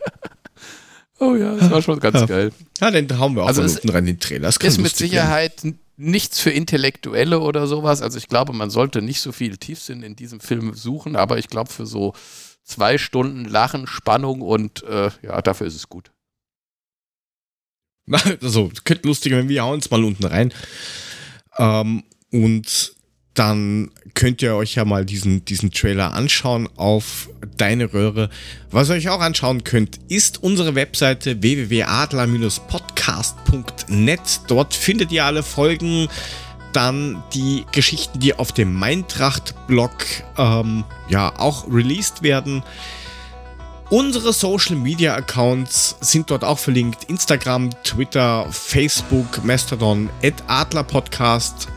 [1.19, 2.25] oh ja, das war schon ganz ja.
[2.25, 2.51] geil.
[2.79, 4.47] Ja, den hauen wir auch also unten rein, den Trailer.
[4.47, 5.79] Das ist mit Sicherheit werden.
[5.97, 8.01] nichts für Intellektuelle oder sowas.
[8.01, 11.47] Also ich glaube, man sollte nicht so viel Tiefsinn in diesem Film suchen, aber ich
[11.47, 12.13] glaube, für so
[12.63, 16.11] zwei Stunden Lachen, Spannung und äh, ja, dafür ist es gut.
[18.41, 20.51] Also, könnte lustiger, wenn wir hauen es mal unten rein.
[21.57, 22.93] Ähm, und
[23.33, 28.31] dann könnt ihr euch ja mal diesen, diesen Trailer anschauen auf Deine Röhre.
[28.71, 34.41] Was ihr euch auch anschauen könnt, ist unsere Webseite www.adler-podcast.net.
[34.47, 36.07] Dort findet ihr alle Folgen,
[36.73, 39.93] dann die Geschichten, die auf dem Meintracht-Blog
[40.37, 42.63] ähm, ja auch released werden.
[43.89, 47.05] Unsere Social Media Accounts sind dort auch verlinkt.
[47.05, 50.09] Instagram, Twitter, Facebook, Mastodon,
[50.47, 51.69] Adler Podcast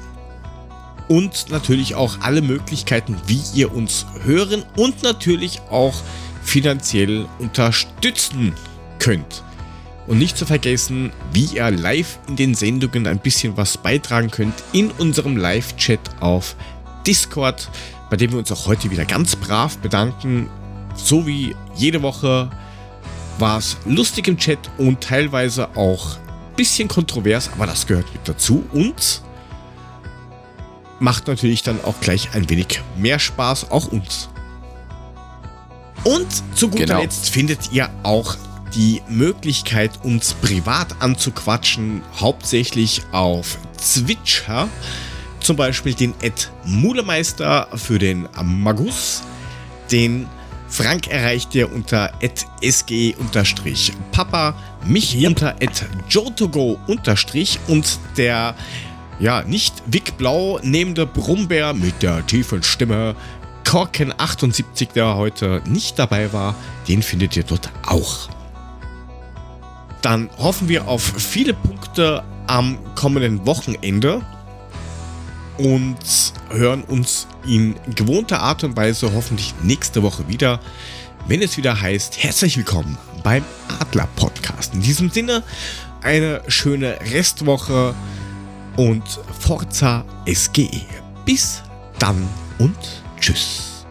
[1.07, 5.95] und natürlich auch alle Möglichkeiten, wie ihr uns hören und natürlich auch
[6.43, 8.55] finanziell unterstützen
[8.99, 9.45] könnt.
[10.09, 14.65] Und nicht zu vergessen, wie ihr live in den Sendungen ein bisschen was beitragen könnt
[14.73, 16.57] in unserem Live-Chat auf
[17.07, 17.71] Discord,
[18.11, 20.51] bei dem wir uns auch heute wieder ganz brav bedanken
[21.07, 22.51] so wie jede Woche
[23.39, 28.29] war es lustig im Chat und teilweise auch ein bisschen kontrovers, aber das gehört mit
[28.29, 29.23] dazu und
[30.99, 34.29] macht natürlich dann auch gleich ein wenig mehr Spaß, auch uns.
[36.05, 37.01] Und zu guter genau.
[37.01, 38.37] Letzt findet ihr auch
[38.75, 44.69] die Möglichkeit, uns privat anzuquatschen, hauptsächlich auf Zwitscher.
[45.41, 49.23] Zum Beispiel den Ed Mulemeister für den Magus,
[49.91, 50.27] den
[50.71, 52.13] Frank erreicht ihr unter
[52.63, 54.55] sg-papa,
[54.87, 55.29] mich yep.
[55.31, 55.57] unter
[56.09, 58.55] jotogo- und der
[59.19, 63.17] ja nicht Vic Blau nehmende Brummbär mit der tiefen Stimme
[63.69, 66.55] Korken 78, der heute nicht dabei war,
[66.89, 68.29] den findet ihr dort auch.
[70.03, 74.23] Dann hoffen wir auf viele Punkte am kommenden Wochenende
[75.59, 80.61] und hören uns in gewohnter Art und Weise hoffentlich nächste Woche wieder,
[81.27, 83.45] wenn es wieder heißt, herzlich willkommen beim
[83.81, 84.75] Adler Podcast.
[84.75, 85.43] In diesem Sinne
[86.03, 87.95] eine schöne Restwoche
[88.77, 89.05] und
[89.39, 90.83] Forza SGE.
[91.25, 91.63] Bis
[91.99, 92.29] dann
[92.59, 92.77] und
[93.21, 93.87] tschüss.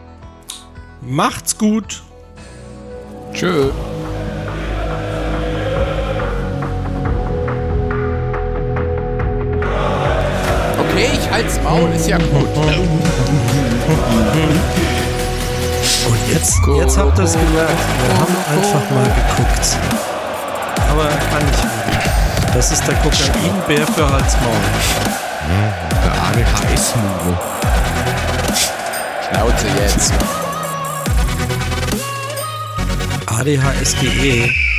[1.00, 2.02] Macht's gut.
[3.32, 3.72] Tschüss.
[11.40, 12.48] Halt's Maul, ist ja gut.
[16.06, 17.72] Und jetzt, jetzt habt ihr es gemerkt.
[18.02, 19.78] Wir haben einfach mal geguckt.
[20.90, 22.52] Aber kann nicht mehr.
[22.54, 24.54] Das ist der Kokainbär für Halsmaul.
[26.02, 27.38] Der ADHS-Muro.
[29.30, 30.12] Schnauze jetzt.
[33.26, 34.69] ADHSGE